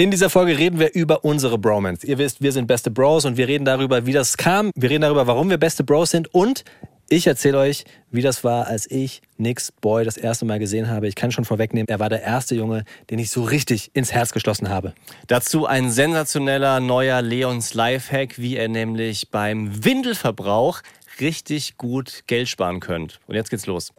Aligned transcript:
In 0.00 0.10
dieser 0.10 0.30
Folge 0.30 0.56
reden 0.56 0.78
wir 0.78 0.94
über 0.94 1.26
unsere 1.26 1.58
Bromance. 1.58 2.06
Ihr 2.06 2.16
wisst, 2.16 2.40
wir 2.40 2.52
sind 2.52 2.66
beste 2.66 2.90
Bros 2.90 3.26
und 3.26 3.36
wir 3.36 3.46
reden 3.46 3.66
darüber, 3.66 4.06
wie 4.06 4.14
das 4.14 4.38
kam. 4.38 4.70
Wir 4.74 4.88
reden 4.88 5.02
darüber, 5.02 5.26
warum 5.26 5.50
wir 5.50 5.58
beste 5.58 5.84
Bros 5.84 6.10
sind 6.10 6.34
und 6.34 6.64
ich 7.10 7.26
erzähle 7.26 7.58
euch, 7.58 7.84
wie 8.10 8.22
das 8.22 8.42
war, 8.42 8.66
als 8.66 8.90
ich 8.90 9.20
Nicks 9.36 9.70
Boy 9.70 10.06
das 10.06 10.16
erste 10.16 10.46
Mal 10.46 10.58
gesehen 10.58 10.88
habe. 10.88 11.06
Ich 11.06 11.16
kann 11.16 11.32
schon 11.32 11.44
vorwegnehmen, 11.44 11.86
er 11.86 12.00
war 12.00 12.08
der 12.08 12.22
erste 12.22 12.54
Junge, 12.54 12.84
den 13.10 13.18
ich 13.18 13.30
so 13.30 13.42
richtig 13.42 13.90
ins 13.92 14.10
Herz 14.10 14.32
geschlossen 14.32 14.70
habe. 14.70 14.94
Dazu 15.26 15.66
ein 15.66 15.90
sensationeller 15.90 16.80
neuer 16.80 17.20
Leons 17.20 17.74
Lifehack, 17.74 18.38
wie 18.38 18.56
ihr 18.56 18.70
nämlich 18.70 19.28
beim 19.30 19.84
Windelverbrauch 19.84 20.80
richtig 21.20 21.76
gut 21.76 22.22
Geld 22.26 22.48
sparen 22.48 22.80
könnt. 22.80 23.20
Und 23.26 23.34
jetzt 23.34 23.50
geht's 23.50 23.66
los. 23.66 23.92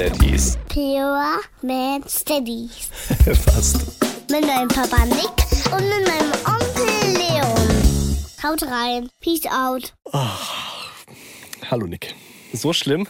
Daddies. 0.00 0.56
Pure 0.70 1.42
Man 1.60 2.02
Steadies. 2.08 2.88
Fast. 3.44 4.02
Mit 4.30 4.46
meinem 4.46 4.68
Papa 4.68 5.04
Nick 5.04 5.28
und 5.70 5.82
mit 5.82 6.08
meinem 6.08 6.32
Onkel 6.46 7.18
Leon. 7.18 8.16
Haut 8.42 8.62
rein. 8.62 9.10
Peace 9.20 9.44
out. 9.44 9.92
Hallo 11.70 11.86
Nick. 11.86 12.14
So 12.54 12.72
schlimm? 12.72 13.06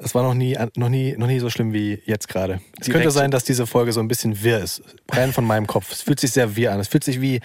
Es 0.00 0.14
war 0.14 0.22
noch 0.22 0.32
nie, 0.32 0.56
noch 0.76 0.88
nie, 0.88 1.16
noch 1.18 1.26
nie 1.26 1.38
so 1.38 1.50
schlimm 1.50 1.74
wie 1.74 2.00
jetzt 2.06 2.28
gerade. 2.28 2.62
Es 2.80 2.88
könnte 2.88 3.10
sein, 3.10 3.30
dass 3.30 3.44
diese 3.44 3.66
Folge 3.66 3.92
so 3.92 4.00
ein 4.00 4.08
bisschen 4.08 4.42
wirr 4.42 4.60
ist. 4.60 4.80
Rein 5.10 5.34
von 5.34 5.44
meinem 5.44 5.66
Kopf. 5.66 5.92
Es 5.92 6.00
fühlt 6.00 6.18
sich 6.18 6.30
sehr 6.30 6.56
wirr 6.56 6.72
an. 6.72 6.80
Es 6.80 6.88
fühlt 6.88 7.04
sich 7.04 7.20
wie, 7.20 7.40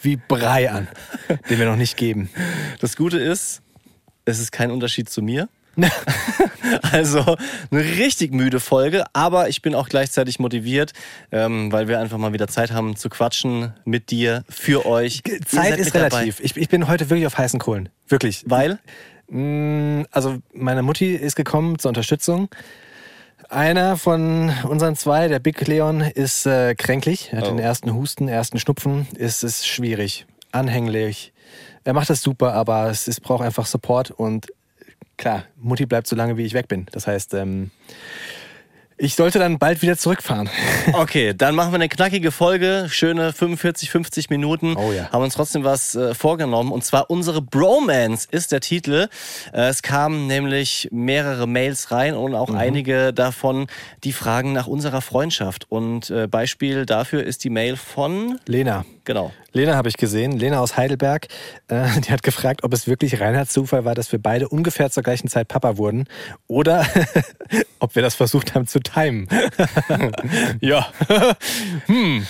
wie 0.00 0.16
Brei 0.16 0.70
an, 0.70 0.88
den 1.50 1.58
wir 1.58 1.66
noch 1.66 1.76
nicht 1.76 1.98
geben. 1.98 2.30
Das 2.80 2.96
Gute 2.96 3.18
ist, 3.18 3.60
es 4.24 4.38
ist 4.38 4.50
kein 4.50 4.70
Unterschied 4.70 5.10
zu 5.10 5.20
mir. 5.20 5.50
also 6.92 7.36
eine 7.70 7.80
richtig 7.80 8.32
müde 8.32 8.60
Folge, 8.60 9.04
aber 9.12 9.48
ich 9.48 9.62
bin 9.62 9.74
auch 9.74 9.88
gleichzeitig 9.88 10.38
motiviert, 10.38 10.92
ähm, 11.30 11.72
weil 11.72 11.88
wir 11.88 11.98
einfach 12.00 12.18
mal 12.18 12.32
wieder 12.32 12.48
Zeit 12.48 12.72
haben 12.72 12.96
zu 12.96 13.08
quatschen 13.08 13.72
mit 13.84 14.10
dir, 14.10 14.44
für 14.48 14.86
euch. 14.86 15.22
Zeit 15.46 15.78
ist 15.78 15.94
relativ. 15.94 16.40
Ich, 16.40 16.56
ich 16.56 16.68
bin 16.68 16.88
heute 16.88 17.08
wirklich 17.10 17.26
auf 17.26 17.38
heißen 17.38 17.58
Kohlen. 17.60 17.88
Wirklich. 18.08 18.44
Weil? 18.46 18.78
Mm, 19.28 20.02
Also 20.10 20.38
meine 20.52 20.82
Mutti 20.82 21.14
ist 21.14 21.36
gekommen 21.36 21.78
zur 21.78 21.88
Unterstützung. 21.90 22.48
Einer 23.48 23.96
von 23.96 24.52
unseren 24.68 24.96
zwei, 24.96 25.28
der 25.28 25.38
Big 25.38 25.66
Leon, 25.66 26.00
ist 26.00 26.46
äh, 26.46 26.74
kränklich. 26.74 27.30
Er 27.32 27.38
hat 27.38 27.44
Oh. 27.48 27.50
den 27.50 27.58
ersten 27.58 27.92
Husten, 27.92 28.28
ersten 28.28 28.58
Schnupfen. 28.58 29.06
Es 29.18 29.42
ist 29.42 29.66
schwierig, 29.66 30.26
anhänglich. 30.52 31.32
Er 31.84 31.92
macht 31.92 32.08
das 32.08 32.22
super, 32.22 32.54
aber 32.54 32.88
es 32.88 33.08
ist, 33.08 33.20
braucht 33.22 33.42
einfach 33.44 33.66
Support 33.66 34.10
und 34.12 34.46
klar, 35.16 35.44
Mutti 35.56 35.86
bleibt 35.86 36.06
so 36.06 36.16
lange, 36.16 36.36
wie 36.36 36.44
ich 36.44 36.54
weg 36.54 36.68
bin. 36.68 36.86
Das 36.92 37.06
heißt, 37.06 37.34
ähm, 37.34 37.70
ich 38.98 39.14
sollte 39.14 39.38
dann 39.38 39.58
bald 39.58 39.82
wieder 39.82 39.96
zurückfahren. 39.96 40.48
Okay, 40.94 41.32
dann 41.36 41.54
machen 41.54 41.70
wir 41.72 41.76
eine 41.76 41.88
knackige 41.88 42.30
Folge, 42.32 42.86
schöne 42.90 43.32
45, 43.32 43.90
50 43.90 44.30
Minuten. 44.30 44.76
Oh 44.76 44.92
ja. 44.92 45.10
Haben 45.12 45.22
uns 45.22 45.34
trotzdem 45.34 45.62
was 45.64 45.94
äh, 45.94 46.12
vorgenommen 46.14 46.72
und 46.72 46.84
zwar 46.84 47.08
unsere 47.08 47.40
Bromance 47.40 48.26
ist 48.30 48.50
der 48.52 48.60
Titel. 48.60 49.08
Äh, 49.52 49.68
es 49.68 49.82
kamen 49.82 50.26
nämlich 50.26 50.88
mehrere 50.90 51.46
Mails 51.46 51.90
rein 51.92 52.14
und 52.14 52.32
Mhm. 52.32 52.36
auch 52.36 52.54
einige 52.54 53.12
davon, 53.12 53.66
die 54.04 54.12
fragen 54.12 54.52
nach 54.52 54.66
unserer 54.66 55.00
Freundschaft. 55.02 55.66
Und 55.70 56.10
äh, 56.10 56.26
Beispiel 56.26 56.84
dafür 56.86 57.22
ist 57.24 57.44
die 57.44 57.50
Mail 57.50 57.76
von, 57.76 58.38
Lena. 58.46 58.84
genau, 59.04 59.32
Lena 59.52 59.74
habe 59.76 59.88
ich 59.88 59.96
gesehen, 59.96 60.38
Lena 60.38 60.60
aus 60.60 60.76
Heidelberg, 60.76 61.28
äh, 61.68 61.84
die 62.00 62.10
hat 62.10 62.22
gefragt, 62.22 62.64
ob 62.64 62.72
es 62.72 62.86
wirklich 62.88 63.20
reiner 63.20 63.46
Zufall 63.46 63.84
war, 63.84 63.94
dass 63.94 64.10
wir 64.12 64.18
beide 64.20 64.48
ungefähr 64.48 64.90
zur 64.90 65.02
gleichen 65.02 65.28
Zeit 65.28 65.48
Papa 65.48 65.76
wurden 65.76 66.06
oder 66.48 66.86
ob 67.78 67.94
wir 67.94 68.02
das 68.02 68.14
versucht 68.14 68.54
haben 68.54 68.66
zu 68.66 68.80
timen. 68.82 69.28
ja. 70.60 70.86
hm. 71.86 72.26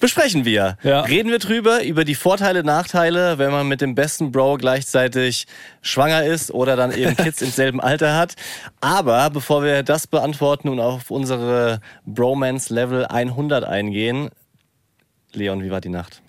besprechen 0.00 0.44
wir. 0.44 0.78
Ja. 0.82 1.02
Reden 1.02 1.30
wir 1.30 1.38
drüber, 1.38 1.82
über 1.84 2.04
die 2.04 2.14
Vorteile, 2.14 2.64
Nachteile, 2.64 3.38
wenn 3.38 3.50
man 3.50 3.68
mit 3.68 3.80
dem 3.80 3.94
besten 3.94 4.32
Bro 4.32 4.58
gleichzeitig 4.58 5.46
schwanger 5.82 6.24
ist 6.24 6.50
oder 6.50 6.76
dann 6.76 6.92
eben 6.92 7.16
Kids 7.24 7.42
im 7.42 7.50
selben 7.50 7.80
Alter 7.80 8.16
hat. 8.16 8.34
Aber 8.80 9.30
bevor 9.30 9.62
wir 9.62 9.82
das 9.82 10.06
beantworten 10.06 10.68
und 10.68 10.80
auf 10.80 11.10
unsere 11.10 11.80
Bromance 12.06 12.72
Level 12.72 13.06
100 13.06 13.64
eingehen, 13.64 14.30
Leon, 15.32 15.62
wie 15.62 15.70
war 15.70 15.80
die 15.80 15.88
Nacht? 15.88 16.22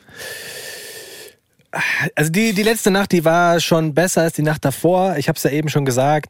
Also 2.15 2.31
die, 2.31 2.53
die 2.53 2.63
letzte 2.63 2.89
Nacht, 2.89 3.11
die 3.11 3.25
war 3.25 3.59
schon 3.59 3.93
besser 3.93 4.21
als 4.21 4.33
die 4.33 4.41
Nacht 4.41 4.63
davor. 4.63 5.17
Ich 5.17 5.27
habe 5.27 5.35
es 5.37 5.43
ja 5.43 5.51
eben 5.51 5.69
schon 5.69 5.85
gesagt. 5.85 6.29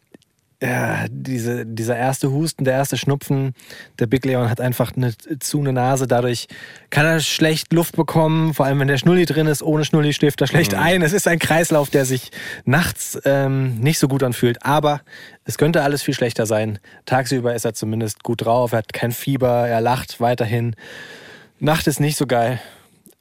Ja, 0.66 1.06
diese, 1.12 1.64
dieser 1.64 1.96
erste 1.96 2.32
Husten, 2.32 2.64
der 2.64 2.74
erste 2.74 2.98
Schnupfen, 2.98 3.54
der 4.00 4.08
Big 4.08 4.26
Leon 4.26 4.50
hat 4.50 4.60
einfach 4.60 4.96
eine 4.96 5.14
zu 5.40 5.60
eine 5.60 5.74
Nase. 5.74 6.08
Dadurch 6.08 6.48
kann 6.90 7.06
er 7.06 7.20
schlecht 7.20 7.72
Luft 7.72 7.96
bekommen. 7.96 8.56
Vor 8.56 8.66
allem, 8.66 8.80
wenn 8.80 8.88
der 8.88 8.98
Schnulli 8.98 9.28
drin 9.28 9.46
ist. 9.46 9.62
Ohne 9.62 9.86
Schnulli 9.86 10.12
schläft 10.14 10.42
er 10.42 10.48
schlecht 10.48 10.74
ein. 10.74 11.04
Es 11.04 11.14
ist 11.14 11.28
ein 11.28 11.38
Kreislauf, 11.38 11.92
der 11.92 12.06
sich 12.06 12.32
nachts 12.64 13.20
ähm, 13.26 13.80
nicht 13.80 14.00
so 14.00 14.08
gut 14.08 14.24
anfühlt. 14.24 14.66
Aber 14.66 15.02
es 15.44 15.60
könnte 15.60 15.84
alles 15.84 16.02
viel 16.02 16.16
schlechter 16.16 16.48
sein. 16.48 16.80
Tagsüber 17.06 17.54
ist 17.54 17.66
er 17.66 17.76
zumindest 17.76 18.24
gut 18.24 18.44
drauf. 18.44 18.72
Er 18.72 18.80
hat 18.80 18.92
kein 18.92 19.12
Fieber. 19.12 19.68
Er 19.68 19.82
lacht 19.82 20.20
weiterhin. 20.20 20.76
Nacht 21.60 21.86
ist 21.86 22.00
nicht 22.00 22.18
so 22.18 22.26
geil. 22.26 22.60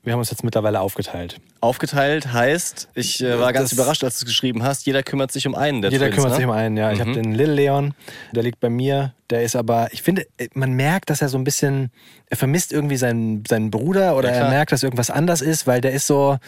Wir 0.03 0.15
haben 0.15 0.21
uns 0.21 0.31
jetzt 0.31 0.44
mittlerweile 0.44 0.81
aufgeteilt. 0.81 1.41
Aufgeteilt 1.64 2.32
heißt, 2.32 2.88
ich 2.94 3.22
äh, 3.22 3.38
war 3.41 3.52
ganz 3.52 3.70
Das- 3.70 3.78
überrascht, 3.78 4.04
als 4.04 4.19
du 4.19 4.25
es 4.25 4.26
geschrieben 4.26 4.62
hast, 4.62 4.86
jeder 4.86 5.02
kümmert 5.02 5.32
sich 5.32 5.47
um 5.47 5.54
einen 5.54 5.82
der 5.82 5.91
Jeder 5.91 6.06
Twins, 6.06 6.14
kümmert 6.16 6.30
ne? 6.32 6.36
sich 6.36 6.44
um 6.44 6.50
einen, 6.52 6.76
ja. 6.76 6.92
Ich 6.92 7.00
habe 7.00 7.12
den 7.12 7.32
Lil 7.32 7.50
Leon, 7.50 7.94
der 8.32 8.42
liegt 8.42 8.60
bei 8.60 8.69
mir. 8.70 9.14
Der 9.30 9.42
ist 9.42 9.56
aber, 9.56 9.88
ich 9.92 10.02
finde, 10.02 10.26
man 10.54 10.72
merkt, 10.75 11.10
dass 11.10 11.22
er 11.22 11.28
so 11.28 11.38
ein 11.38 11.44
bisschen, 11.44 11.91
er 12.28 12.36
vermisst 12.36 12.72
irgendwie 12.72 12.97
seinen, 12.97 13.42
seinen 13.48 13.70
Bruder 13.70 14.16
oder 14.16 14.30
Ja, 14.30 14.44
er 14.44 14.50
merkt, 14.50 14.70
dass 14.72 14.82
irgendwas 14.82 15.10
anders 15.10 15.41
ist, 15.41 15.66
weil 15.66 15.80
der 15.80 15.92
ist 15.92 16.06
so, 16.06 16.38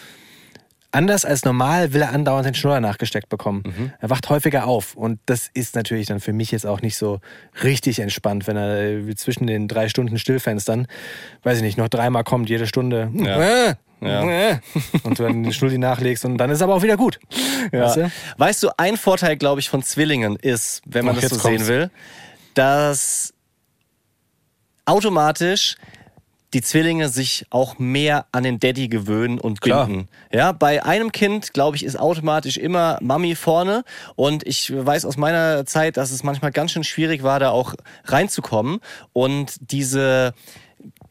anders 0.93 1.25
als 1.25 1.44
normal 1.44 1.93
will 1.93 2.03
er 2.03 2.12
andauernd 2.12 2.47
den 2.47 2.54
Schnurrer 2.54 2.81
nachgesteckt 2.81 3.28
bekommen. 3.28 3.62
Mhm. 3.66 3.93
Er 4.00 4.09
wacht 4.10 4.28
häufiger 4.31 4.66
auf 4.66 4.94
und 4.94 5.19
das 5.27 5.50
ist 5.53 5.75
natürlich 5.75 6.06
dann 6.06 6.21
für 6.21 6.33
mich 6.33 6.50
jetzt 6.53 6.66
auch 6.66 6.81
nicht 6.81 6.97
so 6.97 7.21
richtig 7.62 7.98
entspannt, 7.98 8.47
wenn 8.47 8.56
er 8.56 8.81
äh, 9.09 9.15
zwischen 9.15 9.47
den 9.47 9.69
drei 9.69 9.88
Stunden 9.88 10.19
Stillfenstern, 10.19 10.87
weiß 11.43 11.59
ich 11.59 11.62
nicht, 11.62 11.77
noch 11.78 11.88
dreimal 11.88 12.25
kommt 12.25 12.48
jede 12.48 12.66
Stunde. 12.66 13.10
Ja. 13.15 13.75
Ja. 14.01 14.23
äh, 14.51 14.59
Und 15.03 15.19
du 15.19 15.23
dann 15.23 15.43
den 15.43 15.53
Schnulli 15.53 15.79
nachlegst 15.79 16.25
und 16.25 16.37
dann 16.39 16.51
ist 16.51 16.62
aber 16.62 16.75
auch 16.75 16.83
wieder 16.83 16.97
gut. 16.97 17.19
Weißt 17.73 17.97
du? 17.97 18.12
Weißt 18.37 18.62
du, 18.62 18.71
ein 18.77 18.97
Vorteil, 18.97 19.37
glaube 19.37 19.61
ich, 19.61 19.69
von 19.69 19.83
Zwillingen 19.83 20.37
ist, 20.37 20.83
wenn 20.87 21.05
man 21.05 21.17
Ach, 21.17 21.21
das 21.21 21.31
so 21.31 21.37
jetzt 21.37 21.45
sehen 21.45 21.67
will, 21.69 21.91
dass 22.55 23.33
automatisch 24.84 25.77
die 26.55 26.62
Zwillinge 26.62 27.09
sich 27.09 27.45
auch 27.51 27.79
mehr 27.79 28.27
an 28.33 28.45
den 28.45 28.59
Daddy 28.59 28.89
gewöhnen 28.89 29.39
und 29.39 29.61
Klar. 29.61 29.87
binden. 29.87 30.09
Ja, 30.33 30.53
bei 30.53 30.84
einem 30.84 31.13
Kind, 31.13 31.53
glaube 31.53 31.77
ich, 31.77 31.84
ist 31.84 31.99
automatisch 31.99 32.57
immer 32.57 32.99
Mami 33.03 33.34
vorne. 33.34 33.84
Und 34.15 34.47
ich 34.47 34.73
weiß 34.75 35.05
aus 35.05 35.17
meiner 35.17 35.67
Zeit, 35.67 35.97
dass 35.97 36.13
es 36.13 36.23
manchmal 36.23 36.53
ganz 36.53 36.73
schön 36.73 36.84
schwierig 36.84 37.23
war, 37.23 37.41
da 37.41 37.51
auch 37.51 37.75
reinzukommen. 38.05 38.78
Und 39.13 39.57
diese 39.71 40.34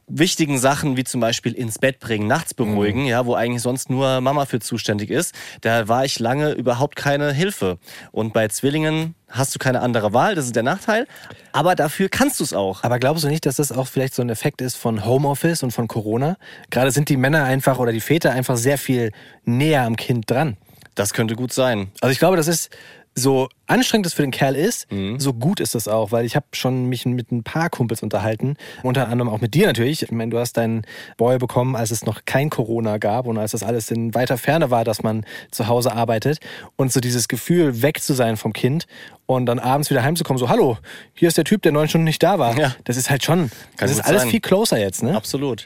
wichtigen 0.08 0.58
Sachen 0.58 0.98
wie 0.98 1.04
zum 1.04 1.20
Beispiel 1.20 1.54
ins 1.54 1.80
Bett 1.80 2.00
bringen, 2.00 2.28
nachts 2.28 2.54
beruhigen, 2.54 3.06
ja, 3.06 3.26
wo 3.26 3.34
eigentlich 3.34 3.62
sonst 3.62 3.90
nur 3.90 4.22
Mama 4.22 4.46
für 4.46 4.60
zuständig 4.60 5.10
ist, 5.10 5.34
da 5.62 5.88
war 5.88 6.06
ich 6.06 6.20
lange 6.20 6.52
überhaupt 6.52 6.96
keine 6.96 7.34
Hilfe. 7.34 7.80
Und 8.12 8.34
bei 8.34 8.48
Zwillingen 8.48 9.16
hast 9.30 9.56
du 9.56 9.60
keine 9.60 9.82
andere 9.82 10.14
Wahl, 10.14 10.36
das 10.36 10.46
ist 10.46 10.56
der 10.56 10.64
Nachteil, 10.64 11.08
aber 11.52 11.76
dafür 11.76 12.10
kannst 12.10 12.40
du 12.40 12.44
es 12.44 12.54
auch. 12.54 12.84
Aber 12.84 13.00
glaubst 13.00 13.24
du 13.24 13.28
nicht, 13.28 13.46
dass 13.46 13.56
das 13.56 13.72
auch 13.72 13.88
vielleicht 13.88 14.14
so 14.14 14.22
ein 14.22 14.30
Effekt 14.30 14.62
ist 14.62 14.76
von 14.76 15.06
Homeoffice 15.06 15.64
und 15.64 15.72
von 15.72 15.88
Corona? 15.88 16.38
Gerade 16.70 16.92
sind 16.92 17.10
die 17.10 17.18
Männer 17.18 17.44
einfach 17.44 17.80
oder 17.80 17.92
die 17.92 18.02
Väter 18.02 18.32
einfach 18.32 18.58
sehr 18.58 18.78
viel 18.78 19.12
näher 19.44 19.84
am 19.84 19.96
Kind 19.96 20.30
dran. 20.30 20.58
Das 20.94 21.14
könnte 21.14 21.36
gut 21.36 21.52
sein. 21.52 21.92
Also 22.00 22.12
ich 22.12 22.20
glaube, 22.20 22.38
das 22.38 22.48
ist 22.48 22.70
so 23.16 23.50
anstrengend 23.68 24.06
es 24.08 24.14
für 24.14 24.22
den 24.22 24.32
Kerl 24.32 24.56
ist, 24.56 24.92
Mhm. 24.92 25.20
so 25.20 25.34
gut 25.34 25.60
ist 25.60 25.76
das 25.76 25.88
auch, 25.88 26.12
weil 26.12 26.26
ich 26.26 26.36
habe 26.36 26.46
schon 26.54 26.86
mich 26.86 27.06
mit 27.06 27.32
ein 27.32 27.44
paar 27.44 27.70
Kumpels 27.70 28.04
unterhalten, 28.04 28.56
unter 28.84 29.08
anderem 29.08 29.30
auch 29.30 29.42
mit 29.42 29.54
dir 29.54 29.68
natürlich. 29.68 30.04
Ich 30.04 30.12
meine, 30.12 30.32
du 30.32 30.40
hast 30.40 30.54
deinen 30.58 30.84
Boy 31.18 31.38
bekommen, 31.38 31.76
als 31.76 31.92
es 31.92 32.06
noch 32.06 32.26
kein 32.26 32.50
Corona 32.50 32.98
gab 32.98 33.26
und 33.28 33.38
als 33.38 33.52
das 33.52 33.64
alles 33.64 33.92
in 33.92 34.14
weiter 34.14 34.38
Ferne 34.38 34.72
war, 34.72 34.84
dass 34.84 35.04
man 35.04 35.26
zu 35.52 35.68
Hause 35.68 35.94
arbeitet 35.94 36.40
und 36.76 36.92
so 36.92 37.00
dieses 37.00 37.28
Gefühl, 37.28 37.82
weg 37.82 38.02
zu 38.02 38.14
sein 38.14 38.38
vom 38.38 38.54
Kind 38.54 38.86
und 39.26 39.46
dann 39.48 39.58
abends 39.60 39.90
wieder 39.90 40.04
heimzukommen, 40.04 40.38
so 40.40 40.50
hallo, 40.50 40.78
hier 41.14 41.28
ist 41.28 41.38
der 41.38 41.46
Typ, 41.46 41.62
der 41.64 41.72
neun 41.72 41.88
Stunden 41.90 42.06
nicht 42.06 42.22
da 42.22 42.38
war. 42.38 42.58
Ja. 42.58 42.76
Das 42.84 42.96
ist 42.98 43.10
halt 43.10 43.24
schon, 43.24 43.50
das 43.78 43.90
ist 43.92 44.02
alles 44.02 44.22
sein. 44.24 44.32
viel 44.32 44.40
closer 44.40 44.78
jetzt, 44.78 45.02
ne? 45.02 45.16
Absolut. 45.16 45.66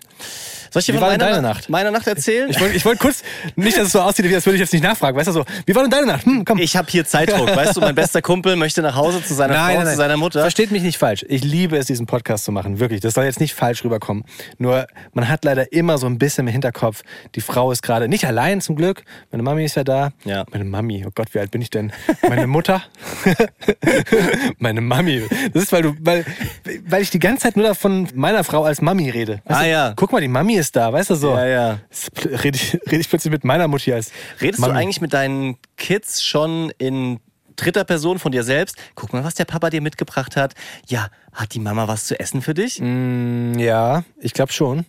Soll 0.72 0.82
ich 0.82 0.86
dir 0.86 0.94
Wie 0.94 0.98
von 0.98 1.08
war 1.08 1.10
denn 1.12 1.20
meiner 1.20 1.32
deine 1.32 1.42
Na- 1.42 1.48
Nacht? 1.56 1.70
meiner 1.70 1.92
Nacht 1.92 2.06
erzählen? 2.08 2.48
Ich 2.50 2.60
wollte 2.62 2.76
ich 2.76 2.86
wollt 2.86 3.00
kurz, 3.00 3.24
nicht, 3.56 3.76
dass 3.76 3.88
es 3.88 3.92
so 3.92 4.02
aussieht, 4.02 4.30
wie 4.30 4.36
als 4.36 4.46
würde 4.46 4.56
ich 4.58 4.62
jetzt 4.62 4.72
nicht 4.72 4.84
nachfragen, 4.84 5.18
weißt 5.18 5.28
du 5.30 5.32
so, 5.32 5.46
wie 5.66 5.74
war 5.76 5.82
denn 5.82 5.90
deine 5.92 6.06
Nacht? 6.06 6.26
Hm, 6.26 6.46
komm. 6.46 6.60
Ich 6.60 6.78
habe 6.78 6.90
hier 6.92 7.06
Zeitdruck, 7.06 7.48
weißt 7.56 7.76
du, 7.76 7.82
mein 7.90 7.96
bester 7.96 8.22
Kumpel 8.22 8.56
möchte 8.56 8.82
nach 8.84 8.96
Hause 8.96 9.24
zu 9.24 9.34
seiner 9.34 9.56
Frau, 9.56 9.84
zu 9.84 9.96
seiner 9.96 10.16
Mutter. 10.18 10.42
Versteht 10.42 10.70
mich 10.72 10.84
nicht 10.84 10.98
falsch. 11.00 11.26
Ich 11.28 11.44
liebe 11.44 11.76
es, 11.78 11.88
diesen 11.88 12.06
Podcast 12.06 12.46
zu 12.46 12.52
machen. 12.52 12.80
Wirklich. 12.80 13.00
Das 13.02 13.16
soll 13.16 13.26
jetzt 13.26 13.40
nicht 13.40 13.56
falsch 13.56 13.84
rüberkommen. 13.84 14.24
Nur, 14.60 14.86
man 15.14 15.28
hat 15.28 15.44
leider 15.44 15.72
immer 15.74 15.98
so 15.98 16.06
ein 16.06 16.20
bisschen 16.20 16.48
im 16.48 16.52
Hinterkopf, 16.52 17.02
die 17.36 17.42
Frau 17.42 17.72
ist 17.72 17.82
gerade 17.82 18.08
nicht 18.08 18.26
allein 18.26 18.62
zum 18.62 18.76
Glück. 18.76 19.04
Meine 19.32 19.42
Mami 19.44 19.66
ist 19.66 19.76
ja 19.76 19.84
da. 19.84 20.12
Ja. 20.24 20.46
Meine 20.52 20.66
Mami. 20.66 21.04
Oh 21.08 21.12
Gott, 21.16 21.34
wie 21.34 21.40
alt 21.40 21.50
bin 21.52 21.62
ich 21.62 21.70
denn? 21.72 21.92
Meine 22.28 22.46
Mutter. 22.48 22.84
Meine 24.60 24.82
Mami. 24.82 25.24
Das 25.54 25.64
ist, 25.64 25.72
weil 25.72 25.82
du, 25.82 25.96
weil, 26.02 26.26
weil 26.86 27.02
ich 27.02 27.10
die 27.10 27.20
ganze 27.20 27.44
Zeit 27.44 27.56
nur 27.58 27.66
davon 27.66 28.08
meiner 28.14 28.44
Frau 28.44 28.64
als 28.64 28.82
Mami 28.82 29.10
rede. 29.10 29.42
Weißt 29.46 29.60
Ah, 29.60 29.64
du? 29.64 29.70
ja. 29.70 29.94
Guck 29.96 30.12
mal, 30.12 30.22
die 30.22 30.28
Mami 30.28 30.56
ist 30.56 30.76
da, 30.76 30.92
weißt 30.94 31.10
du 31.10 31.16
so. 31.16 31.32
Ja, 31.36 31.46
ja. 31.48 31.80
Rede 32.44 32.58
ich, 32.58 32.74
red 32.92 33.00
ich 33.02 33.10
plötzlich 33.10 33.32
mit 33.32 33.44
meiner 33.44 33.68
Mutti 33.68 33.92
als. 33.94 34.12
Redest 34.42 34.60
Mami. 34.60 34.74
du 34.74 34.80
eigentlich 34.80 35.02
mit 35.02 35.14
deinen 35.14 35.58
Kids 35.78 36.24
schon 36.24 36.72
in 36.78 37.20
dritter 37.60 37.84
Person 37.84 38.20
von 38.20 38.32
dir 38.32 38.44
selbst? 38.44 38.76
Guck 38.96 39.14
mal, 39.14 39.24
was 39.24 39.36
der 39.36 39.46
Papa 39.46 39.70
dir 39.70 39.82
mitgebracht 39.82 40.36
hat. 40.36 40.54
Ja, 40.88 41.10
hat 41.34 41.54
die 41.54 41.60
Mama 41.60 41.88
was 41.88 42.06
zu 42.06 42.20
essen 42.20 42.42
für 42.42 42.54
dich? 42.54 42.80
Mm, 42.82 43.58
Ja, 43.60 44.04
ich 44.20 44.34
glaube 44.34 44.52
schon. 44.52 44.86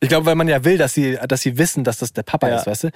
Ich 0.00 0.08
glaube, 0.08 0.26
weil 0.26 0.34
man 0.34 0.48
ja 0.48 0.64
will, 0.64 0.78
dass 0.78 0.94
sie, 0.94 1.16
dass 1.28 1.42
sie 1.42 1.58
wissen, 1.58 1.84
dass 1.84 1.98
das 1.98 2.12
der 2.12 2.24
Papa 2.24 2.48
Ja. 2.48 2.56
ist, 2.56 2.66
weißt 2.66 2.84
du? 2.84 2.90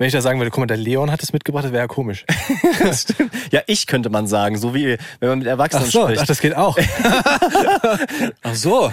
Wenn 0.00 0.06
ich 0.06 0.14
da 0.14 0.22
sagen 0.22 0.40
würde, 0.40 0.50
guck 0.50 0.60
mal, 0.60 0.66
der 0.66 0.78
Leon 0.78 1.10
hat 1.10 1.22
es 1.22 1.34
mitgebracht, 1.34 1.62
das 1.66 1.72
wäre 1.72 1.82
ja 1.82 1.86
komisch. 1.86 2.24
Das 2.82 3.02
stimmt. 3.02 3.32
Ja, 3.50 3.60
ich 3.66 3.86
könnte 3.86 4.08
man 4.08 4.26
sagen, 4.26 4.56
so 4.56 4.74
wie 4.74 4.96
wenn 5.18 5.28
man 5.28 5.38
mit 5.40 5.46
Erwachsenen 5.46 5.84
Ach 5.86 5.92
so, 5.92 6.02
spricht. 6.04 6.22
ach, 6.22 6.26
das 6.26 6.40
geht 6.40 6.56
auch. 6.56 6.78
ach 8.42 8.54
so. 8.54 8.90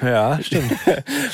Ja, 0.00 0.38
stimmt. 0.42 0.72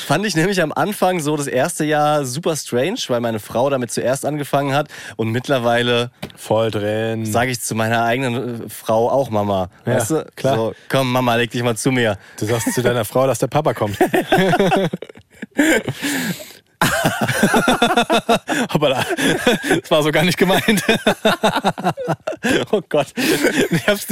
Fand 0.05 0.25
ich 0.25 0.35
nämlich 0.35 0.61
am 0.61 0.73
Anfang 0.73 1.21
so 1.21 1.37
das 1.37 1.47
erste 1.47 1.85
Jahr 1.85 2.25
super 2.25 2.57
strange, 2.57 2.97
weil 3.07 3.21
meine 3.21 3.39
Frau 3.39 3.69
damit 3.69 3.91
zuerst 3.91 4.25
angefangen 4.25 4.75
hat 4.75 4.89
und 5.15 5.29
mittlerweile 5.31 6.11
Voll 6.35 6.69
drin. 6.69 7.25
sage 7.25 7.51
ich 7.51 7.61
zu 7.61 7.75
meiner 7.75 8.03
eigenen 8.03 8.65
äh, 8.65 8.69
Frau 8.69 9.09
auch 9.09 9.29
Mama. 9.29 9.69
Ja, 9.85 9.95
weißt 9.95 10.11
du? 10.11 10.25
klar. 10.35 10.55
So, 10.57 10.75
komm 10.89 11.09
Mama, 11.13 11.35
leg 11.35 11.49
dich 11.49 11.63
mal 11.63 11.77
zu 11.77 11.93
mir. 11.93 12.17
Du 12.37 12.45
sagst 12.45 12.73
zu 12.73 12.81
deiner 12.81 13.05
Frau, 13.05 13.25
dass 13.25 13.39
der 13.39 13.47
Papa 13.47 13.73
kommt. 13.73 13.97
Aber 18.69 18.89
das 18.89 19.91
war 19.91 20.03
so 20.03 20.11
gar 20.11 20.23
nicht 20.23 20.37
gemeint. 20.37 20.83
oh 22.71 22.81
Gott. 22.87 23.07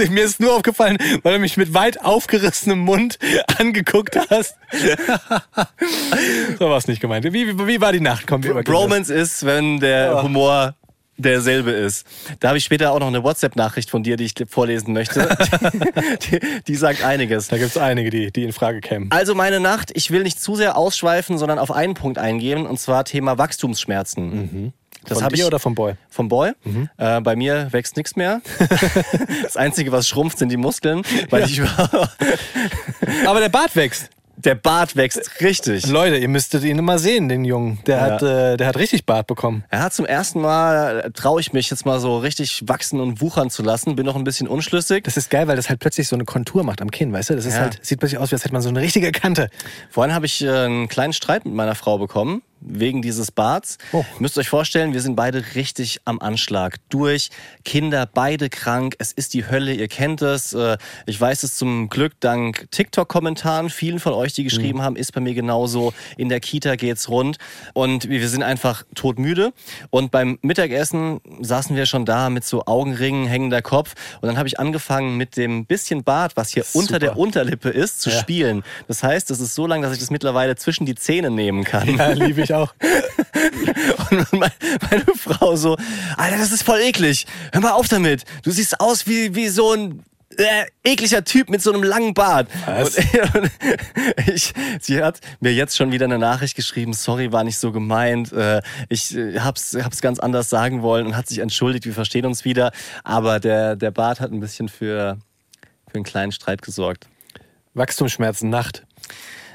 Mir 0.09 0.23
ist 0.23 0.39
nur 0.39 0.55
aufgefallen, 0.55 0.97
weil 1.23 1.33
du 1.33 1.39
mich 1.39 1.57
mit 1.57 1.73
weit 1.73 2.01
aufgerissenem 2.03 2.79
Mund 2.79 3.19
angeguckt 3.57 4.17
hast. 4.29 4.55
so 6.59 6.69
war 6.69 6.77
es 6.77 6.87
nicht 6.87 7.01
gemeint. 7.01 7.25
Wie, 7.25 7.33
wie, 7.33 7.67
wie 7.67 7.81
war 7.81 7.91
die 7.91 7.99
Nacht? 7.99 8.27
Komm. 8.27 8.41
Bromance 8.41 9.13
ist, 9.13 9.45
wenn 9.45 9.79
der. 9.79 10.21
Humor 10.23 10.75
derselbe 11.21 11.71
ist. 11.71 12.05
Da 12.39 12.49
habe 12.49 12.57
ich 12.57 12.65
später 12.65 12.91
auch 12.91 12.99
noch 12.99 13.07
eine 13.07 13.23
WhatsApp-Nachricht 13.23 13.89
von 13.89 14.03
dir, 14.03 14.17
die 14.17 14.25
ich 14.25 14.33
vorlesen 14.49 14.93
möchte. 14.93 15.29
die, 16.31 16.39
die 16.67 16.75
sagt 16.75 17.03
einiges. 17.03 17.47
Da 17.47 17.57
gibt's 17.57 17.77
einige, 17.77 18.09
die, 18.09 18.31
die 18.31 18.43
in 18.43 18.53
Frage 18.53 18.81
kämen. 18.81 19.09
Also 19.11 19.35
meine 19.35 19.59
Nacht, 19.59 19.91
ich 19.93 20.11
will 20.11 20.23
nicht 20.23 20.41
zu 20.41 20.55
sehr 20.55 20.77
ausschweifen, 20.77 21.37
sondern 21.37 21.59
auf 21.59 21.71
einen 21.71 21.93
Punkt 21.93 22.17
eingehen, 22.17 22.65
und 22.65 22.79
zwar 22.79 23.05
Thema 23.05 23.37
Wachstumsschmerzen. 23.37 24.73
Das 25.05 25.19
Von 25.19 25.29
dir 25.29 25.35
ich 25.35 25.45
oder 25.45 25.59
vom 25.59 25.73
Boy? 25.73 25.95
vom 26.09 26.27
Boy. 26.27 26.51
Äh, 26.97 27.21
bei 27.21 27.35
mir 27.35 27.69
wächst 27.71 27.97
nichts 27.97 28.15
mehr. 28.15 28.41
das 29.43 29.57
Einzige, 29.57 29.91
was 29.91 30.07
schrumpft, 30.07 30.37
sind 30.37 30.49
die 30.49 30.57
Muskeln, 30.57 31.01
weil 31.29 31.45
ich 31.45 31.61
Aber 33.25 33.39
der 33.39 33.49
Bart 33.49 33.75
wächst. 33.75 34.09
Der 34.43 34.55
Bart 34.55 34.95
wächst 34.95 35.41
richtig. 35.41 35.87
Leute, 35.87 36.17
ihr 36.17 36.27
müsstet 36.27 36.63
ihn 36.63 36.83
mal 36.83 36.99
sehen, 36.99 37.29
den 37.29 37.45
Jungen. 37.45 37.79
Der, 37.85 37.97
Ja. 37.97 38.01
hat, 38.03 38.21
äh, 38.23 38.57
der 38.57 38.67
hat 38.67 38.77
richtig 38.77 39.05
Bart 39.05 39.27
bekommen. 39.27 39.63
Ja, 39.71 39.89
zum 39.89 40.05
ersten 40.05 40.41
Mal 40.41 41.11
traue 41.13 41.39
ich 41.41 41.53
mich 41.53 41.69
jetzt 41.69 41.85
mal 41.85 41.99
so 41.99 42.17
richtig 42.17 42.63
wachsen 42.67 42.99
und 42.99 43.21
wuchern 43.21 43.49
zu 43.49 43.63
lassen. 43.63 43.95
Bin 43.95 44.05
noch 44.05 44.15
ein 44.15 44.23
bisschen 44.23 44.47
unschlüssig. 44.47 45.03
Das 45.03 45.17
ist 45.17 45.29
geil, 45.29 45.47
weil 45.47 45.55
das 45.55 45.69
halt 45.69 45.79
plötzlich 45.79 46.07
so 46.07 46.15
eine 46.15 46.25
Kontur 46.25 46.63
macht 46.63 46.81
am 46.81 46.91
Kinn, 46.91 47.13
weißt 47.13 47.31
du? 47.31 47.35
Das 47.35 47.45
ist 47.45 47.55
Ja. 47.55 47.61
halt, 47.61 47.79
sieht 47.81 47.99
plötzlich 47.99 48.19
aus, 48.19 48.31
wie 48.31 48.35
als 48.35 48.43
hätte 48.43 48.53
man 48.53 48.61
so 48.61 48.69
eine 48.69 48.81
richtige 48.81 49.11
Kante. 49.11 49.49
Vorhin 49.89 50.13
habe 50.13 50.25
ich 50.25 50.43
äh, 50.43 50.49
einen 50.49 50.87
kleinen 50.87 51.13
Streit 51.13 51.45
mit 51.45 51.53
meiner 51.53 51.75
Frau 51.75 51.97
bekommen, 51.97 52.41
wegen 52.61 53.01
dieses 53.01 53.31
Barts. 53.31 53.77
Oh. 53.91 54.05
Müsst 54.19 54.37
euch 54.37 54.47
vorstellen, 54.49 54.93
wir 54.93 55.01
sind 55.01 55.15
beide 55.15 55.43
richtig 55.55 55.99
am 56.05 56.19
Anschlag. 56.19 56.77
Durch, 56.89 57.29
Kinder 57.65 58.05
beide 58.11 58.49
krank, 58.49 58.95
es 58.99 59.11
ist 59.11 59.33
die 59.33 59.49
Hölle, 59.49 59.73
ihr 59.73 59.87
kennt 59.87 60.21
es. 60.21 60.53
Äh, 60.53 60.77
Ich 61.07 61.19
weiß 61.19 61.43
es 61.43 61.55
zum 61.57 61.89
Glück 61.89 62.13
dank 62.19 62.67
TikTok-Kommentaren, 62.71 63.69
vielen 63.69 63.99
von 63.99 64.13
euch, 64.13 64.33
die 64.33 64.43
geschrieben 64.43 64.79
Mhm. 64.79 64.83
haben, 64.83 64.95
ist 64.95 65.13
bei 65.13 65.21
mir 65.21 65.33
genauso. 65.33 65.93
In 66.17 66.29
der 66.29 66.39
Kita 66.39 66.75
geht's 66.75 67.09
rund 67.09 67.37
und 67.73 68.07
wir 68.09 68.27
sind 68.29 68.43
einfach 68.43 68.83
todmüde. 68.95 69.53
Und 69.89 70.11
beim 70.11 70.37
Mittagessen 70.41 71.19
saßen 71.41 71.75
wir 71.75 71.85
schon 71.85 72.05
da 72.05 72.29
mit 72.29 72.45
so 72.45 72.65
Augenringen, 72.65 73.25
hängender 73.25 73.61
Kopf. 73.61 73.95
Und 74.21 74.27
dann 74.27 74.37
habe 74.37 74.47
ich 74.47 74.59
angefangen 74.59 75.17
mit 75.17 75.35
dem 75.37 75.65
bisschen 75.65 76.03
Bart, 76.03 76.37
was 76.37 76.49
hier 76.51 76.63
unter 76.73 76.99
der 76.99 77.17
Unterlippe 77.17 77.69
ist, 77.69 78.01
zu 78.01 78.09
Ja. 78.09 78.19
spielen. 78.19 78.63
Das 78.87 79.01
heißt, 79.03 79.31
es 79.31 79.39
ist 79.39 79.55
so 79.55 79.65
lang, 79.67 79.81
dass 79.81 79.93
ich 79.93 79.99
das 79.99 80.11
mittlerweile 80.11 80.55
zwischen 80.55 80.85
die 80.85 80.95
Zähne 80.95 81.31
nehmen 81.31 81.63
kann. 81.63 81.97
Ja, 81.97 82.09
liebe 82.11 82.41
ich 82.41 82.50
auch. 82.53 82.73
Und 84.11 84.33
meine, 84.33 84.53
meine 84.89 85.05
Frau 85.15 85.55
so, 85.55 85.77
Alter, 86.17 86.37
das 86.37 86.51
ist 86.51 86.63
voll 86.63 86.79
eklig. 86.81 87.25
Hör 87.51 87.61
mal 87.61 87.71
auf 87.71 87.87
damit. 87.87 88.23
Du 88.43 88.51
siehst 88.51 88.79
aus 88.79 89.07
wie, 89.07 89.35
wie 89.35 89.47
so 89.47 89.73
ein 89.73 90.03
äh, 90.37 90.65
ekliger 90.83 91.23
Typ 91.23 91.49
mit 91.49 91.61
so 91.61 91.71
einem 91.73 91.83
langen 91.83 92.13
Bart. 92.13 92.49
Was? 92.65 92.97
Und, 92.97 93.35
und 93.35 93.51
ich, 94.27 94.53
sie 94.79 95.03
hat 95.03 95.19
mir 95.39 95.53
jetzt 95.53 95.75
schon 95.75 95.91
wieder 95.91 96.05
eine 96.05 96.19
Nachricht 96.19 96.55
geschrieben, 96.55 96.93
sorry, 96.93 97.31
war 97.31 97.43
nicht 97.43 97.57
so 97.57 97.71
gemeint. 97.71 98.31
Äh, 98.31 98.61
ich 98.89 99.15
äh, 99.15 99.39
hab's, 99.39 99.75
hab's 99.81 100.01
ganz 100.01 100.19
anders 100.19 100.49
sagen 100.49 100.81
wollen 100.81 101.07
und 101.07 101.15
hat 101.15 101.27
sich 101.27 101.39
entschuldigt, 101.39 101.85
wir 101.85 101.93
verstehen 101.93 102.25
uns 102.25 102.45
wieder. 102.45 102.71
Aber 103.03 103.39
der, 103.39 103.75
der 103.75 103.91
Bart 103.91 104.19
hat 104.19 104.31
ein 104.31 104.39
bisschen 104.39 104.69
für, 104.69 105.17
für 105.87 105.95
einen 105.95 106.03
kleinen 106.03 106.31
Streit 106.31 106.61
gesorgt. 106.61 107.07
Wachstumsschmerzen, 107.73 108.49
Nacht. 108.49 108.83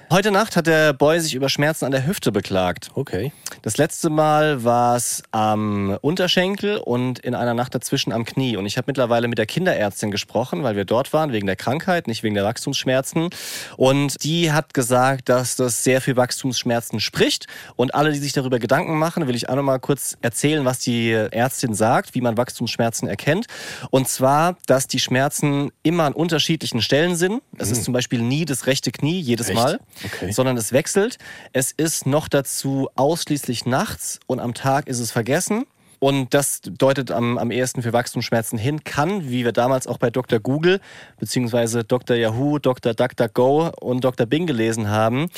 Heute 0.08 0.30
Nacht 0.30 0.54
hat 0.54 0.68
der 0.68 0.92
Boy 0.92 1.18
sich 1.18 1.34
über 1.34 1.48
Schmerzen 1.48 1.84
an 1.84 1.90
der 1.90 2.06
Hüfte 2.06 2.30
beklagt. 2.30 2.90
Okay. 2.94 3.32
Das 3.62 3.76
letzte 3.76 4.08
Mal 4.08 4.62
war 4.62 4.94
es 4.94 5.24
am 5.32 5.98
Unterschenkel 6.00 6.76
und 6.76 7.18
in 7.18 7.34
einer 7.34 7.54
Nacht 7.54 7.74
dazwischen 7.74 8.12
am 8.12 8.24
Knie. 8.24 8.56
Und 8.56 8.66
ich 8.66 8.76
habe 8.76 8.84
mittlerweile 8.86 9.26
mit 9.26 9.36
der 9.36 9.46
Kinderärztin 9.46 10.12
gesprochen, 10.12 10.62
weil 10.62 10.76
wir 10.76 10.84
dort 10.84 11.12
waren, 11.12 11.32
wegen 11.32 11.48
der 11.48 11.56
Krankheit, 11.56 12.06
nicht 12.06 12.22
wegen 12.22 12.36
der 12.36 12.44
Wachstumsschmerzen. 12.44 13.30
Und 13.76 14.22
die 14.22 14.52
hat 14.52 14.74
gesagt, 14.74 15.28
dass 15.28 15.56
das 15.56 15.82
sehr 15.82 16.00
für 16.00 16.16
Wachstumsschmerzen 16.16 17.00
spricht. 17.00 17.48
Und 17.74 17.96
alle, 17.96 18.12
die 18.12 18.18
sich 18.18 18.32
darüber 18.32 18.60
Gedanken 18.60 18.96
machen, 18.98 19.26
will 19.26 19.34
ich 19.34 19.48
auch 19.48 19.56
noch 19.56 19.64
mal 19.64 19.80
kurz 19.80 20.16
erzählen, 20.22 20.64
was 20.64 20.78
die 20.78 21.10
Ärztin 21.10 21.74
sagt, 21.74 22.14
wie 22.14 22.20
man 22.20 22.36
Wachstumsschmerzen 22.36 23.08
erkennt. 23.08 23.46
Und 23.90 24.08
zwar, 24.08 24.56
dass 24.66 24.86
die 24.86 25.00
Schmerzen 25.00 25.72
immer 25.82 26.04
an 26.04 26.12
unterschiedlichen 26.12 26.80
Stellen 26.80 27.16
sind. 27.16 27.42
Es 27.58 27.72
ist 27.72 27.82
zum 27.82 27.92
Beispiel 27.92 28.22
nie 28.22 28.44
das 28.44 28.68
rechte 28.68 28.92
Knie, 28.92 29.18
jedes 29.18 29.48
Echt? 29.48 29.56
Mal 29.56 29.80
Okay. 30.04 30.30
sondern 30.30 30.56
es 30.56 30.72
wechselt. 30.72 31.18
Es 31.52 31.72
ist 31.72 32.06
noch 32.06 32.28
dazu 32.28 32.88
ausschließlich 32.94 33.66
nachts 33.66 34.20
und 34.26 34.40
am 34.40 34.54
Tag 34.54 34.88
ist 34.88 34.98
es 34.98 35.10
vergessen. 35.10 35.64
Und 35.98 36.34
das 36.34 36.60
deutet 36.62 37.10
am, 37.10 37.38
am 37.38 37.50
ehesten 37.50 37.82
für 37.82 37.92
Wachstumsschmerzen 37.92 38.58
hin, 38.58 38.84
kann, 38.84 39.30
wie 39.30 39.44
wir 39.44 39.52
damals 39.52 39.86
auch 39.86 39.98
bei 39.98 40.10
Dr. 40.10 40.40
Google 40.40 40.80
beziehungsweise 41.18 41.84
Dr. 41.84 42.16
Yahoo, 42.16 42.58
Dr. 42.58 42.92
DuckDuckGo 42.92 43.72
und 43.80 44.04
Dr. 44.04 44.26
Bing 44.26 44.46
gelesen 44.46 44.90
haben. 44.90 45.28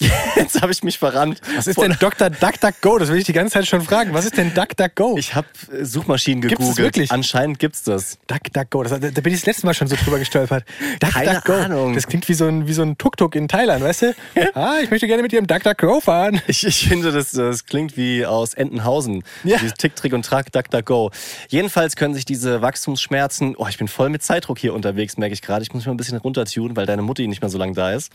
Jetzt 0.36 0.62
habe 0.62 0.70
ich 0.70 0.82
mich 0.84 0.98
verrannt. 0.98 1.40
Was 1.56 1.66
ist 1.66 1.80
denn 1.80 1.96
Dr. 1.98 2.30
DuckDuckGo? 2.30 2.98
Das 2.98 3.08
will 3.08 3.18
ich 3.18 3.24
die 3.24 3.32
ganze 3.32 3.54
Zeit 3.54 3.66
schon 3.66 3.82
fragen. 3.82 4.14
Was 4.14 4.24
ist 4.24 4.36
denn 4.36 4.54
DuckDuckGo? 4.54 5.16
Ich 5.18 5.34
habe 5.34 5.48
Suchmaschinen 5.82 6.42
Gibt's 6.42 6.56
das 6.58 6.76
gegoogelt. 6.76 6.96
wirklich? 6.96 7.10
Anscheinend 7.10 7.58
gibt's 7.58 7.82
das. 7.82 8.18
DuckDuckGo. 8.28 8.84
Das, 8.84 8.92
da 8.92 9.20
bin 9.20 9.32
ich 9.32 9.40
das 9.40 9.46
letzte 9.46 9.66
Mal 9.66 9.74
schon 9.74 9.88
so 9.88 9.96
drüber 9.96 10.18
gestolpert. 10.18 10.64
Keine 11.00 11.34
DuckDuckGo. 11.34 11.52
Ahnung. 11.52 11.94
Das 11.94 12.06
klingt 12.06 12.28
wie 12.28 12.34
so 12.34 12.46
ein, 12.46 12.68
wie 12.68 12.72
so 12.72 12.82
ein 12.82 12.96
Tuk-Tuk 12.96 13.34
in 13.34 13.48
Thailand, 13.48 13.82
weißt 13.82 14.02
du? 14.02 14.14
ah, 14.54 14.76
ich 14.82 14.90
möchte 14.90 15.06
gerne 15.08 15.22
mit 15.22 15.32
dir 15.32 15.40
im 15.40 15.46
DuckDuckGo 15.46 16.00
fahren. 16.00 16.40
Ich, 16.46 16.64
ich 16.64 16.88
finde, 16.88 17.10
das, 17.10 17.32
das 17.32 17.66
klingt 17.66 17.96
wie 17.96 18.24
aus 18.24 18.54
Entenhausen. 18.54 19.24
Ja. 19.42 19.58
Dieses 19.58 19.74
Tick, 19.74 19.96
Trick 19.96 20.12
und 20.12 20.24
Track, 20.24 20.52
Duck, 20.52 20.70
Duck, 20.70 20.86
Go. 20.86 21.10
Jedenfalls 21.48 21.96
können 21.96 22.14
sich 22.14 22.24
diese 22.24 22.62
Wachstumsschmerzen, 22.62 23.56
oh, 23.56 23.66
ich 23.68 23.78
bin 23.78 23.88
voll 23.88 24.10
mit 24.10 24.22
Zeitdruck 24.22 24.58
hier 24.58 24.74
unterwegs, 24.74 25.16
merke 25.16 25.34
ich 25.34 25.42
gerade. 25.42 25.62
Ich 25.62 25.72
muss 25.72 25.80
mich 25.80 25.86
mal 25.86 25.94
ein 25.94 25.96
bisschen 25.96 26.18
runtertunen, 26.18 26.76
weil 26.76 26.86
deine 26.86 27.02
Mutti 27.02 27.26
nicht 27.26 27.42
mehr 27.42 27.50
so 27.50 27.58
lange 27.58 27.72
da 27.72 27.92
ist. 27.92 28.12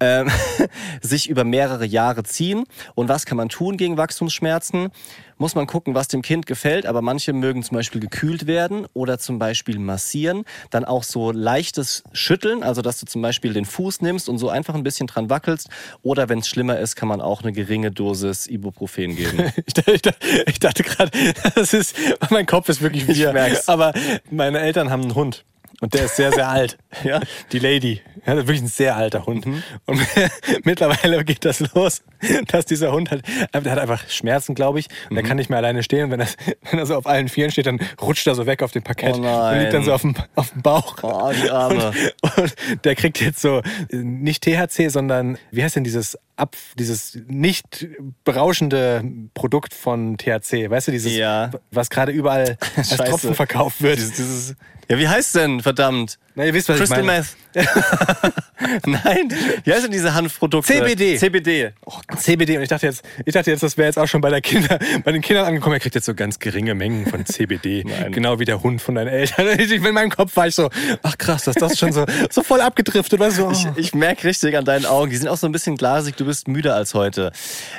Ähm, 0.00 0.30
sich 1.04 1.28
über 1.28 1.44
mehrere 1.44 1.84
Jahre 1.84 2.22
ziehen. 2.22 2.64
Und 2.94 3.08
was 3.08 3.26
kann 3.26 3.36
man 3.36 3.48
tun 3.48 3.76
gegen 3.76 3.96
Wachstumsschmerzen? 3.96 4.88
Muss 5.36 5.54
man 5.54 5.66
gucken, 5.66 5.94
was 5.94 6.08
dem 6.08 6.22
Kind 6.22 6.46
gefällt. 6.46 6.86
Aber 6.86 7.02
manche 7.02 7.32
mögen 7.32 7.62
zum 7.62 7.76
Beispiel 7.76 8.00
gekühlt 8.00 8.46
werden 8.46 8.86
oder 8.94 9.18
zum 9.18 9.38
Beispiel 9.38 9.78
massieren. 9.78 10.44
Dann 10.70 10.84
auch 10.84 11.02
so 11.04 11.30
leichtes 11.32 12.04
Schütteln, 12.12 12.62
also 12.62 12.82
dass 12.82 13.00
du 13.00 13.06
zum 13.06 13.20
Beispiel 13.20 13.52
den 13.52 13.64
Fuß 13.64 14.00
nimmst 14.00 14.28
und 14.28 14.38
so 14.38 14.48
einfach 14.48 14.74
ein 14.74 14.82
bisschen 14.82 15.06
dran 15.06 15.28
wackelst. 15.30 15.68
Oder 16.02 16.28
wenn 16.28 16.38
es 16.38 16.48
schlimmer 16.48 16.78
ist, 16.78 16.96
kann 16.96 17.08
man 17.08 17.20
auch 17.20 17.42
eine 17.42 17.52
geringe 17.52 17.90
Dosis 17.90 18.46
Ibuprofen 18.46 19.16
geben. 19.16 19.52
Ich, 19.66 19.74
dachte- 19.74 20.14
ich, 20.46 20.58
dachte- 20.60 20.82
gerade, 20.84 21.10
das 21.54 21.74
ist, 21.74 21.96
mein 22.30 22.46
Kopf 22.46 22.68
ist 22.68 22.80
wirklich 22.80 23.08
Ich 23.08 23.18
wir. 23.18 23.32
merk's. 23.32 23.68
Aber 23.68 23.92
meine 24.30 24.60
Eltern 24.60 24.90
haben 24.90 25.02
einen 25.02 25.14
Hund. 25.14 25.44
Und 25.80 25.92
der 25.94 26.04
ist 26.04 26.16
sehr, 26.16 26.32
sehr 26.32 26.48
alt. 26.48 26.78
Ja. 27.02 27.20
Die 27.50 27.58
Lady. 27.58 28.00
Ja, 28.24 28.34
das 28.34 28.42
ist 28.44 28.46
wirklich 28.46 28.62
ein 28.62 28.68
sehr 28.68 28.96
alter 28.96 29.26
Hund. 29.26 29.44
Und 29.46 30.00
mittlerweile 30.64 31.24
geht 31.24 31.44
das 31.44 31.58
los, 31.74 32.02
dass 32.46 32.66
dieser 32.66 32.92
Hund 32.92 33.10
hat, 33.10 33.22
der 33.52 33.72
hat 33.72 33.78
einfach 33.80 34.08
Schmerzen, 34.08 34.54
glaube 34.54 34.78
ich. 34.78 34.86
Und 35.10 35.16
der 35.16 35.24
kann 35.24 35.36
nicht 35.36 35.50
mehr 35.50 35.58
alleine 35.58 35.82
stehen. 35.82 36.04
Und 36.04 36.10
wenn, 36.12 36.20
das, 36.20 36.36
wenn 36.70 36.78
er 36.78 36.86
so 36.86 36.94
auf 36.94 37.06
allen 37.08 37.28
Vieren 37.28 37.50
steht, 37.50 37.66
dann 37.66 37.80
rutscht 38.00 38.26
er 38.28 38.36
so 38.36 38.46
weg 38.46 38.62
auf 38.62 38.70
dem 38.70 38.84
Parkett 38.84 39.16
Oh 39.16 39.18
und 39.18 39.58
liegt 39.58 39.74
dann 39.74 39.82
so 39.82 39.92
auf 39.92 40.02
dem, 40.02 40.14
auf 40.36 40.50
dem 40.52 40.62
Bauch. 40.62 40.96
Oh, 41.02 41.32
die 41.32 41.50
Arme. 41.50 41.92
Und, 42.22 42.38
und 42.38 42.84
der 42.84 42.94
kriegt 42.94 43.20
jetzt 43.20 43.40
so 43.40 43.58
äh, 43.58 43.96
nicht 43.96 44.44
THC, 44.44 44.88
sondern 44.90 45.36
wie 45.50 45.64
heißt 45.64 45.74
denn 45.74 45.84
dieses 45.84 46.16
Ab, 46.36 46.56
dieses 46.78 47.18
nicht 47.26 47.86
berauschende 48.22 49.04
Produkt 49.34 49.74
von 49.74 50.16
THC? 50.16 50.70
Weißt 50.70 50.88
du, 50.88 50.92
dieses, 50.92 51.12
Ja. 51.14 51.50
was 51.70 51.90
gerade 51.90 52.12
überall 52.12 52.56
als. 52.76 52.90
Tropfen 52.96 53.34
verkauft 53.34 53.82
wird. 53.82 53.98
Dieses, 53.98 54.12
dieses, 54.12 54.54
ja, 54.88 54.98
wie 54.98 55.08
heißt 55.08 55.34
denn, 55.36 55.60
verdammt? 55.64 56.18
Na, 56.36 56.44
ihr 56.44 56.54
wisst, 56.54 56.68
was 56.68 56.78
Crystal 56.78 57.00
ich 57.00 57.06
meine. 57.06 57.20
Meth. 57.20 57.36
Nein, 58.86 59.32
wie 59.62 59.72
heißt 59.72 59.84
denn 59.84 59.92
diese 59.92 60.14
Hanfprodukte? 60.14 60.72
CBD. 60.72 61.16
CBD. 61.16 61.72
CBD 62.16 62.56
und 62.56 62.62
ich 62.64 62.68
dachte 62.68 62.86
jetzt, 62.86 63.04
ich 63.24 63.32
dachte 63.32 63.50
jetzt, 63.52 63.62
das 63.62 63.76
wäre 63.76 63.86
jetzt 63.86 63.98
auch 63.98 64.08
schon 64.08 64.20
bei 64.20 64.30
der 64.30 64.40
Kinder, 64.40 64.78
bei 65.04 65.12
den 65.12 65.22
Kindern 65.22 65.46
angekommen. 65.46 65.74
Er 65.74 65.80
kriegt 65.80 65.94
jetzt 65.94 66.06
so 66.06 66.14
ganz 66.14 66.40
geringe 66.40 66.74
Mengen 66.74 67.06
von 67.06 67.24
CBD, 67.24 67.84
Nein. 67.86 68.10
genau 68.10 68.40
wie 68.40 68.44
der 68.44 68.62
Hund 68.62 68.82
von 68.82 68.94
deinen 68.96 69.08
Eltern. 69.08 69.46
Ich, 69.64 69.70
in 69.70 69.94
meinem 69.94 70.10
Kopf 70.10 70.36
war 70.36 70.48
ich 70.48 70.54
so, 70.54 70.68
ach 71.02 71.16
krass, 71.16 71.44
dass 71.44 71.54
das 71.54 71.78
schon 71.78 71.92
so, 71.92 72.04
so 72.30 72.42
voll 72.42 72.60
abgedriftet, 72.60 73.20
du? 73.20 73.50
Ich, 73.50 73.66
Oh, 73.66 73.72
ich 73.76 73.94
merke 73.94 74.24
richtig 74.24 74.56
an 74.56 74.64
deinen 74.64 74.86
Augen, 74.86 75.10
die 75.10 75.16
sind 75.16 75.28
auch 75.28 75.36
so 75.36 75.46
ein 75.46 75.52
bisschen 75.52 75.76
glasig, 75.76 76.16
du 76.16 76.24
bist 76.24 76.48
müder 76.48 76.74
als 76.74 76.94
heute. 76.94 77.32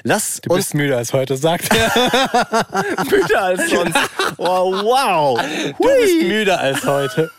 Lass 0.04 0.39
du 0.42 0.56
bist 0.56 0.74
müder 0.74 0.98
als 0.98 1.13
heute, 1.13 1.38
sagt 1.38 1.70
er. 1.75 3.04
müder 3.10 3.42
als 3.44 3.70
sonst. 3.70 3.98
Oh, 4.38 4.72
wow. 4.84 5.39
Du 5.77 5.88
bist 6.01 6.24
müder 6.24 6.60
als 6.60 6.86
heute. 6.86 7.30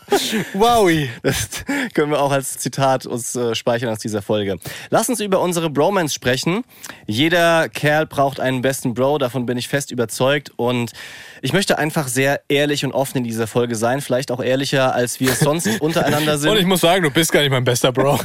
Wowi. 0.53 1.09
Das 1.23 1.65
können 1.93 2.11
wir 2.11 2.21
auch 2.21 2.31
als 2.31 2.57
Zitat 2.57 3.05
uns 3.05 3.35
äh, 3.35 3.55
speichern 3.55 3.89
aus 3.89 3.99
dieser 3.99 4.21
Folge. 4.21 4.57
Lass 4.89 5.09
uns 5.09 5.19
über 5.19 5.41
unsere 5.41 5.69
Bromance 5.69 6.13
sprechen. 6.13 6.63
Jeder 7.05 7.69
Kerl 7.69 8.05
braucht 8.05 8.39
einen 8.39 8.61
besten 8.61 8.93
Bro, 8.93 9.17
davon 9.19 9.45
bin 9.45 9.57
ich 9.57 9.67
fest 9.67 9.91
überzeugt. 9.91 10.51
Und 10.55 10.91
ich 11.41 11.53
möchte 11.53 11.77
einfach 11.77 12.07
sehr 12.07 12.41
ehrlich 12.49 12.85
und 12.85 12.91
offen 12.91 13.19
in 13.19 13.23
dieser 13.23 13.47
Folge 13.47 13.75
sein. 13.75 14.01
Vielleicht 14.01 14.31
auch 14.31 14.41
ehrlicher, 14.41 14.93
als 14.93 15.19
wir 15.19 15.31
es 15.31 15.39
sonst 15.39 15.67
untereinander 15.81 16.37
sind. 16.37 16.51
Und 16.51 16.57
ich 16.57 16.65
muss 16.65 16.81
sagen, 16.81 17.03
du 17.03 17.11
bist 17.11 17.31
gar 17.31 17.41
nicht 17.41 17.51
mein 17.51 17.63
bester 17.63 17.91
Bro. 17.91 18.19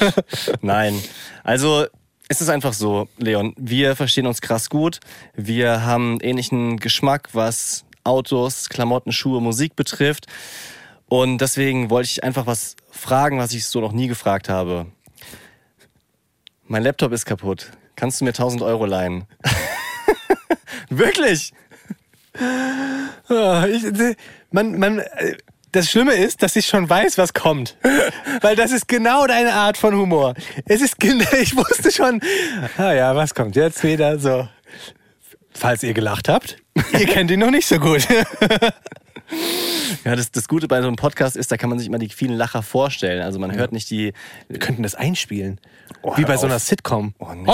Nein. 0.60 1.00
Also, 1.44 1.86
es 2.28 2.40
ist 2.40 2.48
einfach 2.48 2.72
so, 2.72 3.08
Leon. 3.18 3.54
Wir 3.56 3.96
verstehen 3.96 4.26
uns 4.26 4.40
krass 4.40 4.70
gut. 4.70 5.00
Wir 5.34 5.84
haben 5.84 6.20
ähnlichen 6.20 6.78
Geschmack, 6.78 7.30
was 7.32 7.84
Autos, 8.04 8.68
Klamotten, 8.68 9.12
Schuhe, 9.12 9.40
Musik 9.40 9.76
betrifft. 9.76 10.26
Und 11.10 11.38
deswegen 11.38 11.90
wollte 11.90 12.08
ich 12.08 12.22
einfach 12.22 12.46
was 12.46 12.76
fragen, 12.92 13.38
was 13.38 13.52
ich 13.52 13.66
so 13.66 13.80
noch 13.80 13.90
nie 13.90 14.06
gefragt 14.06 14.48
habe. 14.48 14.86
Mein 16.68 16.84
Laptop 16.84 17.10
ist 17.10 17.26
kaputt. 17.26 17.72
Kannst 17.96 18.20
du 18.20 18.24
mir 18.24 18.30
1000 18.30 18.62
Euro 18.62 18.86
leihen? 18.86 19.24
Wirklich? 20.88 21.52
Ah, 23.28 23.66
ich, 23.66 23.82
man, 24.52 24.78
man, 24.78 25.00
äh, 25.00 25.36
das 25.72 25.90
Schlimme 25.90 26.14
ist, 26.14 26.44
dass 26.44 26.54
ich 26.54 26.66
schon 26.66 26.88
weiß, 26.88 27.18
was 27.18 27.34
kommt. 27.34 27.76
Weil 28.40 28.54
das 28.54 28.70
ist 28.70 28.86
genau 28.86 29.26
deine 29.26 29.52
Art 29.52 29.76
von 29.76 29.96
Humor. 29.96 30.34
Es 30.66 30.80
ist 30.80 31.00
genau, 31.00 31.26
ich 31.40 31.56
wusste 31.56 31.90
schon, 31.90 32.20
ah 32.78 32.92
ja, 32.92 33.16
was 33.16 33.34
kommt 33.34 33.56
jetzt 33.56 33.82
wieder 33.82 34.16
so. 34.20 34.48
Falls 35.52 35.82
ihr 35.82 35.92
gelacht 35.92 36.28
habt, 36.28 36.56
ihr 36.92 37.06
kennt 37.06 37.32
ihn 37.32 37.40
noch 37.40 37.50
nicht 37.50 37.66
so 37.66 37.80
gut. 37.80 38.06
Ja, 40.04 40.16
das, 40.16 40.30
das 40.30 40.48
Gute 40.48 40.68
bei 40.68 40.80
so 40.80 40.86
einem 40.86 40.96
Podcast 40.96 41.36
ist, 41.36 41.50
da 41.52 41.56
kann 41.56 41.70
man 41.70 41.78
sich 41.78 41.88
immer 41.88 41.98
die 41.98 42.08
vielen 42.08 42.34
Lacher 42.34 42.62
vorstellen. 42.62 43.22
Also 43.22 43.38
man 43.38 43.54
hört 43.54 43.72
nicht 43.72 43.90
die. 43.90 44.12
Wir 44.48 44.58
könnten 44.58 44.82
das 44.82 44.94
einspielen. 44.94 45.60
Oh, 46.02 46.16
Wie 46.16 46.24
bei 46.24 46.36
so 46.36 46.46
auf. 46.46 46.52
einer 46.52 46.58
Sitcom. 46.58 47.14
Oh, 47.18 47.32
nee. 47.34 47.50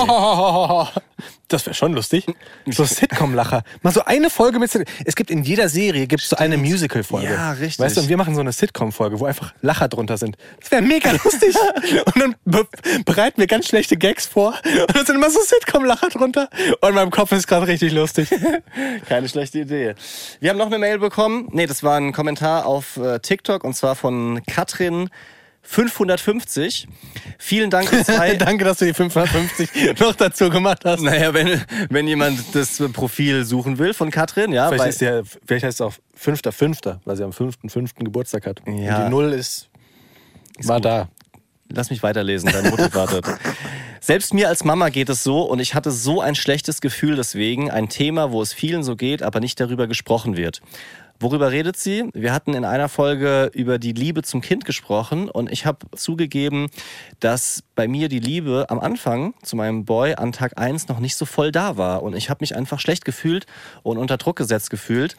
Das 1.48 1.64
wäre 1.64 1.74
schon 1.74 1.92
lustig. 1.92 2.26
So 2.66 2.84
Sitcom-Lacher. 2.84 3.62
Mal 3.82 3.92
so 3.92 4.04
eine 4.04 4.30
Folge 4.30 4.58
mit. 4.58 4.70
Es 5.04 5.16
gibt 5.16 5.30
in 5.30 5.42
jeder 5.44 5.68
Serie 5.68 6.06
gibt's 6.06 6.28
so 6.28 6.36
eine 6.36 6.56
Musical-Folge. 6.56 7.32
Ja, 7.32 7.52
richtig. 7.52 7.78
Weißt 7.78 7.96
du, 7.96 8.00
und 8.02 8.08
wir 8.08 8.16
machen 8.16 8.34
so 8.34 8.40
eine 8.40 8.52
Sitcom-Folge, 8.52 9.20
wo 9.20 9.26
einfach 9.26 9.54
Lacher 9.62 9.88
drunter 9.88 10.18
sind. 10.18 10.36
Das 10.60 10.70
wäre 10.70 10.82
mega 10.82 11.12
lustig. 11.12 11.54
und 12.06 12.20
dann 12.20 12.34
be 12.44 12.66
bereiten 13.04 13.40
wir 13.40 13.46
ganz 13.46 13.68
schlechte 13.68 13.96
Gags 13.96 14.26
vor. 14.26 14.54
Und 14.64 14.96
dann 14.96 15.06
sind 15.06 15.16
immer 15.16 15.30
so 15.30 15.40
Sitcom-Lacher 15.40 16.08
drunter. 16.08 16.48
Und 16.80 16.88
in 16.88 16.94
meinem 16.94 17.10
Kopf 17.10 17.32
ist 17.32 17.46
gerade 17.46 17.68
richtig 17.68 17.92
lustig. 17.92 18.28
Keine 19.08 19.28
schlechte 19.28 19.60
Idee. 19.60 19.94
Wir 20.40 20.50
haben 20.50 20.58
noch 20.58 20.66
eine 20.66 20.78
Mail 20.78 20.98
bekommen. 20.98 21.45
Nee, 21.50 21.66
das 21.66 21.82
war 21.82 21.96
ein 21.96 22.12
Kommentar 22.12 22.66
auf 22.66 22.96
äh, 22.96 23.18
TikTok 23.20 23.64
und 23.64 23.74
zwar 23.74 23.94
von 23.94 24.42
Katrin 24.46 25.10
550. 25.66 26.86
Vielen 27.38 27.70
Dank. 27.70 27.90
Danke, 28.38 28.64
dass 28.64 28.78
du 28.78 28.84
die 28.84 28.94
550 28.94 29.98
noch 30.00 30.14
dazu 30.14 30.48
gemacht 30.48 30.84
hast. 30.84 31.02
naja, 31.02 31.34
wenn, 31.34 31.60
wenn 31.90 32.06
jemand 32.06 32.54
das 32.54 32.80
Profil 32.92 33.44
suchen 33.44 33.78
will 33.78 33.92
von 33.92 34.10
Katrin, 34.10 34.52
ja. 34.52 34.68
Vielleicht, 34.68 34.88
ist 34.88 35.00
ja, 35.00 35.22
vielleicht 35.44 35.64
heißt 35.64 35.80
es 35.80 35.86
auch 35.86 35.94
5.5., 36.22 36.98
weil 37.04 37.16
sie 37.16 37.24
am 37.24 37.30
5.5. 37.30 38.04
Geburtstag 38.04 38.46
hat. 38.46 38.62
Ja. 38.66 38.98
Und 38.98 39.04
die 39.04 39.10
Null 39.10 39.32
ist, 39.32 39.68
war 40.62 40.76
gut. 40.76 40.84
da. 40.84 41.08
Lass 41.68 41.90
mich 41.90 42.02
weiterlesen, 42.02 42.50
deine 42.52 42.70
Mutter 42.70 42.94
wartet. 42.94 43.26
Selbst 44.00 44.32
mir 44.32 44.48
als 44.48 44.62
Mama 44.62 44.88
geht 44.88 45.08
es 45.08 45.24
so 45.24 45.42
und 45.42 45.58
ich 45.58 45.74
hatte 45.74 45.90
so 45.90 46.20
ein 46.20 46.36
schlechtes 46.36 46.80
Gefühl 46.80 47.16
deswegen. 47.16 47.72
Ein 47.72 47.88
Thema, 47.88 48.30
wo 48.30 48.40
es 48.40 48.52
vielen 48.52 48.84
so 48.84 48.94
geht, 48.94 49.20
aber 49.24 49.40
nicht 49.40 49.58
darüber 49.58 49.88
gesprochen 49.88 50.36
wird. 50.36 50.60
Worüber 51.18 51.50
redet 51.50 51.76
sie? 51.78 52.10
Wir 52.12 52.32
hatten 52.32 52.52
in 52.52 52.64
einer 52.64 52.90
Folge 52.90 53.50
über 53.54 53.78
die 53.78 53.92
Liebe 53.92 54.22
zum 54.22 54.42
Kind 54.42 54.66
gesprochen 54.66 55.30
und 55.30 55.50
ich 55.50 55.64
habe 55.64 55.86
zugegeben, 55.96 56.68
dass 57.20 57.62
bei 57.74 57.88
mir 57.88 58.08
die 58.08 58.18
Liebe 58.18 58.66
am 58.68 58.78
Anfang 58.80 59.32
zu 59.42 59.56
meinem 59.56 59.86
Boy 59.86 60.14
an 60.14 60.32
Tag 60.32 60.58
1 60.58 60.88
noch 60.88 61.00
nicht 61.00 61.16
so 61.16 61.24
voll 61.24 61.52
da 61.52 61.78
war 61.78 62.02
und 62.02 62.14
ich 62.14 62.28
habe 62.28 62.42
mich 62.42 62.54
einfach 62.54 62.80
schlecht 62.80 63.06
gefühlt 63.06 63.46
und 63.82 63.96
unter 63.96 64.18
Druck 64.18 64.36
gesetzt 64.36 64.68
gefühlt 64.68 65.16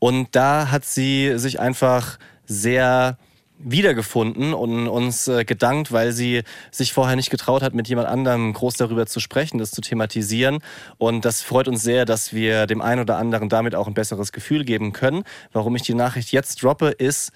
und 0.00 0.34
da 0.34 0.72
hat 0.72 0.84
sie 0.84 1.38
sich 1.38 1.60
einfach 1.60 2.18
sehr 2.46 3.16
wiedergefunden 3.58 4.54
und 4.54 4.88
uns 4.88 5.28
äh, 5.28 5.44
gedankt, 5.44 5.92
weil 5.92 6.12
sie 6.12 6.42
sich 6.70 6.92
vorher 6.92 7.16
nicht 7.16 7.30
getraut 7.30 7.62
hat, 7.62 7.74
mit 7.74 7.88
jemand 7.88 8.08
anderem 8.08 8.52
groß 8.52 8.74
darüber 8.74 9.06
zu 9.06 9.20
sprechen, 9.20 9.58
das 9.58 9.70
zu 9.70 9.80
thematisieren. 9.80 10.58
Und 10.98 11.24
das 11.24 11.42
freut 11.42 11.68
uns 11.68 11.82
sehr, 11.82 12.04
dass 12.04 12.32
wir 12.32 12.66
dem 12.66 12.80
einen 12.80 13.00
oder 13.00 13.16
anderen 13.16 13.48
damit 13.48 13.74
auch 13.74 13.86
ein 13.86 13.94
besseres 13.94 14.32
Gefühl 14.32 14.64
geben 14.64 14.92
können. 14.92 15.24
Warum 15.52 15.74
ich 15.76 15.82
die 15.82 15.94
Nachricht 15.94 16.32
jetzt 16.32 16.62
droppe, 16.62 16.88
ist, 16.88 17.32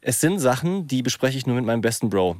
es 0.00 0.20
sind 0.20 0.38
Sachen, 0.38 0.86
die 0.86 1.02
bespreche 1.02 1.38
ich 1.38 1.46
nur 1.46 1.56
mit 1.56 1.64
meinem 1.64 1.80
besten 1.80 2.10
Bro. 2.10 2.36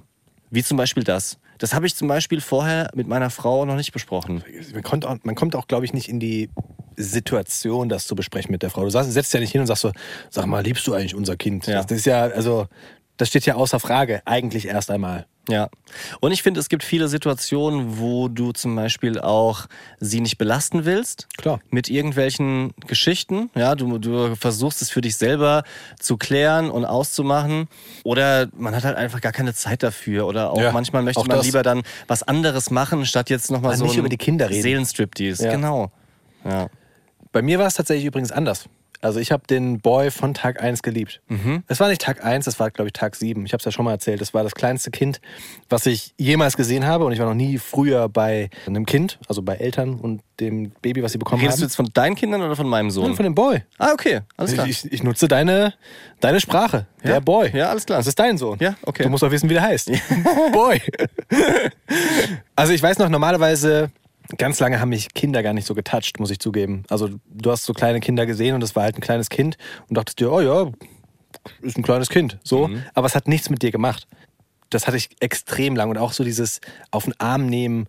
Wie 0.51 0.63
zum 0.63 0.77
Beispiel 0.77 1.05
das. 1.05 1.39
Das 1.59 1.73
habe 1.73 1.87
ich 1.87 1.95
zum 1.95 2.09
Beispiel 2.09 2.41
vorher 2.41 2.91
mit 2.95 3.07
meiner 3.07 3.31
Frau 3.31 3.65
noch 3.65 3.77
nicht 3.77 3.93
besprochen. 3.93 4.43
Man 4.73 4.83
kommt 4.83 5.07
auch, 5.07 5.17
man 5.23 5.35
kommt 5.35 5.57
auch 5.57 5.67
glaube 5.67 5.85
ich, 5.85 5.93
nicht 5.93 6.09
in 6.09 6.21
die 6.21 6.51
Situation, 6.97 7.89
das 7.89 8.07
zu 8.07 8.15
besprechen 8.15 8.51
mit 8.53 8.63
der 8.63 8.71
Frau. 8.71 8.83
Du 8.83 8.91
sagst, 8.91 9.13
setzt 9.13 9.33
ja 9.35 9.41
nicht 9.41 9.53
hin 9.53 9.61
und 9.61 9.67
sagst 9.67 9.83
so, 9.83 9.93
sag 10.31 10.47
mal, 10.47 10.63
liebst 10.63 10.87
du 10.87 10.95
eigentlich 10.95 11.15
unser 11.15 11.37
Kind? 11.37 11.67
Ja. 11.67 11.83
Das 11.83 11.91
ist 11.99 12.07
ja, 12.07 12.23
also, 12.23 12.67
das 13.17 13.29
steht 13.29 13.47
ja 13.47 13.55
außer 13.55 13.79
Frage, 13.81 14.23
eigentlich 14.25 14.67
erst 14.67 14.91
einmal. 14.91 15.27
Ja. 15.49 15.69
Und 16.21 16.33
ich 16.33 16.43
finde, 16.43 16.59
es 16.59 16.71
gibt 16.71 16.83
viele 16.83 17.07
Situationen, 17.09 17.99
wo 17.99 18.29
du 18.29 18.53
zum 18.53 18.75
Beispiel 18.75 19.21
auch 19.21 19.67
sie 20.01 20.21
nicht 20.23 20.39
belasten 20.39 20.87
willst. 20.87 21.29
Klar. 21.37 21.61
Mit 21.71 21.91
irgendwelchen 21.91 22.73
Geschichten. 22.87 23.51
Ja, 23.55 23.75
du, 23.75 23.99
du 23.99 24.37
versuchst 24.37 24.81
es 24.81 24.91
für 24.91 25.03
dich 25.03 25.17
selber 25.17 25.65
zu 26.01 26.17
klären 26.17 26.71
und 26.71 26.87
auszumachen. 26.87 27.69
Oder 28.05 28.49
man 28.57 28.75
hat 28.75 28.85
halt 28.85 28.97
einfach 28.97 29.21
gar 29.21 29.33
keine 29.33 29.53
Zeit 29.53 29.83
dafür. 29.83 30.27
Oder 30.27 30.51
auch 30.51 30.61
Ja, 30.61 30.73
manchmal 30.73 31.03
möchte 31.03 31.21
auch 31.21 31.27
man 31.27 31.37
das. 31.37 31.47
lieber 31.47 31.63
dann 31.63 31.83
was 32.07 32.23
anderes 32.23 32.71
machen, 32.71 33.05
statt 33.05 33.29
jetzt 33.29 33.51
nochmal 33.51 33.73
Mal 33.73 33.77
so 33.79 33.85
nicht 33.85 33.99
über 33.99 34.09
die 34.09 34.17
Kinder 34.17 34.49
reden. 34.49 34.63
Seelenstriptease. 34.63 35.45
Ja. 35.45 35.53
Genau. 35.53 35.91
Ja. 36.45 36.69
Bei 37.35 37.43
mir 37.43 37.59
war 37.59 37.67
es 37.67 37.75
tatsächlich 37.75 38.07
übrigens 38.07 38.31
anders. 38.31 38.67
Also 39.00 39.19
ich 39.19 39.33
habe 39.33 39.43
den 39.47 39.81
Boy 39.81 40.11
von 40.11 40.33
Tag 40.33 40.62
1 40.62 40.83
geliebt. 40.83 41.21
Es 41.67 41.79
war 41.79 41.88
nicht 41.88 42.00
Tag 42.00 42.25
1, 42.25 42.47
das 42.47 42.59
war, 42.59 42.71
glaube 42.71 42.88
ich, 42.88 42.93
Tag 42.95 43.17
7. 43.17 43.45
Ich 43.45 43.53
habe 43.53 43.59
es 43.59 43.64
ja 43.67 43.73
schon 43.73 43.85
mal 43.85 43.91
erzählt. 43.91 44.21
Das 44.23 44.33
war 44.33 44.45
das 44.45 44.55
kleinste 44.55 44.91
Kind, 44.91 45.21
was 45.69 45.85
ich 45.85 46.14
jemals 46.17 46.57
gesehen 46.57 46.87
habe. 46.87 47.05
Und 47.05 47.12
ich 47.12 47.19
war 47.19 47.26
noch 47.26 47.35
nie 47.35 47.59
früher 47.59 48.09
bei 48.09 48.49
einem 48.67 48.87
Kind, 48.87 49.19
also 49.29 49.43
bei 49.43 49.57
Eltern 49.57 49.97
und 49.97 50.23
dem 50.41 50.71
Baby, 50.81 51.03
was 51.03 51.12
sie 51.12 51.19
bekommen 51.19 51.43
Redest 51.43 51.59
du 51.59 51.62
haben. 51.62 51.67
jetzt 51.67 51.76
von 51.76 51.91
deinen 51.93 52.14
Kindern 52.14 52.41
oder 52.41 52.57
von 52.57 52.69
meinem 52.69 52.91
Sohn? 52.91 53.09
Nein, 53.09 53.17
von 53.17 53.25
dem 53.25 53.35
Boy. 53.35 53.62
ah, 53.79 53.93
okay. 53.93 54.21
Alles 54.37 54.55
klar. 54.55 54.67
Ich, 54.69 54.91
ich 54.91 55.03
nutze 55.03 55.29
deine, 55.29 55.75
deine 56.21 56.41
Sprache. 56.41 56.87
Ja? 57.03 57.14
Der 57.14 57.21
Boy. 57.21 57.50
Ja, 57.53 57.71
alles 57.71 57.85
klar. 57.85 57.99
Das 57.99 58.07
ist 58.07 58.19
dein 58.19 58.38
Sohn. 58.38 58.59
Ja, 58.61 58.76
okay. 58.87 59.03
Du 59.03 59.11
musst 59.11 59.25
auch 59.25 59.31
wissen, 59.33 59.50
wie 59.50 59.55
der 59.55 59.64
heißt. 59.64 59.91
Boy. 60.53 60.81
also 62.57 62.73
ich 62.73 62.83
weiß 62.83 62.99
noch, 62.99 63.11
normalerweise, 63.11 63.91
ganz 64.38 64.59
lange 64.61 64.81
haben 64.81 64.88
mich 64.88 65.12
Kinder 65.14 65.43
gar 65.43 65.52
nicht 65.52 65.66
so 65.66 65.75
getoucht, 65.75 66.19
muss 66.19 66.31
ich 66.31 66.38
zugeben. 66.38 66.85
Also 66.88 67.09
du 67.26 67.50
hast 67.50 67.64
so 67.64 67.73
kleine 67.73 68.00
Kinder 68.00 68.26
gesehen 68.26 68.54
und 68.54 68.61
das 68.61 68.75
war 68.76 68.85
halt 68.85 68.97
ein 68.97 69.00
kleines 69.00 69.28
Kind 69.28 69.57
und 69.88 69.97
dachtest 69.97 70.21
dir, 70.21 70.31
oh 70.33 70.40
ja, 70.40 70.71
ist 71.62 71.76
ein 71.76 71.83
kleines 71.83 72.09
Kind. 72.09 72.38
So. 72.43 72.69
Mhm. 72.69 72.83
Aber 72.95 73.07
es 73.07 73.14
hat 73.14 73.28
nichts 73.28 73.50
mit 73.50 73.62
dir 73.62 73.71
gemacht. 73.71 74.07
Das 74.71 74.87
hatte 74.87 74.97
ich 74.97 75.11
extrem 75.21 75.76
lang. 75.76 75.90
Und 75.90 75.99
auch 75.99 76.12
so 76.12 76.25
dieses 76.25 76.61
auf 76.90 77.04
den 77.04 77.19
Arm 77.21 77.47
nehmen 77.47 77.87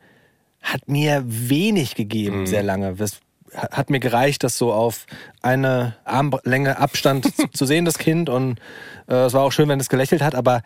hat 0.62 0.88
mir 0.88 1.24
wenig 1.26 1.96
gegeben, 1.96 2.42
Mhm. 2.42 2.46
sehr 2.48 2.64
lange. 2.64 2.96
Das 2.96 3.20
hat 3.54 3.90
mir 3.90 4.00
gereicht, 4.00 4.44
das 4.44 4.58
so 4.58 4.74
auf 4.74 5.06
eine 5.42 5.96
Armlänge 6.04 6.78
Abstand 6.80 7.26
zu- 7.36 7.48
zu 7.50 7.66
sehen, 7.66 7.86
das 7.86 7.98
Kind. 7.98 8.30
Und 8.30 8.60
äh, 9.08 9.14
es 9.26 9.34
war 9.34 9.44
auch 9.44 9.52
schön, 9.52 9.70
wenn 9.70 9.80
es 9.80 9.90
gelächelt 9.90 10.22
hat, 10.22 10.36
aber 10.36 10.62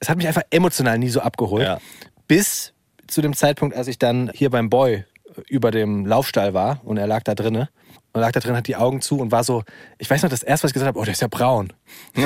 es 0.00 0.08
hat 0.08 0.16
mich 0.16 0.26
einfach 0.26 0.42
emotional 0.50 0.98
nie 0.98 1.08
so 1.10 1.20
abgeholt. 1.20 1.64
Ja. 1.64 1.78
Bis 2.28 2.72
zu 3.14 3.22
dem 3.22 3.34
Zeitpunkt, 3.34 3.76
als 3.76 3.88
ich 3.88 3.98
dann 3.98 4.30
hier 4.34 4.50
beim 4.50 4.68
Boy 4.68 5.04
über 5.48 5.70
dem 5.70 6.06
Laufstall 6.06 6.54
war 6.54 6.80
und 6.84 6.96
er 6.96 7.06
lag 7.06 7.22
da 7.22 7.34
drinne 7.34 7.68
und 8.12 8.20
lag 8.20 8.30
da 8.30 8.40
drin, 8.40 8.56
hat 8.56 8.68
die 8.68 8.76
Augen 8.76 9.00
zu 9.00 9.18
und 9.18 9.32
war 9.32 9.42
so, 9.42 9.64
ich 9.98 10.08
weiß 10.08 10.22
noch, 10.22 10.30
das 10.30 10.42
erste, 10.44 10.64
was 10.64 10.70
ich 10.70 10.74
gesagt 10.74 10.88
habe, 10.88 10.98
oh, 10.98 11.04
der 11.04 11.12
ist 11.12 11.22
ja 11.22 11.28
braun. 11.28 11.72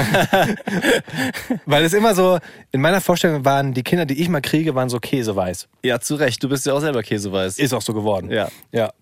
Weil 1.67 1.85
es 1.85 1.95
immer 1.95 2.15
so, 2.15 2.39
in 2.73 2.83
meiner 2.83 3.01
Vorstellung 3.01 3.45
waren 3.47 3.73
die 3.73 3.83
Kinder, 3.83 4.05
die 4.05 4.21
ich 4.21 4.29
mal 4.29 4.43
kriege, 4.43 4.75
waren 4.75 4.91
so 4.91 4.99
käseweiß. 5.01 5.69
Ja, 5.83 5.99
zu 5.99 6.17
Recht. 6.17 6.43
Du 6.43 6.49
bist 6.51 6.67
ja 6.67 6.75
auch 6.75 6.81
selber 6.81 7.03
käseweiß. 7.03 7.59
Ist 7.59 7.73
auch 7.73 7.81
so 7.81 7.95
geworden. 7.95 8.31
Ja. 8.31 8.49
Ja. 8.71 8.93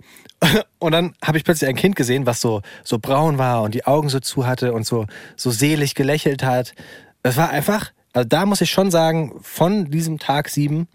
Und 0.78 0.92
dann 0.92 1.14
habe 1.24 1.38
ich 1.38 1.44
plötzlich 1.44 1.68
ein 1.68 1.76
Kind 1.76 1.96
gesehen, 1.96 2.24
was 2.24 2.40
so, 2.40 2.62
so 2.84 2.98
braun 3.00 3.38
war 3.38 3.62
und 3.62 3.74
die 3.74 3.86
Augen 3.86 4.08
so 4.08 4.20
zu 4.20 4.46
hatte 4.46 4.74
und 4.74 4.86
so, 4.86 5.06
so 5.34 5.50
selig 5.50 5.94
gelächelt 5.94 6.42
hat. 6.42 6.74
Das 7.22 7.38
war 7.38 7.48
einfach, 7.48 7.90
also 8.12 8.28
da 8.28 8.44
muss 8.44 8.60
ich 8.60 8.70
schon 8.70 8.90
sagen, 8.90 9.38
von 9.40 9.90
diesem 9.90 10.18
Tag 10.18 10.50
sieben, 10.50 10.88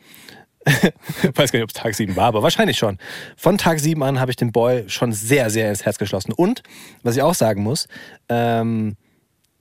weiß 1.35 1.51
gar 1.51 1.59
nicht, 1.59 1.63
ob 1.63 1.69
es 1.69 1.73
Tag 1.75 1.95
sieben 1.95 2.15
war, 2.15 2.25
aber 2.25 2.43
wahrscheinlich 2.43 2.77
schon. 2.77 2.97
Von 3.35 3.57
Tag 3.57 3.79
sieben 3.79 4.03
an 4.03 4.19
habe 4.19 4.31
ich 4.31 4.37
den 4.37 4.51
Boy 4.51 4.87
schon 4.87 5.11
sehr, 5.13 5.49
sehr 5.49 5.69
ins 5.69 5.85
Herz 5.85 5.97
geschlossen. 5.97 6.33
Und, 6.33 6.61
was 7.03 7.15
ich 7.15 7.21
auch 7.21 7.33
sagen 7.33 7.63
muss, 7.63 7.87
ähm, 8.29 8.95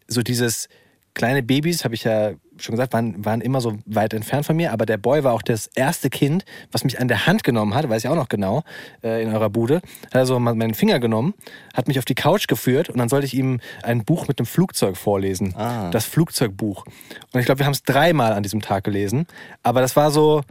so 0.07 0.23
dieses 0.23 0.69
kleine 1.15 1.43
Babys, 1.43 1.85
habe 1.85 1.95
ich 1.95 2.05
ja 2.05 2.33
schon 2.59 2.75
gesagt, 2.75 2.93
waren, 2.93 3.25
waren 3.25 3.41
immer 3.41 3.61
so 3.61 3.79
weit 3.87 4.13
entfernt 4.13 4.45
von 4.45 4.55
mir, 4.55 4.73
aber 4.73 4.87
der 4.87 4.99
Boy 4.99 5.25
war 5.25 5.33
auch 5.33 5.43
das 5.43 5.69
erste 5.75 6.11
Kind, 6.11 6.45
was 6.73 6.85
mich 6.85 7.01
an 7.01 7.09
der 7.09 7.27
Hand 7.27 7.43
genommen 7.43 7.75
hat, 7.75 7.89
weiß 7.89 8.05
ich 8.05 8.11
auch 8.11 8.17
noch 8.17 8.29
genau, 8.29 8.63
äh, 9.03 9.23
in 9.23 9.33
eurer 9.33 9.51
Bude. 9.51 9.77
Hat 10.07 10.17
also 10.17 10.39
meinen 10.39 10.75
Finger 10.75 11.01
genommen, 11.01 11.35
hat 11.75 11.89
mich 11.89 11.99
auf 11.99 12.05
die 12.05 12.15
Couch 12.15 12.49
geführt 12.49 12.91
und 12.91 12.99
dann 12.99 13.09
sollte 13.09 13.27
ich 13.27 13.35
ihm 13.35 13.61
ein 13.83 14.05
Buch 14.05 14.29
mit 14.29 14.39
einem 14.39 14.47
Flugzeug 14.47 14.97
vorlesen. 14.97 15.55
Ah. 15.57 15.91
Das 15.91 16.05
Flugzeugbuch. 16.05 16.85
Und 17.33 17.41
ich 17.41 17.47
glaube, 17.47 17.61
wir 17.61 17.67
haben 17.67 17.73
es 17.73 17.83
dreimal 17.83 18.33
an 18.33 18.43
diesem 18.43 18.61
Tag 18.61 18.85
gelesen. 18.85 19.27
Aber 19.63 19.81
das 19.81 19.97
war 19.97 20.11
so, 20.11 20.43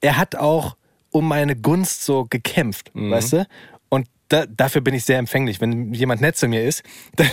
er 0.00 0.16
hat 0.16 0.36
auch 0.36 0.76
um 1.10 1.28
meine 1.28 1.56
Gunst 1.56 2.04
so 2.04 2.26
gekämpft, 2.28 2.90
weißt 2.94 3.32
du? 3.32 3.46
Und 3.88 4.06
da, 4.28 4.44
dafür 4.46 4.80
bin 4.80 4.94
ich 4.94 5.04
sehr 5.04 5.18
empfänglich. 5.18 5.60
Wenn 5.60 5.94
jemand 5.94 6.20
nett 6.20 6.36
zu 6.36 6.48
mir 6.48 6.64
ist, 6.64 6.82
dann, 7.16 7.28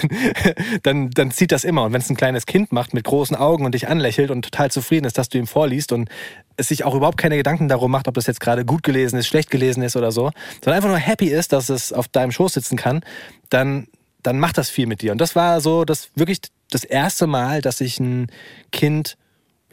dann, 0.83 1.09
dann 1.09 1.31
zieht 1.31 1.51
das 1.51 1.63
immer. 1.63 1.83
Und 1.83 1.93
wenn 1.93 2.01
es 2.01 2.09
ein 2.09 2.15
kleines 2.15 2.45
Kind 2.45 2.71
macht 2.71 2.93
mit 2.93 3.03
großen 3.03 3.35
Augen 3.35 3.65
und 3.65 3.73
dich 3.73 3.87
anlächelt 3.87 4.31
und 4.31 4.43
total 4.43 4.71
zufrieden 4.71 5.05
ist, 5.05 5.17
dass 5.17 5.29
du 5.29 5.37
ihm 5.37 5.47
vorliest 5.47 5.91
und 5.91 6.09
es 6.55 6.67
sich 6.67 6.83
auch 6.83 6.95
überhaupt 6.95 7.17
keine 7.17 7.35
Gedanken 7.35 7.67
darum 7.67 7.91
macht, 7.91 8.07
ob 8.07 8.13
das 8.13 8.27
jetzt 8.27 8.39
gerade 8.39 8.63
gut 8.63 8.83
gelesen 8.83 9.17
ist, 9.17 9.27
schlecht 9.27 9.49
gelesen 9.49 9.81
ist 9.81 9.95
oder 9.95 10.11
so, 10.11 10.31
sondern 10.63 10.77
einfach 10.77 10.89
nur 10.89 10.99
happy 10.99 11.27
ist, 11.27 11.51
dass 11.51 11.69
es 11.69 11.91
auf 11.91 12.07
deinem 12.07 12.31
Schoß 12.31 12.53
sitzen 12.53 12.77
kann, 12.77 13.01
dann, 13.49 13.87
dann 14.21 14.39
macht 14.39 14.57
das 14.57 14.69
viel 14.69 14.85
mit 14.85 15.01
dir. 15.01 15.11
Und 15.11 15.17
das 15.19 15.35
war 15.35 15.61
so 15.61 15.83
das 15.83 16.09
wirklich 16.15 16.39
das 16.69 16.83
erste 16.83 17.27
Mal, 17.27 17.61
dass 17.61 17.81
ich 17.81 17.99
ein 17.99 18.27
Kind 18.71 19.17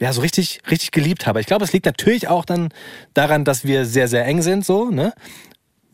ja, 0.01 0.11
so 0.11 0.19
richtig, 0.21 0.59
richtig 0.69 0.91
geliebt 0.91 1.27
habe. 1.27 1.39
Ich 1.39 1.45
glaube, 1.45 1.63
es 1.63 1.71
liegt 1.71 1.85
natürlich 1.85 2.27
auch 2.27 2.43
dann 2.43 2.69
daran, 3.13 3.45
dass 3.45 3.63
wir 3.63 3.85
sehr, 3.85 4.07
sehr 4.09 4.25
eng 4.25 4.41
sind, 4.41 4.65
so, 4.65 4.89
ne? 4.89 5.13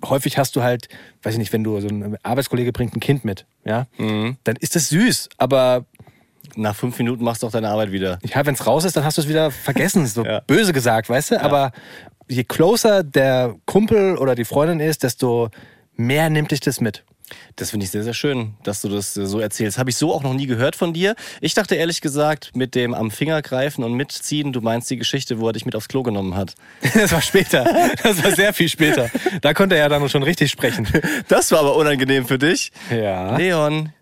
Häufig 0.05 0.37
hast 0.37 0.55
du 0.55 0.63
halt, 0.63 0.87
weiß 1.23 1.33
ich 1.33 1.39
nicht, 1.39 1.51
wenn 1.53 1.63
du 1.63 1.79
so 1.81 1.87
ein 1.87 2.17
Arbeitskollege 2.23 2.71
bringt 2.71 2.95
ein 2.95 2.99
Kind 2.99 3.25
mit, 3.25 3.45
ja, 3.65 3.87
dann 3.97 4.55
ist 4.59 4.75
das 4.75 4.89
süß, 4.89 5.29
aber 5.37 5.85
Nach 6.55 6.75
fünf 6.75 6.97
Minuten 6.99 7.23
machst 7.23 7.43
du 7.43 7.47
auch 7.47 7.51
deine 7.51 7.69
Arbeit 7.69 7.91
wieder. 7.91 8.19
ja, 8.23 8.45
wenn 8.45 8.53
es 8.53 8.65
raus 8.65 8.85
ist, 8.85 8.95
dann 8.95 9.03
hast 9.03 9.17
du 9.17 9.21
es 9.23 9.27
wieder 9.27 9.51
vergessen, 9.51 10.07
so 10.07 10.23
Ja. 10.25 10.39
böse 10.47 10.71
gesagt, 10.71 11.09
weißt 11.09 11.31
du? 11.31 11.41
Aber 11.41 11.71
je 12.29 12.43
closer 12.43 13.03
der 13.03 13.55
Kumpel 13.65 14.17
oder 14.17 14.35
die 14.35 14.45
Freundin 14.45 14.79
ist, 14.79 15.03
desto 15.03 15.49
mehr 15.95 16.29
nimmt 16.29 16.51
dich 16.51 16.59
das 16.61 16.79
mit. 16.79 17.03
Das 17.55 17.71
finde 17.71 17.85
ich 17.85 17.91
sehr, 17.91 18.03
sehr 18.03 18.13
schön, 18.13 18.53
dass 18.63 18.81
du 18.81 18.89
das 18.89 19.17
äh, 19.17 19.25
so 19.25 19.39
erzählst. 19.39 19.77
Habe 19.77 19.89
ich 19.89 19.97
so 19.97 20.13
auch 20.13 20.23
noch 20.23 20.33
nie 20.33 20.47
gehört 20.47 20.75
von 20.75 20.93
dir. 20.93 21.15
Ich 21.41 21.53
dachte 21.53 21.75
ehrlich 21.75 22.01
gesagt, 22.01 22.55
mit 22.55 22.75
dem 22.75 22.93
am 22.93 23.11
Finger 23.11 23.41
greifen 23.41 23.83
und 23.83 23.93
mitziehen, 23.93 24.53
du 24.53 24.61
meinst 24.61 24.89
die 24.89 24.97
Geschichte, 24.97 25.39
wo 25.39 25.47
er 25.47 25.53
dich 25.53 25.65
mit 25.65 25.75
aufs 25.75 25.87
Klo 25.87 26.03
genommen 26.03 26.35
hat. 26.35 26.55
Das 26.97 27.11
war 27.11 27.21
später. 27.21 27.63
Das 28.01 28.23
war 28.23 28.31
sehr 28.31 28.53
viel 28.53 28.69
später. 28.69 29.09
Da 29.41 29.53
konnte 29.53 29.75
er 29.75 29.81
ja 29.81 29.89
dann 29.89 30.09
schon 30.09 30.23
richtig 30.23 30.51
sprechen. 30.51 30.87
Das 31.27 31.51
war 31.51 31.59
aber 31.59 31.75
unangenehm 31.75 32.25
für 32.25 32.39
dich. 32.39 32.71
Ja. 32.89 33.37
Leon, 33.37 33.93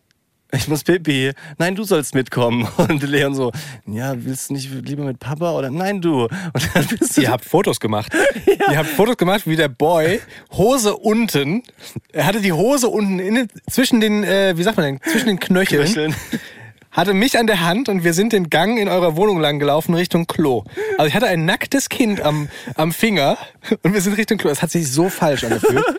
ich 0.56 0.68
muss 0.68 0.84
Pipi. 0.84 1.32
Nein, 1.58 1.76
du 1.76 1.84
sollst 1.84 2.16
mitkommen. 2.16 2.68
Und 2.78 3.04
Leon 3.04 3.36
so, 3.36 3.52
ja, 3.86 4.14
willst 4.18 4.50
du 4.50 4.54
nicht 4.54 4.70
lieber 4.86 5.04
mit 5.04 5.20
Papa 5.20 5.52
oder 5.52 5.70
nein, 5.70 6.02
du. 6.02 6.24
Und 6.24 6.70
dann 6.74 6.86
bist 6.88 7.18
du 7.18 7.22
Ihr 7.22 7.32
habt 7.32 7.46
Fotos 7.46 7.80
gemacht. 7.80 8.12
Ihr 8.70 8.78
habt 8.78 8.90
Fotos 8.90 9.18
gemacht, 9.18 9.44
wie 9.46 9.56
der 9.56 9.70
Boy 9.70 10.20
Hose 10.52 10.96
unten, 10.96 11.64
er 12.12 12.26
hatte 12.26 12.42
die 12.42 12.54
Hose 12.54 12.88
unten 12.88 13.20
in, 13.20 13.48
zwischen 13.70 14.00
den, 14.00 14.24
äh, 14.24 14.58
wie 14.58 14.64
sagt 14.64 14.78
man 14.78 14.86
denn, 14.86 15.00
zwischen 15.12 15.28
den 15.28 15.40
Knöcheln, 15.40 15.86
Knöcheln. 15.86 16.16
Hatte 16.96 17.14
mich 17.14 17.38
an 17.38 17.48
der 17.48 17.62
Hand 17.66 17.90
und 17.90 18.04
wir 18.04 18.14
sind 18.14 18.34
den 18.34 18.50
Gang 18.50 18.78
in 18.80 18.88
eurer 18.88 19.16
Wohnung 19.16 19.40
lang 19.40 19.60
gelaufen 19.60 19.94
Richtung 19.96 20.28
Klo. 20.28 20.64
Also 20.98 21.08
ich 21.08 21.16
hatte 21.16 21.28
ein 21.28 21.46
nacktes 21.46 21.90
Kind 21.90 22.22
am, 22.22 22.50
am 22.76 22.92
Finger 22.92 23.38
und 23.84 23.94
wir 23.94 24.02
sind 24.02 24.14
Richtung 24.18 24.38
Klo. 24.38 24.50
Das 24.50 24.62
hat 24.62 24.72
sich 24.72 24.92
so 24.92 25.10
falsch 25.10 25.44
angefühlt. 25.44 25.84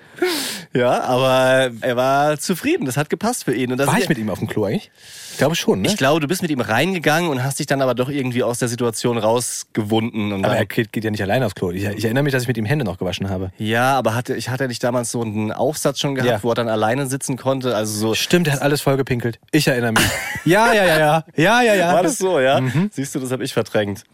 Ja, 0.73 1.03
aber 1.05 1.71
er 1.81 1.97
war 1.97 2.39
zufrieden. 2.39 2.85
Das 2.85 2.97
hat 2.97 3.09
gepasst 3.09 3.45
für 3.45 3.55
ihn. 3.55 3.79
War 3.79 3.99
ich 3.99 4.09
mit 4.09 4.19
ihm 4.19 4.29
auf 4.29 4.39
dem 4.41 4.49
Klo 4.49 4.65
eigentlich? 4.65 4.91
Ich 5.33 5.39
glaube 5.39 5.55
schon, 5.55 5.83
ne? 5.83 5.89
Ich 5.89 5.97
glaube, 5.97 6.21
du 6.21 6.27
bist 6.29 6.43
mit 6.43 6.51
ihm 6.51 6.61
reingegangen 6.61 7.31
und 7.31 7.45
hast 7.45 7.59
dich 7.59 7.67
dann 7.67 7.81
aber 7.83 7.95
doch 7.95 8.09
irgendwie 8.09 8.43
aus 8.43 8.59
der 8.59 8.69
Situation 8.69 9.17
rausgewunden. 9.19 10.33
Und 10.33 10.45
aber 10.45 10.57
er 10.57 10.67
geht, 10.67 10.93
geht 10.93 11.05
ja 11.05 11.11
nicht 11.11 11.23
alleine 11.23 11.47
aufs 11.47 11.55
Klo. 11.55 11.71
Ich, 11.71 11.85
ich 11.85 12.05
erinnere 12.05 12.25
mich, 12.25 12.33
dass 12.33 12.43
ich 12.43 12.49
mit 12.49 12.57
ihm 12.57 12.65
Hände 12.65 12.85
noch 12.85 12.99
gewaschen 12.99 13.29
habe. 13.31 13.53
ja, 13.59 13.95
aber 13.97 14.15
hatte, 14.15 14.35
ich 14.37 14.49
hatte 14.49 14.67
nicht 14.69 14.83
damals 14.83 15.11
so 15.11 15.23
einen 15.23 15.53
Aufsatz 15.53 15.99
schon 16.01 16.15
gehabt, 16.15 16.31
Ja. 16.31 16.43
wo 16.43 16.51
er 16.51 16.55
dann 16.55 16.69
alleine 16.69 17.07
sitzen 17.07 17.37
konnte. 17.37 17.75
Also 17.77 17.99
so. 17.99 18.15
Stimmt, 18.15 18.47
er 18.49 18.55
hat 18.55 18.63
alles 18.63 18.81
vollgepinkelt. 18.81 19.39
Ich 19.53 19.69
erinnere 19.69 19.93
mich. 19.93 20.05
ja, 20.45 20.73
ja, 20.73 20.85
ja, 20.87 20.99
ja. 20.99 21.25
Ja, 21.37 21.63
ja, 21.63 21.75
ja. 21.75 21.95
War 21.95 22.03
das 22.03 22.19
so, 22.19 22.41
ja? 22.41 22.61
Siehst 22.91 23.15
du, 23.15 23.21
das 23.21 23.31
habe 23.31 23.45
ich 23.45 23.53
verdrängt. 23.53 24.05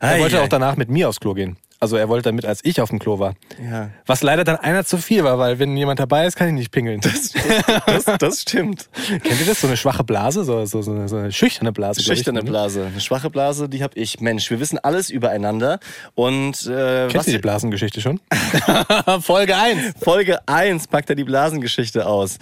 Er 0.00 0.20
wollte 0.20 0.38
Ei, 0.38 0.44
auch 0.44 0.48
danach 0.48 0.76
mit 0.76 0.88
mir 0.88 1.08
aufs 1.08 1.20
Klo 1.20 1.34
gehen. 1.34 1.56
Also 1.80 1.96
er 1.96 2.08
wollte 2.08 2.24
damit, 2.24 2.44
als 2.44 2.60
ich 2.64 2.80
auf 2.80 2.88
dem 2.88 2.98
Klo 2.98 3.20
war. 3.20 3.34
Ja. 3.62 3.90
Was 4.04 4.22
leider 4.22 4.42
dann 4.42 4.56
einer 4.56 4.84
zu 4.84 4.98
viel 4.98 5.22
war, 5.22 5.38
weil 5.38 5.60
wenn 5.60 5.76
jemand 5.76 6.00
dabei 6.00 6.26
ist, 6.26 6.34
kann 6.36 6.48
ich 6.48 6.54
nicht 6.54 6.72
pinkeln. 6.72 7.00
Das, 7.00 7.32
das 8.18 8.42
stimmt. 8.42 8.88
Kennt 9.06 9.40
ihr 9.40 9.46
das? 9.46 9.60
So 9.60 9.68
eine 9.68 9.76
schwache 9.76 10.02
Blase? 10.02 10.42
So, 10.42 10.64
so, 10.66 10.82
so, 10.82 10.90
eine, 10.90 11.08
so 11.08 11.16
eine 11.16 11.30
schüchterne 11.30 11.70
Blase. 11.70 12.00
glaub 12.00 12.12
ich, 12.12 12.18
Schüchterne 12.18 12.40
ne? 12.40 12.50
Blase. 12.50 12.86
Eine 12.86 13.00
schwache 13.00 13.30
Blase, 13.30 13.68
die 13.68 13.84
habe 13.84 13.96
ich. 13.96 14.20
Mensch, 14.20 14.50
wir 14.50 14.58
wissen 14.58 14.78
alles 14.78 15.08
übereinander. 15.08 15.78
Und 16.16 16.66
äh, 16.66 17.06
Kennst 17.08 17.28
du 17.28 17.32
die 17.32 17.38
Blasengeschichte 17.38 18.00
schon? 18.00 18.20
Folge 19.20 19.56
1. 19.56 19.94
Folge 20.02 20.40
1 20.48 20.88
packt 20.88 21.10
er 21.10 21.16
die 21.16 21.24
Blasengeschichte 21.24 22.06
aus. 22.06 22.38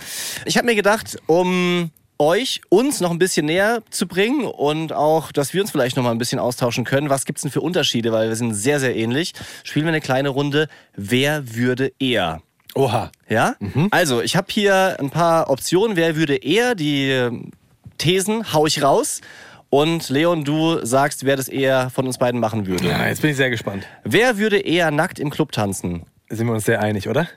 Ich 0.47 0.57
habe 0.57 0.67
mir 0.67 0.77
gedacht, 0.77 1.19
um 1.27 1.91
euch, 2.19 2.61
uns 2.69 3.01
noch 3.01 3.11
ein 3.11 3.19
bisschen 3.19 3.47
näher 3.47 3.83
zu 3.91 4.07
bringen 4.07 4.45
und 4.45 4.93
auch, 4.93 5.33
dass 5.33 5.55
wir 5.55 5.61
uns 5.61 5.71
vielleicht 5.71 5.97
noch 5.97 6.05
mal 6.05 6.11
ein 6.11 6.19
bisschen 6.19 6.39
austauschen 6.39 6.85
können. 6.85 7.11
Was 7.11 7.25
gibt's 7.25 7.43
denn 7.43 7.51
für 7.51 7.61
Unterschiede? 7.61 8.13
Weil 8.13 8.29
wir 8.29 8.37
sind 8.37 8.55
sehr, 8.55 8.81
sehr 8.81 8.97
ähnlich. 8.97 9.33
Spielen 9.65 9.87
wir 9.87 9.91
eine 9.91 10.01
kleine 10.01 10.31
Runde. 10.31 10.69
Wer 10.95 11.55
würde 11.55 11.93
eher? 11.99 12.41
Oha. 12.75 13.11
Ja? 13.29 13.57
Also, 13.91 14.21
ich 14.21 14.37
habe 14.37 14.49
hier 14.51 14.97
ein 14.99 15.11
paar 15.11 15.51
Optionen. 15.51 15.97
Wer 15.97 16.17
würde 16.17 16.37
eher? 16.37 16.75
Die 16.75 17.09
ähm, 17.09 17.53
Thesen 17.99 18.53
hau 18.53 18.67
ich 18.67 18.83
raus. 18.83 19.21
Und 19.69 20.09
Leon, 20.09 20.45
du 20.45 20.85
sagst, 20.85 21.25
wer 21.25 21.37
das 21.37 21.49
eher 21.49 21.91
von 21.91 22.07
uns 22.07 22.19
beiden 22.19 22.41
machen 22.41 22.67
würde. 22.67 22.87
Ja, 22.87 23.09
jetzt 23.09 23.23
bin 23.23 23.31
ich 23.31 23.37
sehr 23.37 23.51
gespannt. 23.51 23.87
Wer 24.05 24.39
würde 24.39 24.59
eher 24.59 24.91
nackt 24.91 25.19
im 25.19 25.31
Club 25.31 25.53
tanzen? 25.53 26.05
Sind 26.29 26.47
wir 26.47 26.55
uns 26.55 26.65
sehr 26.65 26.81
einig, 26.81 27.09
oder? 27.09 27.29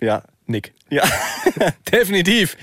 Ja. 0.00 0.22
Nick. 0.46 0.72
Ja. 0.90 1.04
Definitiv. 1.92 2.56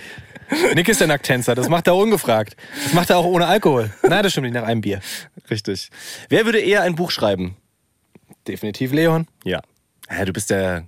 Nick 0.75 0.87
ist 0.89 1.01
der 1.01 1.07
Nacktänzer. 1.07 1.55
Das 1.55 1.69
macht 1.69 1.87
er 1.87 1.95
ungefragt. 1.95 2.55
Das 2.83 2.93
macht 2.93 3.09
er 3.09 3.17
auch 3.17 3.25
ohne 3.25 3.47
Alkohol. 3.47 3.91
Nein, 4.03 4.23
das 4.23 4.31
stimmt 4.31 4.45
nicht 4.45 4.53
nach 4.53 4.63
einem 4.63 4.81
Bier. 4.81 5.01
Richtig. 5.49 5.89
Wer 6.29 6.45
würde 6.45 6.59
eher 6.59 6.83
ein 6.83 6.95
Buch 6.95 7.11
schreiben? 7.11 7.57
Definitiv 8.47 8.93
Leon. 8.93 9.27
Ja. 9.43 9.61
ja 10.09 10.25
du 10.25 10.33
bist 10.33 10.49
der, 10.49 10.85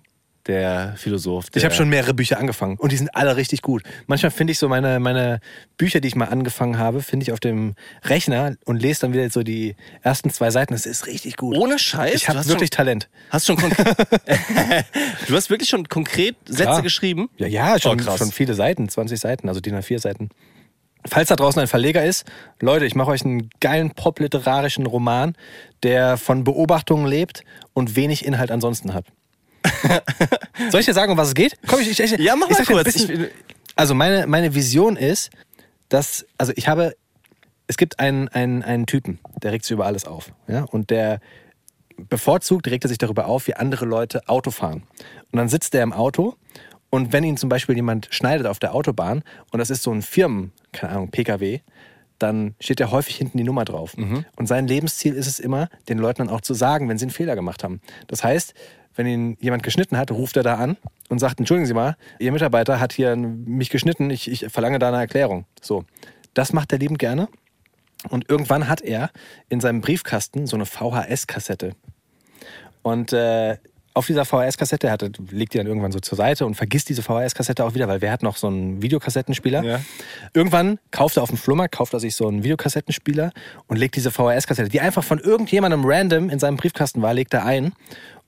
der 0.50 0.96
Philosoph. 0.98 1.50
Der 1.52 1.60
Ich 1.60 1.64
habe 1.64 1.76
schon 1.76 1.90
mehrere 1.90 2.14
Bücher 2.16 2.40
angefangen 2.40 2.76
und 2.78 2.92
die 2.92 2.98
sind 2.98 3.16
alle 3.16 3.38
richtig 3.38 3.62
gut. 3.62 3.84
Manchmal 4.08 4.32
finde 4.32 4.52
ich 4.52 4.60
so 4.60 4.68
meine, 4.68 5.00
meine 5.00 5.40
Bücher, 5.78 6.02
die 6.02 6.08
ich 6.08 6.16
mal 6.16 6.26
angefangen 6.26 6.78
habe, 6.80 7.02
finde 7.02 7.24
ich 7.24 7.32
auf 7.32 7.40
dem 7.40 7.76
Rechner 8.04 8.56
und 8.66 8.82
lese 8.82 9.02
dann 9.02 9.14
wieder 9.14 9.30
so 9.30 9.44
die 9.44 9.76
ersten 10.02 10.32
zwei 10.32 10.50
Seiten. 10.50 10.74
Das 10.74 10.88
ist 10.88 11.06
richtig 11.06 11.38
gut. 11.38 11.56
Ohne 11.56 11.78
Scheiß. 11.78 12.16
ich 12.16 12.28
habe 12.28 12.40
wirklich 12.48 12.70
Schon, 12.74 12.78
Talent. 12.78 13.10
hast 13.30 13.46
schon 13.46 13.58
konkret. 13.58 13.96
du 15.28 15.36
hast 15.36 15.50
wirklich 15.52 15.70
schon 15.70 15.88
konkret 15.88 16.36
Sätze 16.46 16.64
Klar. 16.64 16.82
geschrieben? 16.82 17.30
Ja, 17.38 17.48
ja, 17.48 17.80
schon, 17.80 18.02
Oh, 18.08 18.18
schon 18.18 18.32
viele 18.32 18.56
Seiten, 18.56 18.90
20 18.90 19.20
Seiten, 19.20 19.48
also 19.50 19.62
DIN 19.62 19.76
A4 19.76 20.00
Seiten. 20.00 20.30
Falls 21.08 21.30
da 21.30 21.36
draußen 21.36 21.62
ein 21.62 21.68
Verleger 21.68 22.04
ist, 22.04 22.26
Leute, 22.60 22.86
ich 22.86 22.96
mache 22.96 23.12
euch 23.12 23.24
einen 23.24 23.50
geilen 23.62 23.92
popliterarischen 23.92 24.86
Roman, 24.88 25.36
der 25.84 26.18
von 26.18 26.44
Beobachtungen 26.44 27.06
lebt 27.06 27.44
und 27.74 27.96
wenig 27.96 28.26
Inhalt 28.26 28.52
ansonsten 28.52 28.94
hat. 28.94 29.06
Soll 30.72 30.80
ich 30.82 30.86
dir 30.86 30.94
sagen, 30.94 31.12
um 31.12 31.18
was 31.18 31.30
es 31.30 31.36
geht? 31.36 31.58
Komm, 31.68 31.80
ich, 31.82 31.90
ich, 31.90 32.00
ich, 32.00 32.20
Ja, 32.20 32.36
mach 32.36 32.50
ich 32.50 32.58
mal 32.58 32.66
kurz. 32.66 32.94
bisschen- 32.94 33.28
also 33.76 33.94
meine, 33.96 34.28
meine 34.28 34.54
Vision 34.56 34.96
ist, 34.98 35.30
dass, 35.90 36.26
also 36.38 36.52
ich 36.56 36.68
habe, 36.68 36.96
es 37.68 37.78
gibt 37.78 38.00
einen, 38.00 38.28
einen, 38.30 38.62
einen 38.64 38.86
Typen, 38.86 39.20
der 39.42 39.52
regt 39.52 39.64
sich 39.66 39.72
über 39.72 39.86
alles 39.86 40.06
auf. 40.06 40.32
Ja? 40.48 40.64
Und 40.64 40.90
der 40.90 41.20
bevorzugt 41.98 42.68
regt 42.68 42.86
er 42.86 42.90
sich 42.90 42.98
darüber 42.98 43.26
auf, 43.28 43.48
wie 43.48 43.54
andere 43.56 43.86
Leute 43.86 44.28
Auto 44.28 44.52
fahren. 44.52 44.84
Und 45.32 45.38
dann 45.38 45.50
sitzt 45.50 45.74
er 45.76 45.84
im 45.84 45.94
Auto 45.94 46.36
und 46.90 47.14
wenn 47.14 47.24
ihn 47.24 47.38
zum 47.38 47.50
Beispiel 47.50 47.76
jemand 47.76 48.08
schneidet 48.12 48.48
auf 48.48 48.60
der 48.60 48.74
Autobahn 48.74 49.24
und 49.52 49.60
das 49.60 49.70
ist 49.70 49.84
so 49.84 49.92
ein 49.92 50.02
Firmen, 50.02 50.52
keine 50.72 50.94
Ahnung, 50.94 51.12
PKW, 51.12 51.60
dann 52.18 52.56
steht 52.60 52.80
ja 52.82 52.92
häufig 52.92 53.16
hinten 53.16 53.38
die 53.38 53.44
Nummer 53.46 53.64
drauf. 53.64 53.94
Und 54.36 54.46
sein 54.48 54.68
Lebensziel 54.68 55.14
ist 55.14 55.28
es 55.28 55.40
immer, 55.40 55.70
den 55.88 55.98
Leuten 56.00 56.18
dann 56.28 56.30
auch 56.36 56.42
zu 56.42 56.54
sagen, 56.54 56.90
wenn 56.90 56.98
sie 56.98 57.06
einen 57.06 57.12
Fehler 57.12 57.36
gemacht 57.36 57.64
haben. 57.64 57.80
Das 58.08 58.24
heißt, 58.26 58.54
wenn 59.00 59.08
ihn 59.08 59.38
jemand 59.40 59.64
geschnitten 59.64 59.98
hat, 59.98 60.12
ruft 60.12 60.36
er 60.36 60.44
da 60.44 60.56
an 60.56 60.76
und 61.08 61.20
sagt, 61.20 61.40
entschuldigen 61.40 61.66
Sie 61.66 61.74
mal, 61.74 61.96
Ihr 62.20 62.34
Mitarbeiter 62.34 62.82
hat 62.82 62.92
hier 62.92 63.16
mich 63.16 63.70
geschnitten, 63.70 64.10
ich, 64.10 64.30
ich 64.30 64.48
verlange 64.50 64.78
da 64.78 64.90
eine 64.90 64.98
Erklärung. 64.98 65.46
So, 65.62 65.86
das 66.34 66.52
macht 66.52 66.74
er 66.74 66.80
liebend 66.80 67.00
gerne. 67.00 67.30
Und 68.10 68.30
irgendwann 68.30 68.68
hat 68.68 68.82
er 68.82 69.10
in 69.48 69.62
seinem 69.62 69.80
Briefkasten 69.80 70.48
so 70.48 70.58
eine 70.58 70.66
VHS-Kassette. 70.66 71.76
Und 72.82 73.14
äh, 73.14 73.56
auf 73.94 74.06
dieser 74.06 74.26
VHS-Kassette 74.26 74.92
hat 74.92 75.02
er- 75.02 75.12
legt 75.32 75.54
die 75.54 75.58
dann 75.60 75.68
irgendwann 75.68 75.94
so 75.94 76.00
zur 76.02 76.18
Seite 76.18 76.46
und 76.46 76.56
vergisst 76.56 76.90
diese 76.90 77.02
VHS-Kassette 77.02 77.64
auch 77.64 77.74
wieder, 77.76 77.88
weil 77.88 78.02
wer 78.02 78.12
hat 78.12 78.22
noch 78.24 78.36
so 78.36 78.48
einen 78.48 78.82
Videokassettenspieler? 78.82 79.64
Ja. 79.64 79.80
Irgendwann 80.34 80.78
kauft 80.92 81.16
er 81.18 81.24
auf 81.24 81.30
dem 81.30 81.38
Flohmarkt, 81.38 81.74
kauft 81.76 81.94
er 81.94 82.02
sich 82.02 82.16
so 82.16 82.28
einen 82.28 82.44
Videokassettenspieler 82.44 83.32
und 83.68 83.78
legt 83.78 83.96
diese 83.96 84.12
VHS-Kassette, 84.12 84.68
die 84.70 84.82
einfach 84.82 85.04
von 85.06 85.20
irgendjemandem 85.20 85.84
random 85.86 86.30
in 86.30 86.40
seinem 86.40 86.58
Briefkasten 86.58 87.02
war, 87.02 87.14
legt 87.14 87.34
er 87.34 87.46
ein. 87.46 87.72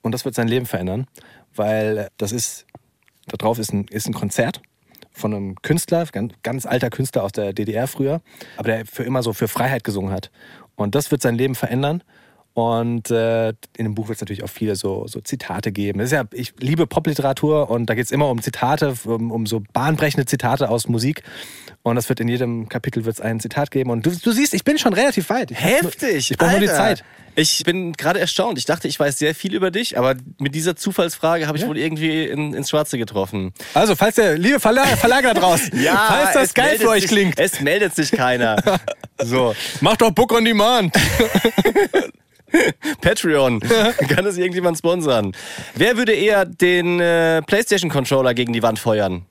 Und 0.02 0.12
das 0.12 0.24
wird 0.24 0.34
sein 0.34 0.48
Leben 0.48 0.66
verändern, 0.66 1.06
weil 1.54 2.08
das 2.18 2.32
ist, 2.32 2.66
da 3.26 3.36
drauf 3.36 3.58
ist 3.58 3.72
ein, 3.72 3.86
ist 3.88 4.06
ein 4.06 4.14
Konzert 4.14 4.60
von 5.12 5.34
einem 5.34 5.54
Künstler, 5.62 6.06
ganz, 6.06 6.34
ganz 6.42 6.66
alter 6.66 6.90
Künstler 6.90 7.22
aus 7.22 7.32
der 7.32 7.52
DDR 7.52 7.86
früher, 7.86 8.20
aber 8.56 8.68
der 8.68 8.86
für 8.86 9.04
immer 9.04 9.22
so 9.22 9.32
für 9.32 9.48
Freiheit 9.48 9.84
gesungen 9.84 10.12
hat. 10.12 10.30
Und 10.74 10.94
das 10.94 11.10
wird 11.10 11.22
sein 11.22 11.34
Leben 11.34 11.54
verändern. 11.54 12.02
Und 12.54 13.10
äh, 13.10 13.48
in 13.48 13.84
dem 13.84 13.94
Buch 13.94 14.08
wird 14.08 14.16
es 14.16 14.20
natürlich 14.20 14.44
auch 14.44 14.50
viele 14.50 14.76
so, 14.76 15.06
so 15.06 15.20
Zitate 15.20 15.72
geben. 15.72 15.98
Das 15.98 16.06
ist 16.06 16.12
ja, 16.12 16.24
ich 16.32 16.52
liebe 16.58 16.86
Popliteratur 16.86 17.70
und 17.70 17.86
da 17.86 17.94
geht 17.94 18.04
es 18.04 18.10
immer 18.10 18.28
um 18.28 18.42
Zitate, 18.42 18.94
um, 19.04 19.30
um 19.30 19.46
so 19.46 19.62
bahnbrechende 19.72 20.26
Zitate 20.26 20.68
aus 20.68 20.86
Musik. 20.86 21.22
Und 21.82 21.96
das 21.96 22.08
wird 22.08 22.20
in 22.20 22.28
jedem 22.28 22.68
Kapitel 22.68 23.04
wird's 23.04 23.20
ein 23.20 23.40
Zitat 23.40 23.70
geben. 23.70 23.90
Und 23.90 24.04
du, 24.04 24.10
du 24.10 24.32
siehst, 24.32 24.52
ich 24.54 24.64
bin 24.64 24.78
schon 24.78 24.92
relativ 24.92 25.30
weit. 25.30 25.50
Ich 25.50 25.58
Heftig! 25.58 26.30
Ich 26.30 26.36
brauche 26.36 26.50
nur 26.52 26.60
die. 26.60 26.66
Zeit. 26.66 27.02
Ich 27.34 27.64
bin 27.64 27.94
gerade 27.94 28.20
erstaunt. 28.20 28.58
Ich 28.58 28.66
dachte, 28.66 28.86
ich 28.88 29.00
weiß 29.00 29.18
sehr 29.18 29.34
viel 29.34 29.54
über 29.54 29.70
dich, 29.70 29.96
aber 29.96 30.16
mit 30.38 30.54
dieser 30.54 30.76
Zufallsfrage 30.76 31.46
habe 31.46 31.56
ich 31.56 31.66
wohl 31.66 31.78
irgendwie 31.78 32.26
in, 32.26 32.52
ins 32.52 32.68
Schwarze 32.68 32.98
getroffen. 32.98 33.54
Also, 33.72 33.96
falls 33.96 34.16
der 34.16 34.36
liebe 34.36 34.60
Verla 34.60 34.84
Verlager 34.84 35.32
da 35.32 35.40
draußen, 35.40 35.72
falls 36.08 36.34
das 36.34 36.52
geil 36.52 36.78
für 36.78 36.90
euch 36.90 37.02
sich, 37.02 37.10
klingt, 37.10 37.40
Es 37.40 37.60
meldet 37.60 37.94
sich 37.94 38.10
keiner. 38.10 38.62
so, 39.18 39.54
macht 39.80 40.02
doch 40.02 40.10
Book 40.10 40.32
on 40.32 40.44
Demand. 40.44 40.94
Patreon. 43.00 43.60
Kann 44.08 44.26
es 44.26 44.36
irgendjemand 44.38 44.78
sponsern? 44.78 45.32
Wer 45.74 45.96
würde 45.96 46.12
eher 46.12 46.44
den 46.44 47.00
äh, 47.00 47.42
PlayStation-Controller 47.42 48.34
gegen 48.34 48.52
die 48.52 48.62
Wand 48.62 48.78
feuern? 48.78 49.26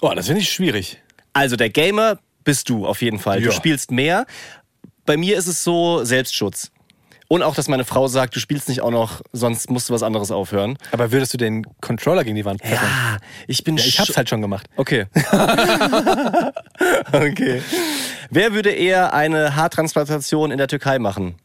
Oh, 0.00 0.12
das 0.14 0.26
finde 0.26 0.42
ich 0.42 0.50
schwierig. 0.50 1.00
Also 1.32 1.56
der 1.56 1.70
Gamer 1.70 2.18
bist 2.44 2.68
du 2.68 2.86
auf 2.86 3.02
jeden 3.02 3.18
Fall. 3.18 3.40
Du 3.40 3.46
Ja. 3.46 3.52
spielst 3.52 3.90
mehr. 3.90 4.26
Bei 5.06 5.16
mir 5.16 5.36
ist 5.36 5.46
es 5.46 5.64
so 5.64 6.04
Selbstschutz. 6.04 6.70
Und 7.30 7.42
auch, 7.42 7.54
dass 7.54 7.68
meine 7.68 7.84
Frau 7.84 8.08
sagt, 8.08 8.34
du 8.36 8.40
spielst 8.40 8.70
nicht 8.70 8.80
auch 8.80 8.90
noch, 8.90 9.20
sonst 9.32 9.68
musst 9.70 9.90
du 9.90 9.94
was 9.94 10.02
anderes 10.02 10.30
aufhören. 10.30 10.78
Aber 10.92 11.12
würdest 11.12 11.34
du 11.34 11.36
den 11.36 11.66
Controller 11.82 12.24
gegen 12.24 12.36
die 12.36 12.44
Wand 12.46 12.62
pfeffern? 12.62 12.88
Ja, 12.88 13.18
ich 13.46 13.64
bin 13.64 13.76
Ja, 13.76 13.84
ich 13.84 14.00
hab's 14.00 14.16
halt 14.16 14.30
schon 14.30 14.40
gemacht. 14.40 14.66
Okay. 14.76 15.04
okay. 17.12 17.60
Wer 18.30 18.52
würde 18.52 18.70
eher 18.70 19.14
eine 19.14 19.56
Haartransplantation 19.56 20.50
in 20.50 20.58
der 20.58 20.68
Türkei 20.68 20.98
machen? 20.98 21.36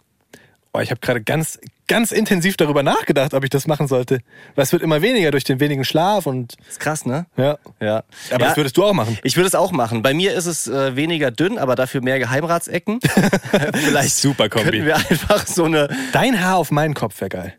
Oh, 0.76 0.80
ich 0.80 0.89
habe 0.89 1.00
gerade 1.02 1.22
ganz, 1.22 1.60
ganz 1.88 2.12
intensiv 2.12 2.58
darüber 2.58 2.82
nachgedacht, 2.82 3.36
ob 3.36 3.43
ich 3.43 3.52
das 3.52 3.67
machen 3.67 3.88
sollte. 3.88 4.19
Weil 4.56 4.63
es 4.63 4.72
wird 4.72 4.82
immer 4.82 5.04
weniger 5.04 5.30
durch 5.30 5.43
den 5.43 5.60
wenigen 5.60 5.86
Schlaf 5.86 6.26
und 6.26 6.56
Ist 6.67 6.80
krass, 6.80 7.06
ne? 7.06 7.28
ja. 7.38 7.58
Ja. 7.80 7.98
Aber 8.32 8.41
ja, 8.43 8.48
das 8.48 8.58
würdest 8.58 8.76
du 8.78 8.84
auch 8.84 8.93
machen. 8.93 9.19
ich 9.24 9.38
würde 9.38 9.48
es 9.48 9.54
auch 9.56 9.72
machen. 9.72 10.02
Bei 10.02 10.15
mir 10.15 10.34
ist 10.34 10.48
es 10.48 10.67
äh, 10.67 10.96
weniger 10.96 11.30
dünn, 11.30 11.60
aber 11.60 11.76
dafür 11.76 12.02
mehr 12.02 12.17
Geheimratsecken. 12.17 13.00
Vielleicht 13.76 14.15
Super 14.15 14.50
Kombi. 14.50 14.72
könnten 14.72 14.86
wir 14.88 14.96
einfach 14.96 15.46
so 15.46 15.65
eine. 15.65 15.89
Dein 16.12 16.43
Haar 16.43 16.58
auf 16.58 16.72
meinen 16.72 16.96
Kopf 16.96 17.22
wäre 17.22 17.30
geil. 17.30 17.54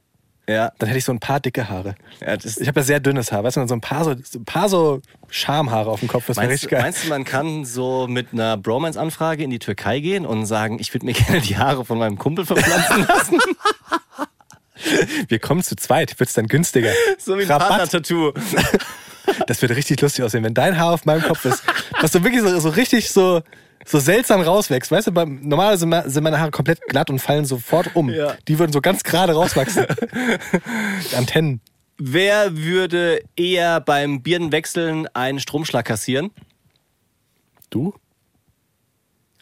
Ja, 0.47 0.73
Dann 0.79 0.89
hätte 0.89 0.99
ich 0.99 1.05
so 1.07 1.13
ein 1.13 1.21
paar 1.21 1.41
dicke 1.41 1.69
Haare. 1.71 1.95
ja 2.21 2.35
Ich 2.35 2.69
habe 2.69 2.81
ja 2.81 2.85
sehr 2.85 3.01
dünnes 3.01 3.33
Haar, 3.33 3.43
weißt 3.45 3.57
du, 3.57 3.67
so 3.67 3.75
ein 3.75 3.81
paar 3.81 4.05
so, 4.05 4.15
so 4.23 4.39
ein 4.39 4.45
paar 4.45 4.69
so 4.69 5.01
Schamhaare 5.31 5.91
auf 5.91 6.01
dem 6.01 6.09
Kopf, 6.09 6.27
das 6.27 6.37
wäre 6.37 6.49
richtig 6.51 6.69
du- 6.69 6.75
geil. 6.75 6.83
meinst 6.83 7.05
du, 7.05 7.09
man 7.09 7.25
kann 7.25 7.65
so 7.65 8.07
mit 8.09 8.33
einer 8.33 8.57
Bromance-Anfrage 8.59 9.43
in 9.43 9.49
die 9.51 9.59
Türkei 9.59 10.01
gehen 10.01 10.27
und 10.27 10.45
sagen, 10.47 10.79
ich 10.81 10.93
würde 10.93 11.07
mir 11.07 11.13
gerne 11.15 11.41
die 11.41 11.57
Haare 11.57 11.85
von 11.87 11.99
meinem 11.99 12.19
Kumpel 12.19 12.45
verpflanzen 12.45 13.07
lassen? 13.07 13.39
Wir 15.29 15.39
kommen 15.39 15.63
zu 15.63 15.77
zweit, 15.77 16.19
wird's 16.19 16.35
dann 16.35 16.47
günstiger. 16.47 16.91
so 17.19 17.39
wie 17.39 17.43
ein. 17.43 17.49
Partner-Tattoo. 17.49 18.33
Das 19.47 19.63
würde 19.63 19.77
richtig 19.77 20.01
lustig 20.03 20.25
aussehen, 20.25 20.45
wenn 20.45 20.53
dein 20.53 20.77
Haar 20.79 20.93
auf 20.93 21.07
meinem 21.07 21.23
Kopf 21.23 21.45
ist. 21.47 21.63
Was 22.01 22.13
so 22.13 22.23
wirklich 22.23 22.43
so, 22.43 22.59
so 22.61 22.69
richtig 22.69 23.09
so, 23.11 23.41
so 23.87 23.99
seltsam 23.99 24.41
rauswächst. 24.41 24.91
Weißt 24.91 25.07
du, 25.09 25.13
beim, 25.13 25.41
normalerweise 25.43 25.81
sind 25.81 25.89
me- 25.91 26.05
sind 26.09 26.23
meine 26.25 26.39
Haare 26.41 26.51
komplett 26.51 26.81
glatt 26.89 27.11
und 27.11 27.19
fallen 27.19 27.45
sofort 27.45 27.95
um. 27.95 28.11
Ja. 28.11 28.37
Die 28.49 28.59
würden 28.59 28.73
so 28.73 28.81
ganz 28.81 29.03
gerade 29.05 29.33
rauswachsen. 29.35 29.87
Antennen. 31.17 31.61
Wer 31.97 32.57
würde 32.57 33.23
eher 33.37 33.81
beim 33.81 34.23
Birnenwechseln 34.23 35.07
einen 35.15 35.39
Stromschlag 35.39 35.85
kassieren? 35.85 36.31
Du? 37.71 37.95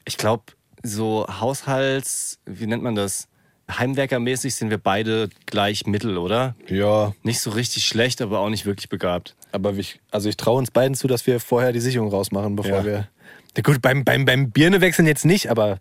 Ich 0.04 0.18
glaube, 0.18 0.44
so 0.82 1.26
Haushalts, 1.28 2.38
wie 2.44 2.66
nennt 2.66 2.82
man 2.82 2.94
das? 2.94 3.28
Heimwerkermäßig 3.70 4.54
sind 4.54 4.68
wir 4.70 4.76
beide 4.78 5.30
gleich 5.46 5.86
mittel, 5.86 6.18
oder? 6.18 6.54
Ja. 6.68 7.14
Nicht 7.22 7.40
so 7.40 7.50
richtig 7.50 7.86
schlecht, 7.86 8.20
aber 8.20 8.40
auch 8.40 8.50
nicht 8.50 8.66
wirklich 8.66 8.88
begabt. 8.90 9.34
Aber 9.52 9.72
ich, 9.74 10.00
also 10.10 10.28
ich 10.28 10.36
traue 10.36 10.58
uns 10.58 10.70
beiden 10.70 10.94
zu, 10.94 11.06
dass 11.06 11.26
wir 11.26 11.40
vorher 11.40 11.72
die 11.72 11.80
Sicherung 11.80 12.08
rausmachen, 12.10 12.54
bevor 12.56 12.78
Ja. 12.78 12.84
wir. 12.84 13.08
Na 13.56 13.62
gut, 13.62 13.82
beim, 13.82 14.04
beim, 14.04 14.24
beim 14.24 14.50
Birne 14.50 14.80
wechseln 14.80 15.06
jetzt 15.06 15.24
nicht, 15.24 15.50
aber. 15.50 15.78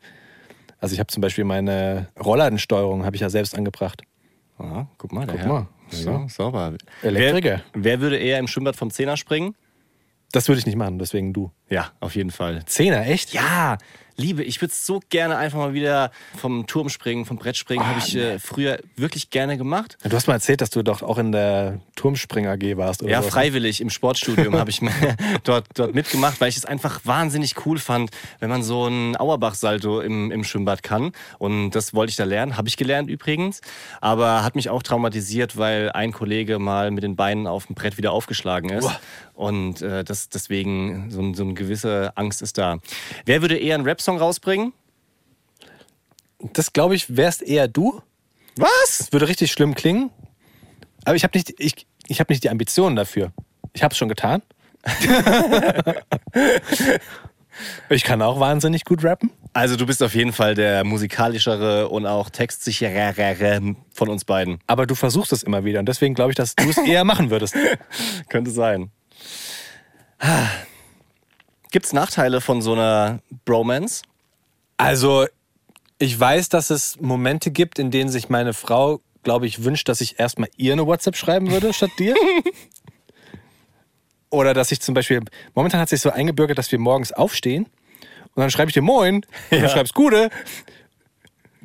Also 0.79 0.93
ich 0.93 0.99
habe 0.99 1.07
zum 1.07 1.21
Beispiel 1.21 1.43
meine 1.43 2.07
Rollladensteuerung 2.19 3.05
habe 3.05 3.15
ich 3.15 3.21
ja 3.21 3.29
selbst 3.29 3.55
angebracht. 3.55 4.01
Ah, 4.57 4.87
guck 4.97 5.11
mal, 5.11 5.27
der 5.27 5.37
Guck 5.37 5.47
mal. 5.47 5.67
So, 5.91 6.25
sauber. 6.27 6.73
Elektriker. 7.03 7.61
Wer, 7.73 7.83
wer 7.83 8.01
würde 8.01 8.17
eher 8.17 8.39
im 8.39 8.47
Schwimmbad 8.47 8.75
vom 8.75 8.89
Zehner 8.89 9.17
springen? 9.17 9.55
Das 10.31 10.47
würde 10.47 10.59
ich 10.59 10.65
nicht 10.65 10.77
machen, 10.77 10.97
deswegen 10.97 11.33
du. 11.33 11.51
Ja, 11.69 11.91
auf 11.99 12.15
jeden 12.15 12.31
Fall. 12.31 12.63
Zehner, 12.65 13.05
echt? 13.05 13.33
Ja, 13.33 13.77
Liebe, 14.21 14.43
ich 14.43 14.61
würde 14.61 14.73
so 14.75 15.01
gerne 15.09 15.37
einfach 15.37 15.57
mal 15.57 15.73
wieder 15.73 16.11
vom 16.37 16.67
Turm 16.67 16.89
springen, 16.89 17.25
vom 17.25 17.37
Brett 17.37 17.57
springen. 17.57 17.85
Habe 17.85 17.99
ich 17.99 18.15
äh, 18.15 18.39
früher 18.39 18.79
wirklich 18.95 19.29
gerne 19.29 19.57
gemacht. 19.57 19.97
Du 20.03 20.15
hast 20.15 20.27
mal 20.27 20.33
erzählt, 20.35 20.61
dass 20.61 20.69
du 20.69 20.83
doch 20.83 21.01
auch 21.01 21.17
in 21.17 21.31
der 21.31 21.79
Turmspring 21.95 22.47
AG 22.47 22.77
warst. 22.77 23.01
Oder 23.03 23.11
Ja, 23.11 23.21
sowas. 23.21 23.33
freiwillig 23.33 23.81
im 23.81 23.89
Sportstudium 23.89 24.55
habe 24.55 24.69
ich 24.69 24.81
dort, 25.43 25.67
dort 25.75 25.95
mitgemacht, 25.95 26.39
weil 26.39 26.49
ich 26.49 26.57
es 26.57 26.65
einfach 26.65 27.01
wahnsinnig 27.03 27.55
cool 27.65 27.79
fand, 27.79 28.11
wenn 28.39 28.49
man 28.49 28.63
so 28.63 28.87
ein 28.87 29.17
Auerbach-Salto 29.17 30.01
im, 30.01 30.31
im 30.31 30.43
Schwimmbad 30.43 30.83
kann. 30.83 31.11
Und 31.39 31.71
das 31.71 31.93
wollte 31.93 32.11
ich 32.11 32.15
da 32.15 32.23
lernen, 32.23 32.57
habe 32.57 32.67
ich 32.67 32.77
gelernt 32.77 33.09
übrigens. 33.09 33.61
Aber 34.01 34.43
hat 34.43 34.55
mich 34.55 34.69
auch 34.69 34.83
traumatisiert, 34.83 35.57
weil 35.57 35.91
ein 35.91 36.11
Kollege 36.11 36.59
mal 36.59 36.91
mit 36.91 37.03
den 37.03 37.15
Beinen 37.15 37.47
auf 37.47 37.65
dem 37.65 37.75
Brett 37.75 37.97
wieder 37.97 38.11
aufgeschlagen 38.11 38.69
ist. 38.69 38.85
Uah. 38.85 38.99
Und 39.33 39.81
äh, 39.81 40.03
das, 40.03 40.29
deswegen 40.29 41.09
so, 41.09 41.33
so 41.33 41.43
eine 41.43 41.53
gewisse 41.55 42.11
Angst 42.15 42.41
ist 42.43 42.59
da. 42.59 42.77
Wer 43.25 43.41
würde 43.41 43.57
eher 43.57 43.73
einen 43.75 43.85
Rap-Song 43.85 44.10
rausbringen? 44.17 44.73
Das 46.53 46.73
glaube 46.73 46.95
ich, 46.95 47.15
wärst 47.15 47.41
eher 47.41 47.67
du. 47.67 48.01
Was? 48.55 48.97
Das 48.97 49.11
würde 49.11 49.27
richtig 49.27 49.51
schlimm 49.51 49.75
klingen. 49.75 50.09
Aber 51.05 51.15
ich 51.15 51.23
habe 51.23 51.37
nicht, 51.37 51.53
ich, 51.59 51.87
ich 52.07 52.19
hab 52.19 52.29
nicht 52.29 52.43
die 52.43 52.49
Ambitionen 52.49 52.95
dafür. 52.95 53.31
Ich 53.73 53.83
habe 53.83 53.91
es 53.91 53.97
schon 53.97 54.09
getan. 54.09 54.41
ich 57.89 58.03
kann 58.03 58.21
auch 58.21 58.39
wahnsinnig 58.39 58.85
gut 58.85 59.03
rappen. 59.03 59.31
Also 59.53 59.75
du 59.75 59.85
bist 59.85 60.01
auf 60.01 60.15
jeden 60.15 60.33
Fall 60.33 60.55
der 60.55 60.83
musikalischere 60.83 61.89
und 61.89 62.05
auch 62.05 62.29
textsicherere 62.29 63.75
von 63.93 64.09
uns 64.09 64.25
beiden. 64.25 64.59
Aber 64.67 64.85
du 64.85 64.95
versuchst 64.95 65.31
es 65.33 65.43
immer 65.43 65.63
wieder. 65.65 65.79
Und 65.79 65.87
deswegen 65.87 66.15
glaube 66.15 66.31
ich, 66.31 66.35
dass 66.35 66.55
du 66.55 66.69
es 66.69 66.77
eher 66.77 67.03
machen 67.03 67.29
würdest. 67.29 67.55
Könnte 68.29 68.51
sein. 68.51 68.91
Gibt 71.71 71.85
es 71.85 71.93
Nachteile 71.93 72.41
von 72.41 72.61
so 72.61 72.73
einer 72.73 73.19
Bromance? 73.45 74.03
Also, 74.77 75.25
ich 75.99 76.19
weiß, 76.19 76.49
dass 76.49 76.69
es 76.69 76.99
Momente 76.99 77.49
gibt, 77.49 77.79
in 77.79 77.91
denen 77.91 78.09
sich 78.09 78.29
meine 78.29 78.53
Frau, 78.53 79.01
glaube 79.23 79.47
ich, 79.47 79.63
wünscht, 79.63 79.87
dass 79.89 80.01
ich 80.01 80.19
erstmal 80.19 80.49
ihr 80.57 80.73
eine 80.73 80.85
WhatsApp 80.85 81.15
schreiben 81.15 81.49
würde, 81.49 81.73
statt 81.73 81.91
dir. 81.97 82.15
Oder 84.29 84.53
dass 84.53 84.71
ich 84.71 84.81
zum 84.81 84.93
Beispiel, 84.93 85.21
momentan 85.55 85.81
hat 85.81 85.89
sich 85.89 86.01
so 86.01 86.09
eingebürgert, 86.09 86.57
dass 86.57 86.71
wir 86.71 86.79
morgens 86.79 87.11
aufstehen 87.11 87.67
und 88.35 88.41
dann 88.41 88.51
schreibe 88.51 88.69
ich 88.69 88.73
dir 88.73 88.81
Moin, 88.81 89.15
und 89.15 89.25
du 89.51 89.69
schreibst 89.69 89.93
Gute, 89.93 90.29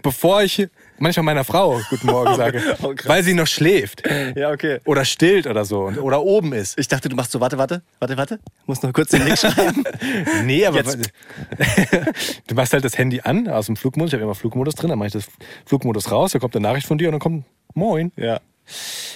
bevor 0.03 0.43
ich 0.43 0.69
manchmal 0.99 1.25
meiner 1.25 1.45
Frau 1.45 1.81
Guten 1.91 2.07
Morgen 2.07 2.35
sage, 2.37 2.61
Oh, 2.83 2.93
weil 3.05 3.23
sie 3.23 3.35
noch 3.35 3.47
schläft 3.47 4.03
Ja, 4.35 4.51
okay. 4.51 4.81
oder 4.85 5.05
stillt 5.05 5.47
oder 5.47 5.65
so 5.65 5.85
oder 6.01 6.23
oben 6.23 6.53
ist. 6.53 6.79
Ich 6.79 6.89
dachte, 6.89 7.09
du 7.09 7.17
machst 7.17 7.33
so, 7.33 7.41
warte, 7.41 7.59
warte, 7.59 7.83
warte, 7.99 8.17
warte. 8.17 8.39
Muss 8.67 8.83
noch 8.83 8.93
kurz 8.93 9.11
den 9.11 9.25
Link 9.25 9.39
schreiben. 9.39 9.85
Nee, 10.45 10.65
aber 10.67 10.79
Jetzt. 10.79 10.99
du 12.47 12.55
machst 12.55 12.73
halt 12.73 12.85
das 12.85 12.97
Handy 12.99 13.21
an 13.23 13.49
aus 13.49 13.67
dem 13.67 13.77
Flugmodus. 13.77 14.11
Ich 14.11 14.15
habe 14.15 14.25
immer 14.25 14.35
Flugmodus 14.35 14.75
drin, 14.75 14.91
dann 14.91 14.99
mache 14.99 15.09
ich 15.09 15.13
das 15.13 15.27
Flugmodus 15.65 16.11
raus, 16.11 16.33
da 16.33 16.39
kommt 16.39 16.55
eine 16.57 16.67
Nachricht 16.67 16.87
von 16.87 16.99
dir 16.99 17.09
und 17.09 17.13
dann 17.13 17.21
kommt 17.21 17.45
Moin. 17.75 18.13
ja. 18.17 18.41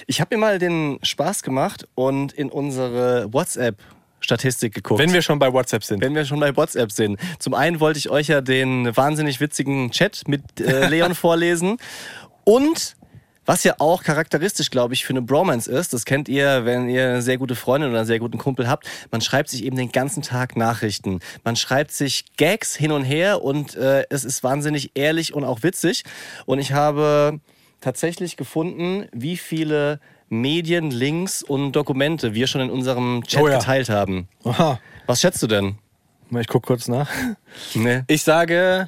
Ich 0.07 0.21
habe 0.21 0.33
mir 0.35 0.39
mal 0.39 0.59
den 0.59 0.97
Spaß 1.03 1.43
gemacht 1.43 1.85
und 1.93 2.31
in 2.31 2.49
unsere 2.49 3.33
WhatsApp 3.33 3.75
Statistik 4.21 4.73
geguckt. 4.73 4.99
Wenn 4.99 5.13
wir 5.13 5.21
schon 5.21 5.39
bei 5.39 5.51
WhatsApp 5.51 5.83
sind. 5.83 6.01
Wenn 6.01 6.15
wir 6.15 6.25
schon 6.25 6.39
bei 6.39 6.55
WhatsApp 6.55 6.91
sind. 6.91 7.19
Zum 7.39 7.53
einen 7.53 7.79
wollte 7.79 7.99
ich 7.99 8.09
euch 8.09 8.27
ja 8.27 8.41
den 8.41 8.95
wahnsinnig 8.95 9.39
witzigen 9.39 9.91
Chat 9.91 10.27
mit 10.27 10.41
äh, 10.59 10.87
Leon 10.87 11.15
vorlesen. 11.15 11.77
Und 12.43 12.95
was 13.45 13.63
ja 13.63 13.75
auch 13.79 14.03
charakteristisch, 14.03 14.69
glaube 14.69 14.93
ich, 14.93 15.03
für 15.03 15.13
eine 15.13 15.21
Bromance 15.23 15.69
ist, 15.69 15.93
das 15.93 16.05
kennt 16.05 16.29
ihr, 16.29 16.63
wenn 16.63 16.87
ihr 16.87 17.09
eine 17.09 17.21
sehr 17.23 17.37
gute 17.37 17.55
Freundin 17.55 17.89
oder 17.89 17.99
einen 17.99 18.07
sehr 18.07 18.19
guten 18.19 18.37
Kumpel 18.37 18.69
habt, 18.69 18.87
man 19.09 19.19
schreibt 19.19 19.49
sich 19.49 19.63
eben 19.63 19.75
den 19.75 19.91
ganzen 19.91 20.21
Tag 20.21 20.55
Nachrichten. 20.55 21.19
Man 21.43 21.55
schreibt 21.55 21.91
sich 21.91 22.25
Gags 22.37 22.75
hin 22.75 22.91
und 22.91 23.03
her 23.03 23.43
und 23.43 23.75
äh, 23.75 24.05
es 24.09 24.25
ist 24.25 24.43
wahnsinnig 24.43 24.91
ehrlich 24.93 25.33
und 25.33 25.43
auch 25.43 25.63
witzig. 25.63 26.03
Und 26.45 26.59
ich 26.59 26.73
habe 26.73 27.39
tatsächlich 27.81 28.37
gefunden, 28.37 29.07
wie 29.11 29.37
viele 29.37 29.99
Medien, 30.31 30.91
Links 30.91 31.43
und 31.43 31.73
Dokumente 31.73 32.33
wir 32.33 32.47
schon 32.47 32.61
in 32.61 32.69
unserem 32.69 33.21
Chat 33.27 33.41
Oh 33.43 33.47
ja. 33.49 33.59
geteilt 33.59 33.89
haben. 33.89 34.29
Aha. 34.45 34.79
Was 35.05 35.19
schätzt 35.21 35.43
du 35.43 35.47
denn? 35.47 35.75
Ich 36.39 36.47
gucke 36.47 36.67
kurz 36.67 36.87
nach. 36.87 37.09
Nee. 37.73 38.03
Ich 38.07 38.23
sage, 38.23 38.87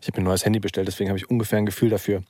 ich 0.00 0.08
habe 0.08 0.20
mir 0.20 0.24
ein 0.24 0.28
neues 0.28 0.44
Handy 0.46 0.60
bestellt, 0.60 0.88
deswegen 0.88 1.10
habe 1.10 1.18
ich 1.18 1.28
ungefähr 1.28 1.58
ein 1.58 1.66
Gefühl 1.66 1.90
dafür. 1.90 2.22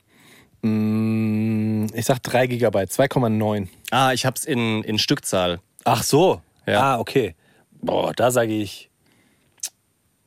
Mm, 0.62 1.86
Ich 1.94 2.06
sag 2.06 2.20
3 2.24 2.48
GB, 2.48 2.66
2,9. 2.86 3.68
Ah, 3.92 4.12
ich 4.12 4.26
hab's 4.26 4.44
in, 4.44 4.82
in 4.82 4.98
Stückzahl. 4.98 5.60
Ach 5.84 6.02
so. 6.02 6.42
Ja. 6.66 6.94
Ah, 6.94 6.98
okay. 6.98 7.36
Boah, 7.80 8.12
da 8.14 8.32
sage 8.32 8.52
ich 8.52 8.90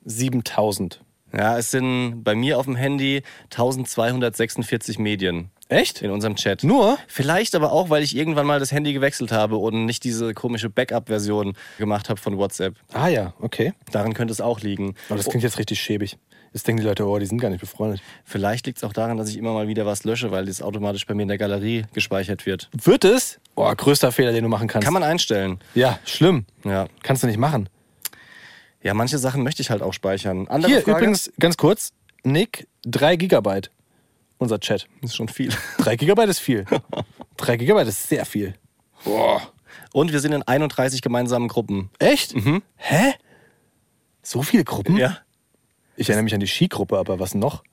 7000. 0.06 1.02
Ja, 1.34 1.58
es 1.58 1.72
sind 1.72 2.24
bei 2.24 2.36
mir 2.36 2.58
auf 2.58 2.65
dem 2.65 2.76
Handy 2.78 3.22
1246 3.52 4.98
Medien 4.98 5.50
Echt? 5.69 6.01
in 6.01 6.12
unserem 6.12 6.36
Chat. 6.36 6.63
Nur? 6.63 6.97
Vielleicht 7.08 7.53
aber 7.56 7.71
auch, 7.71 7.89
weil 7.89 8.03
ich 8.03 8.15
irgendwann 8.15 8.45
mal 8.45 8.60
das 8.60 8.71
Handy 8.71 8.93
gewechselt 8.93 9.32
habe 9.32 9.58
und 9.58 9.86
nicht 9.86 10.03
diese 10.03 10.34
komische 10.34 10.69
Backup-Version 10.69 11.53
gemacht 11.77 12.10
habe 12.10 12.19
von 12.19 12.38
WhatsApp. 12.38 12.75
Ah 12.93 13.08
ja, 13.08 13.34
okay. 13.39 13.73
Daran 13.91 14.13
könnte 14.13 14.32
es 14.32 14.41
auch 14.41 14.62
liegen. 14.62 14.95
Aber 15.10 15.17
das 15.17 15.27
klingt 15.27 15.43
jetzt 15.43 15.60
richtig 15.60 15.80
schäbig. 15.82 16.17
Jetzt 16.53 16.65
denken 16.67 16.82
die 16.82 16.88
Leute, 16.88 17.06
oh, 17.06 17.19
die 17.19 17.25
sind 17.25 17.39
gar 17.39 17.49
nicht 17.49 17.60
befreundet. 17.60 18.01
Vielleicht 18.23 18.65
liegt 18.65 18.77
es 18.77 18.84
auch 18.84 18.93
daran, 18.93 19.17
dass 19.17 19.30
ich 19.30 19.38
immer 19.38 19.53
mal 19.53 19.67
wieder 19.67 19.86
was 19.86 20.06
lösche, 20.06 20.32
weil 20.32 20.45
das 20.45 20.62
automatisch 20.62 21.06
bei 21.06 21.13
mir 21.13 21.23
in 21.23 21.27
der 21.27 21.38
Galerie 21.38 21.86
gespeichert 21.93 22.45
wird. 22.45 22.69
Wird 22.71 23.03
es? 23.03 23.39
Boah, 23.53 23.75
größter 23.75 24.12
Fehler, 24.12 24.32
den 24.32 24.43
du 24.43 24.49
machen 24.49 24.67
kannst. 24.67 24.86
Kann 24.86 24.93
man 24.93 25.03
einstellen. 25.03 25.60
Ja, 25.75 25.99
schlimm. 26.06 26.45
Ja. 26.63 26.88
Kannst 27.03 27.23
du 27.23 27.27
nicht 27.27 27.38
machen. 27.38 27.69
Ja, 28.82 28.93
manche 28.93 29.17
Sachen 29.17 29.43
möchte 29.43 29.62
ich 29.62 29.69
halt 29.69 29.82
auch 29.82 29.93
speichern. 29.93 30.47
Andere 30.47 30.71
Hier 30.71 30.82
Frage? 30.82 30.99
übrigens, 30.99 31.32
ganz 31.39 31.58
kurz, 31.58 31.91
Nick, 32.23 32.67
3 32.86 33.17
Gigabyte. 33.17 33.71
Unser 34.39 34.60
Chat. 34.60 34.88
ist 35.02 35.15
schon 35.15 35.28
viel. 35.28 35.52
3 35.80 35.95
Gigabyte 35.95 36.30
ist 36.30 36.39
viel. 36.39 36.65
3 37.38 37.58
Gigabyte 37.58 37.88
ist 37.88 38.08
sehr 38.08 38.26
viel. 38.26 38.54
Boah. 39.04 39.41
Und 39.93 40.12
wir 40.12 40.19
sind 40.19 40.32
in 40.34 40.43
31 40.43 41.02
gemeinsamen 41.02 41.47
Gruppen. 41.47 41.89
Echt? 42.00 42.34
Hä? 42.76 43.13
So 44.21 44.41
viele 44.43 44.63
Gruppen? 44.63 44.97
Ja. 44.97 45.17
Ich 45.95 46.10
erinnere 46.10 46.23
mich 46.23 46.34
an 46.34 46.39
die 46.39 46.47
Skigruppe, 46.47 46.97
aber 46.97 47.19
was 47.19 47.34
noch? 47.34 47.63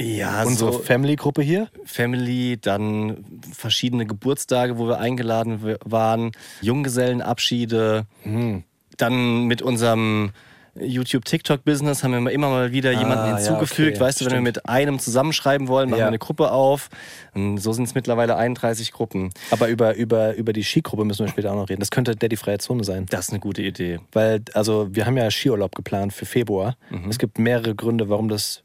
Ja, 0.00 0.42
Unsere 0.42 0.72
so 0.72 0.78
Family-Gruppe 0.80 1.42
hier? 1.42 1.68
Family, 1.84 2.58
dann 2.60 3.24
verschiedene 3.52 4.06
Geburtstage, 4.06 4.76
wo 4.78 4.88
wir 4.88 4.98
eingeladen 4.98 5.76
waren, 5.84 6.32
Junggesellenabschiede, 6.62 8.06
Hm. 8.22 8.64
dann 8.96 9.44
mit 9.44 9.62
unserem 9.62 10.32
YouTube-TikTok-Business 10.76 12.02
haben 12.02 12.24
wir 12.24 12.32
immer 12.32 12.48
mal 12.48 12.72
wieder 12.72 12.90
jemanden 12.92 13.18
Ah, 13.24 13.28
ja, 13.30 13.36
hinzugefügt. 13.36 13.96
okay, 13.96 14.00
weißt 14.00 14.20
du, 14.20 14.24
wenn 14.26 14.30
wir 14.32 14.36
stimmt. 14.36 14.56
mit 14.56 14.68
einem 14.68 14.98
zusammenschreiben 14.98 15.68
wollen, 15.68 15.90
machen 15.90 16.00
Ja. 16.00 16.04
wir 16.06 16.08
eine 16.08 16.18
Gruppe 16.18 16.50
auf. 16.50 16.88
Und 17.34 17.58
so 17.58 17.72
sind 17.72 17.84
es 17.84 17.94
mittlerweile 17.94 18.36
31 18.36 18.92
Gruppen. 18.92 19.30
Aber 19.50 19.68
über, 19.68 19.94
über, 19.94 20.34
über 20.34 20.52
die 20.52 20.64
Skigruppe 20.64 21.04
müssen 21.04 21.24
wir 21.26 21.30
später 21.30 21.52
auch 21.52 21.56
noch 21.56 21.68
reden. 21.68 21.80
Das 21.80 21.90
könnte 21.90 22.16
Daddy 22.16 22.36
Freie 22.36 22.58
Zone 22.58 22.84
sein. 22.84 23.06
Das 23.10 23.26
ist 23.26 23.30
eine 23.30 23.40
gute 23.40 23.62
Idee. 23.62 24.00
Weil, 24.12 24.42
also, 24.54 24.88
wir 24.90 25.06
haben 25.06 25.16
ja 25.16 25.30
Skiurlaub 25.30 25.74
geplant 25.74 26.12
für 26.12 26.26
Februar. 26.26 26.76
Mhm. 26.90 27.08
Es 27.10 27.18
gibt 27.18 27.38
mehrere 27.38 27.74
Gründe, 27.74 28.08
warum 28.08 28.28
das 28.28 28.62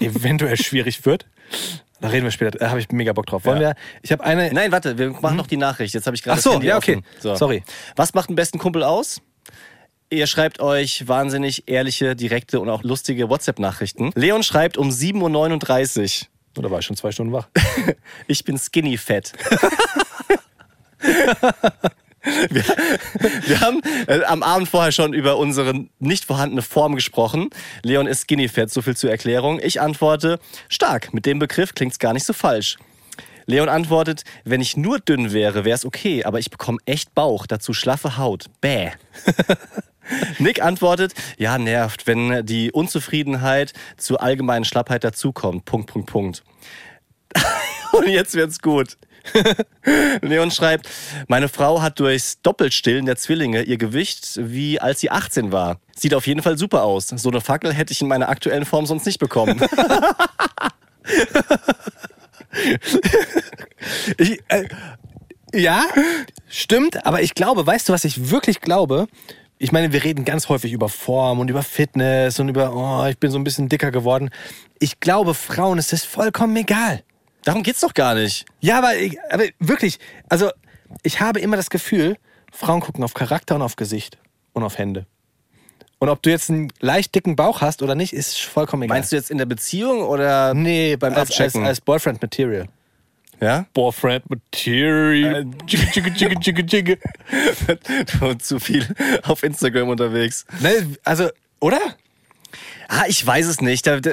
eventuell 0.00 0.56
schwierig 0.62 1.04
wird. 1.06 1.26
Da 2.00 2.08
reden 2.08 2.24
wir 2.24 2.30
später. 2.30 2.58
Da 2.58 2.70
habe 2.70 2.80
ich 2.80 2.90
mega 2.92 3.12
Bock 3.12 3.26
drauf. 3.26 3.44
Wollen 3.44 3.60
Ja. 3.60 3.70
wir? 3.70 3.74
Ich 4.02 4.10
habe 4.12 4.24
eine. 4.24 4.50
Nein, 4.54 4.72
warte, 4.72 4.96
wir 4.96 5.10
machen 5.10 5.36
noch 5.36 5.46
die 5.46 5.58
Nachricht. 5.58 5.92
Jetzt 5.92 6.06
habe 6.06 6.16
ich 6.16 6.22
gerade 6.22 6.38
Ach 6.38 6.42
so, 6.42 6.58
ja, 6.62 6.78
okay. 6.78 7.02
So. 7.18 7.34
Sorry. 7.34 7.62
Was 7.96 8.14
macht 8.14 8.30
einen 8.30 8.36
besten 8.36 8.58
Kumpel 8.58 8.82
aus? 8.82 9.20
Ihr 10.12 10.26
schreibt 10.26 10.58
euch 10.58 11.06
wahnsinnig 11.06 11.68
ehrliche, 11.68 12.16
direkte 12.16 12.58
und 12.58 12.68
auch 12.68 12.82
lustige 12.82 13.28
WhatsApp-Nachrichten. 13.28 14.10
Leon 14.16 14.42
schreibt 14.42 14.76
um 14.76 14.88
7.39 14.88 16.22
Uhr. 16.22 16.28
Oder 16.58 16.72
war 16.72 16.80
ich 16.80 16.86
schon 16.86 16.96
zwei 16.96 17.12
Stunden 17.12 17.32
wach? 17.32 17.46
Ich 18.26 18.42
bin 18.42 18.58
skinny 18.58 18.98
fett. 18.98 19.32
wir, 22.50 22.64
wir 23.46 23.60
haben 23.60 23.80
äh, 24.08 24.24
am 24.24 24.42
Abend 24.42 24.68
vorher 24.68 24.90
schon 24.90 25.12
über 25.14 25.36
unsere 25.36 25.86
nicht 26.00 26.24
vorhandene 26.24 26.62
Form 26.62 26.96
gesprochen. 26.96 27.50
Leon 27.84 28.08
ist 28.08 28.22
skinny 28.22 28.48
fett, 28.48 28.72
so 28.72 28.82
viel 28.82 28.96
zur 28.96 29.10
Erklärung. 29.12 29.60
Ich 29.62 29.80
antworte, 29.80 30.40
stark, 30.68 31.14
mit 31.14 31.24
dem 31.24 31.38
Begriff 31.38 31.72
klingt's 31.72 32.00
gar 32.00 32.14
nicht 32.14 32.24
so 32.24 32.32
falsch. 32.32 32.78
Leon 33.46 33.68
antwortet, 33.68 34.24
wenn 34.44 34.60
ich 34.60 34.76
nur 34.76 34.98
dünn 34.98 35.32
wäre, 35.32 35.64
wäre 35.64 35.76
es 35.76 35.84
okay, 35.84 36.24
aber 36.24 36.40
ich 36.40 36.50
bekomme 36.50 36.78
echt 36.84 37.14
Bauch, 37.14 37.46
dazu 37.46 37.72
schlaffe 37.72 38.16
Haut. 38.16 38.46
Bäh. 38.60 38.90
Nick 40.38 40.62
antwortet, 40.62 41.14
ja, 41.38 41.58
nervt, 41.58 42.06
wenn 42.06 42.44
die 42.46 42.72
Unzufriedenheit 42.72 43.72
zur 43.96 44.22
allgemeinen 44.22 44.64
Schlappheit 44.64 45.04
dazukommt. 45.04 45.64
Punkt, 45.64 45.90
Punkt, 45.90 46.10
Punkt. 46.10 46.42
Und 47.92 48.08
jetzt 48.08 48.34
wird's 48.34 48.60
gut. 48.60 48.96
Leon 50.22 50.50
schreibt, 50.50 50.88
meine 51.28 51.48
Frau 51.48 51.82
hat 51.82 52.00
durchs 52.00 52.40
Doppelstillen 52.40 53.06
der 53.06 53.16
Zwillinge 53.16 53.62
ihr 53.62 53.76
Gewicht 53.76 54.38
wie 54.40 54.80
als 54.80 55.00
sie 55.00 55.10
18 55.10 55.52
war. 55.52 55.78
Sieht 55.94 56.14
auf 56.14 56.26
jeden 56.26 56.42
Fall 56.42 56.56
super 56.56 56.84
aus. 56.84 57.08
So 57.08 57.28
eine 57.30 57.40
Fackel 57.40 57.72
hätte 57.72 57.92
ich 57.92 58.00
in 58.00 58.08
meiner 58.08 58.28
aktuellen 58.28 58.64
Form 58.64 58.86
sonst 58.86 59.04
nicht 59.06 59.18
bekommen. 59.18 59.60
Ich, 64.18 64.40
äh, 64.48 64.68
ja, 65.54 65.84
stimmt, 66.48 67.06
aber 67.06 67.22
ich 67.22 67.34
glaube, 67.34 67.66
weißt 67.66 67.88
du, 67.88 67.92
was 67.92 68.04
ich 68.04 68.30
wirklich 68.30 68.60
glaube? 68.60 69.06
Ich 69.62 69.72
meine, 69.72 69.92
wir 69.92 70.02
reden 70.02 70.24
ganz 70.24 70.48
häufig 70.48 70.72
über 70.72 70.88
Form 70.88 71.38
und 71.38 71.50
über 71.50 71.62
Fitness 71.62 72.40
und 72.40 72.48
über, 72.48 72.74
oh, 72.74 73.06
ich 73.06 73.18
bin 73.18 73.30
so 73.30 73.38
ein 73.38 73.44
bisschen 73.44 73.68
dicker 73.68 73.90
geworden. 73.90 74.30
Ich 74.78 75.00
glaube, 75.00 75.34
Frauen 75.34 75.76
ist 75.76 75.92
das 75.92 76.02
vollkommen 76.02 76.56
egal. 76.56 77.02
Darum 77.44 77.62
geht's 77.62 77.80
doch 77.80 77.92
gar 77.92 78.14
nicht. 78.14 78.46
Ja, 78.60 78.78
aber, 78.78 78.96
ich, 78.96 79.18
aber 79.30 79.44
wirklich, 79.58 79.98
also 80.30 80.48
ich 81.02 81.20
habe 81.20 81.40
immer 81.40 81.58
das 81.58 81.68
Gefühl, 81.68 82.16
Frauen 82.50 82.80
gucken 82.80 83.04
auf 83.04 83.12
Charakter 83.12 83.54
und 83.56 83.60
auf 83.60 83.76
Gesicht 83.76 84.16
und 84.54 84.62
auf 84.62 84.78
Hände. 84.78 85.04
Und 85.98 86.08
ob 86.08 86.22
du 86.22 86.30
jetzt 86.30 86.48
einen 86.48 86.72
leicht 86.80 87.14
dicken 87.14 87.36
Bauch 87.36 87.60
hast 87.60 87.82
oder 87.82 87.94
nicht, 87.94 88.14
ist 88.14 88.40
vollkommen 88.40 88.84
egal. 88.84 88.96
Meinst 88.96 89.12
du 89.12 89.16
jetzt 89.16 89.30
in 89.30 89.36
der 89.36 89.44
Beziehung 89.44 90.00
oder 90.00 90.54
Nee, 90.54 90.96
beim 90.96 91.12
als, 91.12 91.18
als, 91.32 91.32
Abchecken? 91.32 91.66
als 91.66 91.82
Boyfriend 91.82 92.22
Material. 92.22 92.66
Ja? 93.40 93.66
Boyfriend 93.72 94.28
Material. 94.28 95.46
Du 98.20 98.34
zu 98.34 98.60
viel 98.60 98.86
auf 99.22 99.42
Instagram 99.42 99.88
unterwegs. 99.88 100.44
Ne, 100.60 100.96
also, 101.04 101.28
oder? 101.60 101.80
Ah, 102.88 103.04
ich 103.08 103.24
weiß 103.24 103.46
es 103.46 103.60
nicht. 103.60 103.86
Da, 103.86 104.00
da, 104.00 104.12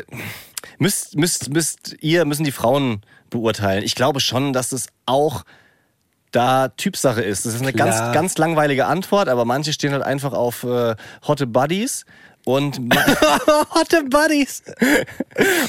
müsst, 0.77 1.15
müsst, 1.15 1.49
müsst 1.49 1.95
ihr, 1.99 2.25
müssen 2.25 2.43
die 2.43 2.51
Frauen 2.51 3.01
beurteilen. 3.29 3.83
Ich 3.83 3.95
glaube 3.95 4.19
schon, 4.19 4.53
dass 4.53 4.71
es 4.71 4.87
auch 5.05 5.43
da 6.31 6.69
Typsache 6.69 7.21
ist. 7.21 7.45
Das 7.45 7.53
ist 7.55 7.61
eine 7.61 7.73
Klar. 7.73 7.87
ganz, 7.87 8.13
ganz 8.13 8.37
langweilige 8.37 8.85
Antwort, 8.85 9.29
aber 9.29 9.45
manche 9.45 9.73
stehen 9.73 9.93
halt 9.93 10.03
einfach 10.03 10.33
auf 10.33 10.63
äh, 10.63 10.95
hotte 11.27 11.47
Buddies 11.47 12.05
und, 12.45 12.77
Hotte 13.75 14.03
Buddies. 14.03 14.63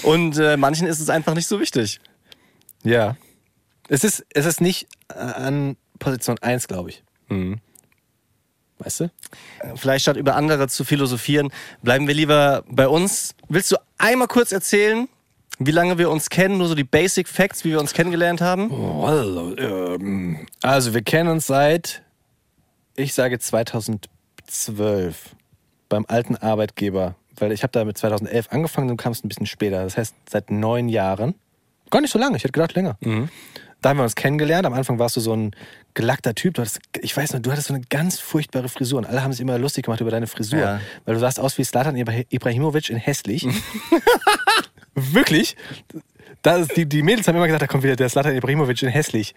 und 0.02 0.38
äh, 0.38 0.56
manchen 0.56 0.86
ist 0.86 1.00
es 1.00 1.10
einfach 1.10 1.34
nicht 1.34 1.48
so 1.48 1.58
wichtig. 1.60 2.00
Ja. 2.84 3.16
Es 3.88 4.04
ist, 4.04 4.24
es 4.32 4.46
ist 4.46 4.60
nicht 4.60 4.86
äh, 5.08 5.18
an 5.18 5.76
Position 5.98 6.38
1, 6.40 6.68
glaube 6.68 6.90
ich. 6.90 7.02
Weißt 8.78 9.00
du? 9.00 9.10
Vielleicht 9.74 10.02
statt 10.02 10.16
über 10.16 10.36
andere 10.36 10.68
zu 10.68 10.84
philosophieren, 10.84 11.50
bleiben 11.82 12.06
wir 12.06 12.14
lieber 12.14 12.62
bei 12.68 12.86
uns. 12.86 13.34
Willst 13.48 13.72
du 13.72 13.76
einmal 13.98 14.28
kurz 14.28 14.52
erzählen, 14.52 15.08
wie 15.58 15.72
lange 15.72 15.98
wir 15.98 16.10
uns 16.10 16.30
kennen? 16.30 16.58
Nur 16.58 16.68
so 16.68 16.76
die 16.76 16.84
Basic 16.84 17.26
Facts, 17.28 17.64
wie 17.64 17.70
wir 17.70 17.80
uns 17.80 17.92
kennengelernt 17.92 18.40
haben? 18.40 18.70
Also, 19.02 19.56
ähm, 19.58 20.46
also, 20.62 20.94
wir 20.94 21.02
kennen 21.02 21.28
uns 21.28 21.48
seit, 21.48 22.04
ich 22.94 23.14
sage 23.14 23.40
2012, 23.40 25.34
beim 25.88 26.04
alten 26.06 26.36
Arbeitgeber. 26.36 27.16
Weil 27.36 27.50
ich 27.52 27.62
habe 27.64 27.72
da 27.72 27.84
mit 27.84 27.98
2011 27.98 28.48
angefangen, 28.50 28.88
du 28.88 28.96
kamst 28.96 29.24
ein 29.24 29.28
bisschen 29.28 29.46
später. 29.46 29.82
Das 29.82 29.96
heißt, 29.96 30.14
seit 30.28 30.50
neun 30.50 30.88
Jahren. 30.88 31.34
Gar 31.90 32.02
nicht 32.02 32.12
so 32.12 32.18
lange, 32.18 32.36
ich 32.36 32.44
hätte 32.44 32.52
gedacht 32.52 32.74
länger. 32.74 32.96
Da 33.80 33.90
haben 33.90 33.98
wir 33.98 34.02
uns 34.04 34.14
kennengelernt. 34.16 34.66
Am 34.66 34.72
Anfang 34.74 34.98
warst 34.98 35.16
du 35.16 35.20
so 35.20 35.32
ein 35.34 35.54
gelackter 35.94 36.34
Typ. 36.34 36.54
Du 36.54 36.62
hattest, 36.62 36.80
ich 37.00 37.16
weiß 37.16 37.32
noch, 37.32 37.40
du 37.40 37.52
hattest 37.52 37.68
so 37.68 37.74
eine 37.74 37.84
ganz 37.88 38.18
furchtbare 38.18 38.68
Frisur. 38.68 38.98
Und 38.98 39.04
alle 39.06 39.22
haben 39.22 39.32
sich 39.32 39.40
immer 39.40 39.56
lustig 39.58 39.84
gemacht 39.84 40.00
über 40.00 40.10
deine 40.10 40.26
Frisur. 40.26 40.58
Ja. 40.58 40.80
Weil 41.04 41.14
du 41.14 41.20
sahst 41.20 41.38
aus 41.38 41.56
wie 41.58 41.64
Slatan 41.64 41.94
Ibra- 41.96 42.26
Ibrahimovic 42.28 42.90
in 42.90 42.96
hässlich. 42.96 43.46
Wirklich. 44.94 45.56
Das 46.42 46.68
die, 46.68 46.86
die 46.86 47.02
Mädels 47.02 47.26
haben 47.26 47.34
immer 47.36 47.46
gesagt, 47.46 47.62
da 47.62 47.66
kommt 47.66 47.82
wieder 47.82 47.96
der 47.96 48.08
Slatan 48.08 48.34
Ibrahimovic 48.36 48.82
in 48.82 48.88
hässlich. 48.88 49.34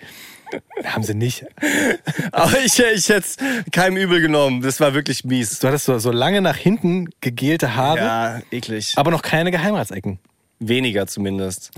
Haben 0.83 1.03
sie 1.03 1.13
nicht. 1.15 1.45
Aber 2.31 2.59
ich, 2.63 2.77
ich 2.79 3.09
hätte 3.09 3.19
es 3.19 3.37
keinem 3.71 3.97
übel 3.97 4.21
genommen. 4.21 4.61
Das 4.61 4.79
war 4.79 4.93
wirklich 4.93 5.23
mies. 5.23 5.59
Du 5.59 5.67
hattest 5.67 5.85
so, 5.85 5.97
so 5.99 6.11
lange 6.11 6.41
nach 6.41 6.57
hinten 6.57 7.09
gegelte 7.21 7.75
Haare, 7.75 7.97
Ja, 7.99 8.41
eklig. 8.51 8.93
aber 8.97 9.11
noch 9.11 9.21
keine 9.21 9.49
Geheimratsecken. 9.51 10.19
Weniger 10.59 11.07
zumindest. 11.07 11.71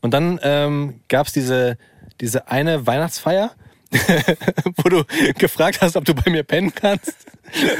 Und 0.00 0.12
dann 0.14 0.38
ähm, 0.42 1.00
gab 1.08 1.26
es 1.26 1.32
diese, 1.32 1.76
diese 2.20 2.48
eine 2.48 2.86
Weihnachtsfeier, 2.86 3.52
wo 4.76 4.88
du 4.88 5.04
gefragt 5.38 5.80
hast, 5.80 5.96
ob 5.96 6.04
du 6.04 6.14
bei 6.14 6.30
mir 6.30 6.42
pennen 6.44 6.74
kannst. 6.74 7.14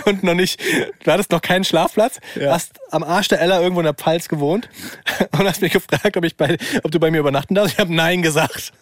Und 0.06 0.22
noch 0.22 0.34
nicht, 0.34 0.58
du 1.04 1.12
hattest 1.12 1.30
noch 1.30 1.42
keinen 1.42 1.64
Schlafplatz, 1.64 2.20
Ja. 2.34 2.52
hast 2.52 2.80
am 2.90 3.02
Arsch 3.02 3.28
der 3.28 3.40
Ella 3.40 3.60
irgendwo 3.60 3.80
in 3.80 3.84
der 3.84 3.92
Pfalz 3.94 4.28
gewohnt 4.28 4.68
und 5.38 5.46
hast 5.46 5.60
mich 5.60 5.72
gefragt, 5.72 6.16
ob, 6.16 6.24
ich 6.24 6.36
bei, 6.36 6.56
ob 6.82 6.90
du 6.90 6.98
bei 6.98 7.10
mir 7.10 7.18
übernachten 7.20 7.54
darfst. 7.54 7.74
Ich 7.74 7.78
habe 7.78 7.94
Nein 7.94 8.22
gesagt. 8.22 8.72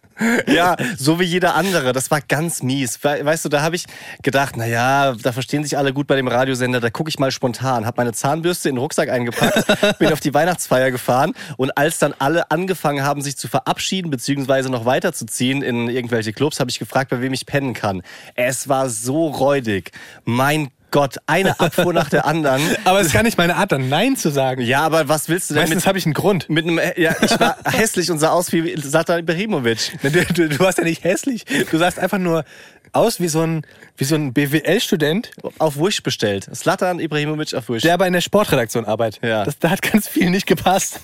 Ja, 0.46 0.76
so 0.96 1.20
wie 1.20 1.24
jeder 1.24 1.54
andere. 1.54 1.92
Das 1.92 2.10
war 2.10 2.20
ganz 2.20 2.62
mies. 2.62 3.02
We- 3.02 3.24
Weißt 3.24 3.44
du, 3.44 3.48
da 3.48 3.62
habe 3.62 3.76
ich 3.76 3.84
gedacht, 4.22 4.56
naja, 4.56 5.14
da 5.22 5.32
verstehen 5.32 5.62
sich 5.62 5.76
alle 5.76 5.92
gut 5.92 6.06
bei 6.06 6.16
dem 6.16 6.28
Radiosender, 6.28 6.80
da 6.80 6.90
gucke 6.90 7.10
ich 7.10 7.18
mal 7.18 7.30
spontan. 7.30 7.84
Habe 7.86 7.96
meine 7.98 8.12
Zahnbürste 8.12 8.68
in 8.68 8.76
den 8.76 8.80
Rucksack 8.80 9.08
eingepackt, 9.08 9.64
bin 9.98 10.12
auf 10.12 10.20
die 10.20 10.32
Weihnachtsfeier 10.34 10.90
gefahren 10.90 11.32
und 11.56 11.76
als 11.76 11.98
dann 11.98 12.14
alle 12.18 12.50
angefangen 12.50 13.02
haben, 13.04 13.20
sich 13.22 13.36
zu 13.36 13.48
verabschieden 13.48 14.10
beziehungsweise 14.10 14.70
noch 14.70 14.84
weiterzuziehen 14.84 15.62
in 15.62 15.88
irgendwelche 15.88 16.32
Clubs, 16.32 16.60
habe 16.60 16.70
ich 16.70 16.78
gefragt, 16.78 17.10
bei 17.10 17.20
wem 17.20 17.32
ich 17.32 17.46
pennen 17.46 17.74
kann. 17.74 18.02
Es 18.34 18.68
war 18.68 18.88
so 18.88 19.26
räudig. 19.28 19.90
Mein 20.24 20.68
Gott, 20.96 21.16
eine 21.26 21.60
Abfuhr 21.60 21.92
nach 21.92 22.08
der 22.08 22.24
anderen. 22.24 22.62
Aber 22.86 23.00
es 23.00 23.08
ist 23.08 23.12
gar 23.12 23.22
nicht 23.22 23.36
meine 23.36 23.56
Art, 23.56 23.70
dann 23.70 23.90
Nein 23.90 24.16
zu 24.16 24.30
sagen. 24.30 24.62
Ja, 24.62 24.86
aber 24.86 25.08
was 25.10 25.28
willst 25.28 25.50
du 25.50 25.54
denn 25.54 25.64
Meistens 25.64 25.86
habe 25.86 25.98
ich 25.98 26.06
einen 26.06 26.14
Grund. 26.14 26.48
mit 26.48 26.64
einem, 26.64 26.80
ja, 26.96 27.14
ich 27.22 27.38
war 27.38 27.58
hässlich 27.66 28.10
und 28.10 28.18
sah 28.18 28.30
aus 28.30 28.50
wie 28.50 28.74
Satan 28.80 29.18
Ibrahimovic. 29.18 29.92
Du, 30.02 30.10
du, 30.10 30.48
du 30.48 30.58
warst 30.58 30.78
ja 30.78 30.84
nicht 30.84 31.04
hässlich. 31.04 31.44
Du 31.70 31.76
sahst 31.76 31.98
einfach 31.98 32.16
nur 32.16 32.46
aus 32.92 33.20
wie 33.20 33.28
so 33.28 33.42
ein, 33.42 33.66
wie 33.98 34.04
so 34.04 34.14
ein 34.14 34.32
BWL-Student, 34.32 35.32
Auf 35.58 35.76
Wish 35.76 36.02
bestellt. 36.02 36.48
Slatan 36.54 36.98
Ibrahimovic 36.98 37.52
auf 37.52 37.68
Wish. 37.68 37.82
der 37.82 37.92
aber 37.92 38.06
in 38.06 38.14
der 38.14 38.22
Sportredaktion 38.22 38.86
arbeitet. 38.86 39.22
Ja. 39.22 39.44
Das, 39.44 39.58
da 39.58 39.68
hat 39.68 39.82
ganz 39.82 40.08
viel 40.08 40.30
nicht 40.30 40.46
gepasst. 40.46 41.00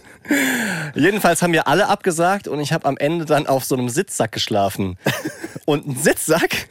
Jedenfalls 0.95 1.43
haben 1.43 1.53
wir 1.53 1.69
alle 1.69 1.89
abgesagt 1.89 2.49
und 2.49 2.61
ich 2.61 2.73
habe 2.73 2.87
am 2.87 2.97
Ende 2.97 3.27
dann 3.27 3.47
auf 3.47 3.65
so 3.65 3.75
einem 3.75 3.91
Sitzsack 3.91 4.33
geschlafen. 4.33 4.97
Und 5.65 5.87
ein 5.87 5.97
Sitzsack, 5.97 6.67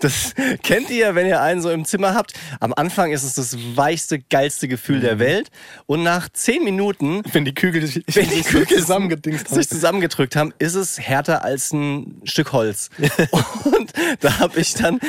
das 0.00 0.34
kennt 0.62 0.90
ihr, 0.90 1.14
wenn 1.14 1.26
ihr 1.26 1.40
einen 1.40 1.60
so 1.60 1.70
im 1.70 1.84
Zimmer 1.84 2.14
habt. 2.14 2.34
Am 2.60 2.72
Anfang 2.74 3.12
ist 3.12 3.22
es 3.22 3.34
das 3.34 3.56
weichste, 3.76 4.18
geilste 4.18 4.68
Gefühl 4.68 5.00
der 5.00 5.18
Welt. 5.18 5.50
Und 5.86 6.02
nach 6.02 6.28
zehn 6.28 6.64
Minuten, 6.64 7.22
Wenn 7.32 7.44
die 7.44 7.54
Kügel 7.54 7.86
sich, 7.86 8.04
wenn 8.14 8.28
die 8.28 8.42
Kügel 8.42 8.78
zusammengedingst 8.78 9.46
haben. 9.46 9.54
sich 9.54 9.68
zusammengedrückt 9.68 10.36
haben, 10.36 10.52
ist 10.58 10.74
es 10.74 10.98
härter 10.98 11.44
als 11.44 11.72
ein 11.72 12.20
Stück 12.24 12.52
Holz. 12.52 12.90
Und 13.64 13.92
da 14.20 14.38
habe 14.38 14.60
ich 14.60 14.74
dann 14.74 15.00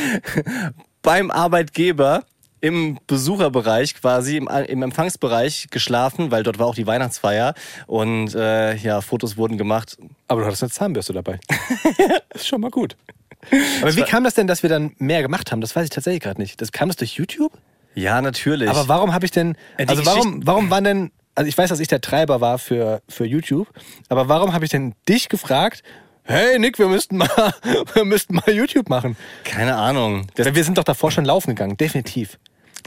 beim 1.02 1.32
Arbeitgeber 1.32 2.24
im 2.62 2.98
Besucherbereich 3.06 3.94
quasi, 3.94 4.38
im, 4.38 4.48
im 4.48 4.82
Empfangsbereich 4.82 5.68
geschlafen, 5.70 6.32
weil 6.32 6.42
dort 6.42 6.58
war 6.58 6.66
auch 6.66 6.74
die 6.74 6.88
Weihnachtsfeier 6.88 7.54
und 7.86 8.34
äh, 8.34 8.76
ja, 8.78 9.02
Fotos 9.02 9.38
wurden 9.38 9.60
gemacht. 9.60 9.98
Aber 10.28 10.42
du 10.42 10.48
hattest 10.48 10.64
eine 10.64 10.72
Zahnbürste 10.72 11.14
dabei. 11.14 11.40
ist 12.34 12.48
schon 12.48 12.62
mal 12.62 12.72
gut. 12.72 12.98
Aber 13.82 13.96
wie 13.96 14.04
kam 14.04 14.24
das 14.24 14.34
denn, 14.34 14.48
dass 14.48 14.64
wir 14.64 14.70
dann 14.70 14.96
mehr 14.98 15.22
gemacht 15.22 15.52
haben? 15.52 15.62
Das 15.62 15.76
weiß 15.76 15.86
ich 15.86 15.90
tatsächlich 15.90 16.24
gerade 16.24 16.42
nicht. 16.42 16.62
Das 16.62 16.72
kam 16.72 16.90
das 16.90 16.98
durch 16.98 17.14
YouTube? 17.14 17.52
Ja, 17.96 18.22
natürlich. 18.22 18.70
Aber 18.70 18.88
warum 18.88 19.14
habe 19.14 19.26
ich 19.26 19.32
denn, 19.32 19.56
Äh, 19.78 19.86
die 19.86 19.90
also 19.90 20.06
warum, 20.06 20.46
warum 20.46 20.70
waren 20.70 20.84
denn, 20.84 21.12
also 21.34 21.48
ich 21.48 21.58
weiß, 21.58 21.70
dass 21.70 21.80
ich 21.80 21.88
der 21.88 22.02
Treiber 22.02 22.42
war 22.42 22.60
für, 22.60 23.02
für 23.08 23.26
YouTube, 23.26 23.68
aber 24.10 24.28
warum 24.28 24.54
habe 24.54 24.66
ich 24.66 24.72
denn 24.72 24.94
dich 25.08 25.30
gefragt, 25.30 25.82
hey 26.24 26.60
Nick, 26.60 26.78
wir 26.78 26.88
müssten 26.88 27.18
mal, 27.18 27.30
wir 27.94 28.06
müssten 28.06 28.36
mal 28.36 28.52
YouTube 28.52 28.90
machen? 28.90 29.16
Keine 29.44 29.76
Ahnung. 29.76 30.28
Das 30.36 30.54
wir 30.54 30.64
sind 30.64 30.78
doch 30.78 30.84
davor 30.84 31.12
schon 31.12 31.26
laufen 31.26 31.52
gegangen, 31.52 31.78
definitiv. 31.78 32.38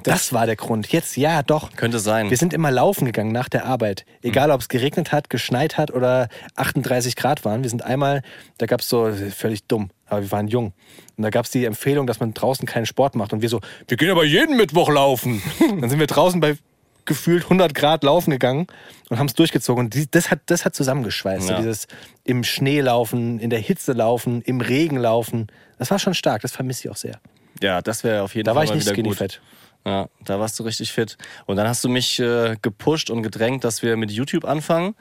Das, 0.03 0.33
war 0.33 0.47
der 0.47 0.57
Grund. 0.57 0.87
Jetzt 0.93 1.17
ja, 1.17 1.43
doch. 1.43 1.75
könnte 1.75 1.99
sein. 1.99 2.31
Wir 2.31 2.37
sind 2.37 2.55
immer 2.55 2.71
laufen 2.71 3.05
gegangen 3.05 3.33
nach 3.33 3.49
der 3.49 3.65
Arbeit. 3.65 4.05
Egal, 4.23 4.51
ob 4.51 4.61
es 4.61 4.69
geregnet 4.69 5.13
hat, 5.13 5.29
geschneit 5.29 5.77
hat 5.77 5.91
oder 5.91 6.29
38 6.55 7.17
Grad 7.17 7.45
waren. 7.45 7.63
Wir 7.63 7.71
sind 7.71 7.83
einmal, 7.83 8.23
da 8.59 8.67
gab 8.67 8.81
es 8.81 8.89
so, 8.89 9.13
völlig 9.35 9.65
dumm, 9.67 9.91
aber 10.09 10.23
wir 10.23 10.31
waren 10.33 10.49
jung. 10.49 10.73
Und 11.17 11.23
da 11.23 11.31
gab 11.31 11.45
es 11.45 11.51
die 11.51 11.65
Empfehlung, 11.65 12.07
dass 12.07 12.21
man 12.21 12.35
draußen 12.35 12.67
keinen 12.67 12.87
Sport 12.87 13.15
macht. 13.15 13.33
Und 13.33 13.43
wir 13.43 13.49
so, 13.49 13.61
wir 13.87 13.97
gehen 13.97 14.11
aber 14.11 14.25
jeden 14.25 14.57
Mittwoch 14.57 14.89
laufen. 14.91 15.43
Dann 15.81 15.89
sind 15.91 15.99
wir 15.99 16.07
draußen 16.07 16.41
bei 16.41 16.57
gefühlt 17.05 17.45
100 17.45 17.75
Grad 17.75 18.05
laufen 18.05 18.31
gegangen 18.31 18.67
und 19.09 19.19
haben 19.19 19.27
es 19.29 19.35
durchgezogen. 19.35 19.87
Und 19.87 19.95
die, 19.95 20.11
das, 20.11 20.31
hat, 20.31 20.41
das 20.47 20.65
hat 20.67 20.75
zusammengeschweißt. 20.75 21.49
Ja. 21.49 21.57
So 21.57 21.63
dieses 21.63 21.87
im 22.25 22.45
Schnee 22.45 22.81
laufen, 22.83 23.39
in 23.41 23.49
der 23.51 23.61
Hitze 23.61 23.93
laufen, 23.95 24.43
im 24.43 24.61
Regen 24.61 24.99
laufen. 24.99 25.47
Das 25.79 25.91
war 25.91 25.99
schon 25.99 26.13
stark. 26.15 26.43
Das 26.43 26.53
vermisse 26.53 26.87
ich 26.87 26.91
auch 26.91 26.97
sehr. 26.97 27.19
ja, 27.63 27.81
das 27.81 28.05
wäre 28.05 28.23
auf 28.23 28.35
jeden 28.35 28.45
Da 28.45 28.53
Fall 28.53 28.57
war 28.57 28.65
ich 28.65 28.75
nicht 28.75 28.89
skinny 28.89 29.09
gut. 29.09 29.17
fett. 29.17 29.41
Ja, 29.87 30.09
da 30.25 30.39
warst 30.39 30.59
du 30.59 30.65
richtig 30.65 30.93
fit. 30.93 31.17
Und 31.47 31.57
dann 31.57 31.67
hast 31.67 31.83
du 31.83 31.89
mich 31.89 32.19
äh, 32.21 32.57
gepusht 32.61 33.09
und 33.09 33.23
gedrängt, 33.23 33.65
dass 33.65 33.81
wir 33.83 33.97
mit 33.97 34.11
YouTube 34.11 34.45
anfangen, 34.45 34.95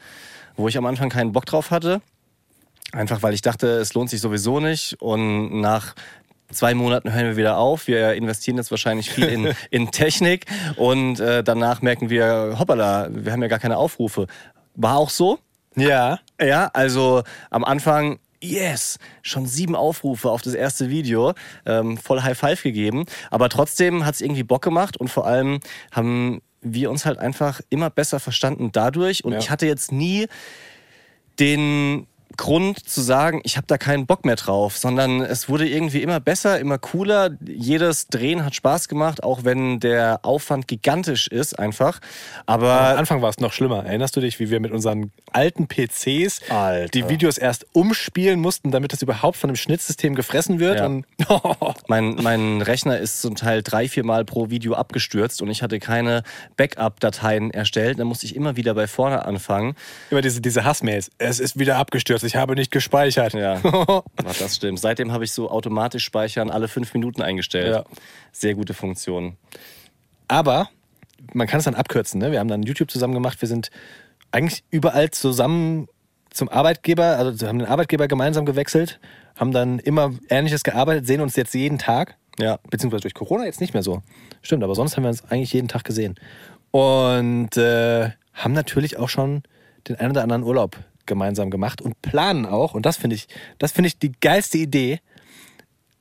wo 0.55 0.69
ich 0.69 0.77
am 0.77 0.85
Anfang 0.85 1.09
keinen 1.09 1.33
Bock 1.33 1.45
drauf 1.45 1.71
hatte. 1.71 2.01
Einfach 2.93 3.21
weil 3.23 3.33
ich 3.33 3.41
dachte, 3.41 3.67
es 3.67 3.93
lohnt 3.93 4.09
sich 4.09 4.21
sowieso 4.21 4.59
nicht. 4.59 4.95
Und 5.01 5.59
nach 5.61 5.93
zwei 6.51 6.73
Monaten 6.73 7.13
hören 7.13 7.25
wir 7.25 7.37
wieder 7.37 7.57
auf. 7.57 7.87
Wir 7.87 8.13
investieren 8.13 8.57
jetzt 8.57 8.71
wahrscheinlich 8.71 9.09
viel 9.09 9.25
in, 9.25 9.53
in 9.71 9.91
Technik. 9.91 10.45
Und 10.77 11.19
äh, 11.19 11.43
danach 11.43 11.81
merken 11.81 12.09
wir, 12.09 12.55
hoppala, 12.57 13.09
wir 13.11 13.31
haben 13.31 13.41
ja 13.41 13.47
gar 13.49 13.59
keine 13.59 13.77
Aufrufe. 13.77 14.27
War 14.75 14.97
auch 14.97 15.09
so. 15.09 15.39
Ja. 15.75 16.19
Ja, 16.41 16.69
also 16.73 17.23
am 17.49 17.63
Anfang, 17.63 18.19
yes, 18.41 18.97
schon 19.21 19.45
sieben 19.45 19.75
Aufrufe 19.75 20.31
auf 20.31 20.41
das 20.41 20.53
erste 20.53 20.89
Video, 20.89 21.33
ähm, 21.65 21.97
voll 21.97 22.21
High 22.21 22.37
Five 22.37 22.63
gegeben. 22.63 23.05
Aber 23.31 23.49
trotzdem 23.49 24.05
hat 24.05 24.15
es 24.15 24.21
irgendwie 24.21 24.43
Bock 24.43 24.61
gemacht 24.63 24.97
und 24.97 25.09
vor 25.09 25.27
allem 25.27 25.59
haben 25.91 26.41
wir 26.61 26.89
uns 26.89 27.05
halt 27.05 27.19
einfach 27.19 27.61
immer 27.69 27.89
besser 27.89 28.19
verstanden 28.19 28.71
dadurch. 28.71 29.23
Und 29.25 29.33
Ja. 29.33 29.39
ich 29.39 29.49
hatte 29.51 29.67
jetzt 29.67 29.91
nie 29.91 30.27
den 31.39 32.07
Grund 32.37 32.87
zu 32.87 33.01
sagen, 33.01 33.41
ich 33.43 33.57
habe 33.57 33.67
da 33.67 33.77
keinen 33.77 34.05
Bock 34.05 34.25
mehr 34.25 34.35
drauf, 34.35 34.77
sondern 34.77 35.21
es 35.21 35.49
wurde 35.49 35.67
irgendwie 35.67 36.01
immer 36.01 36.19
besser, 36.19 36.59
immer 36.59 36.77
cooler. 36.77 37.31
Jedes 37.45 38.07
Drehen 38.07 38.45
hat 38.45 38.55
Spaß 38.55 38.87
gemacht, 38.87 39.23
auch 39.23 39.43
wenn 39.43 39.79
der 39.79 40.19
Aufwand 40.23 40.67
gigantisch 40.67 41.27
ist 41.27 41.57
einfach. 41.57 41.99
Aber 42.45 42.91
Am 42.91 42.97
Anfang 42.99 43.21
war 43.21 43.29
es 43.29 43.39
noch 43.39 43.53
schlimmer. 43.53 43.85
Erinnerst 43.85 44.15
du 44.15 44.21
dich, 44.21 44.39
wie 44.39 44.49
wir 44.49 44.59
mit 44.59 44.71
unseren 44.71 45.11
alten 45.33 45.67
PCs 45.67 46.41
Alter. 46.49 46.89
die 46.89 47.09
Videos 47.09 47.37
erst 47.37 47.65
umspielen 47.73 48.39
mussten, 48.39 48.71
damit 48.71 48.93
das 48.93 49.01
überhaupt 49.01 49.37
von 49.37 49.49
dem 49.49 49.55
Schnittsystem 49.55 50.15
gefressen 50.15 50.59
wird? 50.59 50.79
Ja. 50.79 50.87
Mein, 51.87 52.15
mein 52.15 52.61
Rechner 52.61 52.99
ist 52.99 53.21
zum 53.21 53.35
Teil 53.35 53.63
drei, 53.63 53.87
vier 53.87 54.05
Mal 54.05 54.25
pro 54.25 54.49
Video 54.49 54.73
abgestürzt 54.73 55.41
und 55.41 55.49
ich 55.49 55.63
hatte 55.63 55.79
keine 55.79 56.23
Backup-Dateien 56.57 57.51
erstellt. 57.51 57.99
Dann 57.99 58.07
musste 58.07 58.25
ich 58.25 58.35
immer 58.35 58.55
wieder 58.55 58.73
bei 58.73 58.87
vorne 58.87 59.25
anfangen. 59.25 59.75
immer 60.11 60.21
diese, 60.21 60.41
diese 60.41 60.63
Hassmails. 60.63 61.11
Es 61.17 61.39
ist 61.39 61.57
wieder 61.57 61.77
abgestürzt, 61.77 62.23
ich 62.27 62.35
habe 62.35 62.55
nicht 62.55 62.71
gespeichert. 62.71 63.33
Ja, 63.33 63.59
Ach, 63.63 64.03
das 64.39 64.55
stimmt. 64.55 64.79
Seitdem 64.79 65.11
habe 65.11 65.23
ich 65.23 65.31
so 65.31 65.49
automatisch 65.49 66.03
speichern 66.03 66.49
alle 66.49 66.67
fünf 66.67 66.93
Minuten 66.93 67.21
eingestellt. 67.21 67.73
Ja. 67.73 67.83
Sehr 68.31 68.53
gute 68.55 68.73
Funktion. 68.73 69.37
Aber 70.27 70.69
man 71.33 71.47
kann 71.47 71.59
es 71.59 71.65
dann 71.65 71.75
abkürzen. 71.75 72.19
Ne? 72.19 72.31
Wir 72.31 72.39
haben 72.39 72.47
dann 72.47 72.63
YouTube 72.63 72.91
zusammen 72.91 73.13
gemacht. 73.13 73.41
Wir 73.41 73.47
sind 73.47 73.71
eigentlich 74.31 74.63
überall 74.69 75.09
zusammen 75.11 75.87
zum 76.29 76.49
Arbeitgeber, 76.49 77.17
also 77.17 77.47
haben 77.47 77.59
den 77.59 77.67
Arbeitgeber 77.67 78.07
gemeinsam 78.07 78.45
gewechselt, 78.45 78.99
haben 79.35 79.51
dann 79.51 79.79
immer 79.79 80.13
Ähnliches 80.29 80.63
gearbeitet, 80.63 81.07
sehen 81.07 81.21
uns 81.21 81.35
jetzt 81.35 81.53
jeden 81.53 81.79
Tag. 81.79 82.17
Ja. 82.39 82.59
Beziehungsweise 82.69 83.01
durch 83.01 83.15
Corona 83.15 83.45
jetzt 83.45 83.61
nicht 83.61 83.73
mehr 83.73 83.81
so. 83.81 84.03
Stimmt, 84.43 84.63
aber 84.63 84.75
sonst 84.75 84.95
haben 84.95 85.03
wir 85.03 85.09
uns 85.09 85.23
eigentlich 85.25 85.53
jeden 85.53 85.67
Tag 85.67 85.83
gesehen. 85.83 86.15
Und 86.71 87.57
äh, 87.57 88.11
haben 88.33 88.53
natürlich 88.53 88.97
auch 88.97 89.09
schon 89.09 89.41
den 89.87 89.95
einen 89.95 90.11
oder 90.11 90.21
anderen 90.21 90.43
Urlaub 90.43 90.77
gemeinsam 91.07 91.49
gemacht 91.49 91.81
und 91.81 92.01
planen 92.01 92.45
auch, 92.45 92.73
und 92.73 92.85
das 92.85 92.97
finde 92.97 93.15
ich, 93.15 93.27
das 93.57 93.71
finde 93.71 93.87
ich 93.87 93.97
die 93.97 94.11
geilste 94.19 94.57
Idee. 94.57 94.99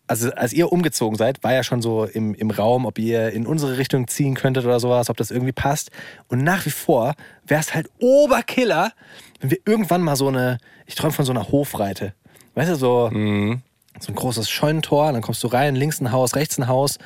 Also, 0.08 0.30
als 0.30 0.52
ihr 0.52 0.70
umgezogen 0.70 1.16
seid, 1.16 1.42
war 1.42 1.52
ja 1.52 1.64
schon 1.64 1.82
so 1.82 2.04
im, 2.04 2.34
im 2.34 2.50
Raum, 2.50 2.86
ob 2.86 2.98
ihr 2.98 3.30
in 3.30 3.44
unsere 3.44 3.76
Richtung 3.76 4.06
ziehen 4.06 4.34
könntet 4.34 4.64
oder 4.64 4.78
sowas, 4.78 5.10
ob 5.10 5.16
das 5.16 5.32
irgendwie 5.32 5.52
passt. 5.52 5.90
Und 6.28 6.44
nach 6.44 6.64
wie 6.64 6.70
vor 6.70 7.14
wäre 7.44 7.60
es 7.60 7.74
halt 7.74 7.90
Oberkiller, 7.98 8.92
wenn 9.40 9.50
wir 9.50 9.58
irgendwann 9.64 10.02
mal 10.02 10.14
so 10.14 10.28
eine, 10.28 10.58
ich 10.86 10.94
träume 10.94 11.12
von 11.12 11.24
so 11.24 11.32
einer 11.32 11.48
Hofreite. 11.50 12.14
Weißt 12.54 12.70
du, 12.70 12.76
so, 12.76 13.10
so 13.98 14.12
ein 14.12 14.14
großes 14.14 14.48
Scheunentor, 14.48 15.12
dann 15.12 15.22
kommst 15.22 15.42
du 15.42 15.48
rein, 15.48 15.74
links 15.74 16.00
ein 16.00 16.12
Haus, 16.12 16.36
rechts 16.36 16.58
ein 16.58 16.68
Haus. 16.68 16.98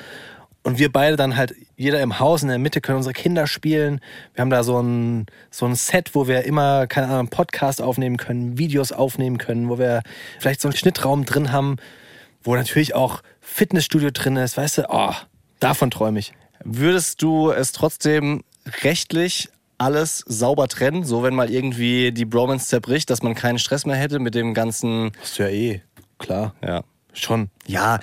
Und 0.63 0.79
wir 0.79 0.93
beide 0.93 1.17
dann 1.17 1.37
halt, 1.37 1.55
jeder 1.77 2.01
im 2.03 2.19
Haus, 2.19 2.43
in 2.43 2.49
der 2.49 2.59
Mitte 2.59 2.81
können 2.81 2.99
unsere 2.99 3.15
Kinder 3.15 3.47
spielen. 3.47 4.01
Wir 4.35 4.43
haben 4.43 4.51
da 4.51 4.63
so 4.63 4.81
ein, 4.81 5.27
so 5.51 5.65
ein 5.65 5.75
Set, 5.75 6.15
wo 6.15 6.29
wir 6.29 6.45
immer, 6.45 6.87
keine 6.87 7.09
Ahnung, 7.09 7.29
Podcast 7.29 7.81
aufnehmen 7.81 8.19
können, 8.19 8.59
Videos 8.59 8.93
aufnehmen 8.93 9.39
können, 9.39 9.71
wo 9.71 9.79
wir 9.79 10.03
vielleicht 10.39 10.61
so 10.61 10.69
einen 10.69 10.77
Schnittraum 10.77 11.25
drin 11.25 11.51
haben, 11.51 11.77
wo 12.43 12.55
natürlich 12.55 12.95
auch 12.95 13.23
Fitnessstudio 13.41 14.11
drin 14.11 14.37
ist, 14.37 14.57
weißt 14.57 14.79
du, 14.79 14.87
oh, 14.91 15.15
davon 15.61 15.91
träume 15.91 16.19
ich. 16.19 16.35
Würdest 16.63 17.23
du 17.23 17.51
es 17.51 17.73
trotzdem 17.73 18.45
rechtlich 18.83 19.49
alles 19.79 20.23
sauber 20.27 20.69
trennen, 20.69 21.05
so 21.05 21.23
wenn 21.23 21.35
mal 21.35 21.51
irgendwie 21.51 22.13
die 22.13 22.27
Bromance 22.27 22.69
zerbricht, 22.69 23.09
dass 23.09 23.23
man 23.23 23.35
keinen 23.35 23.59
Stress 23.59 23.87
mehr 23.87 23.97
hätte 23.97 24.19
mit 24.19 24.35
dem 24.35 24.53
ganzen. 24.53 25.13
Hast 25.21 25.39
du 25.39 25.45
ja 25.45 25.49
eh, 25.49 25.81
klar. 26.19 26.55
Ja. 26.63 26.85
Schon. 27.15 27.49
Ja, 27.67 28.01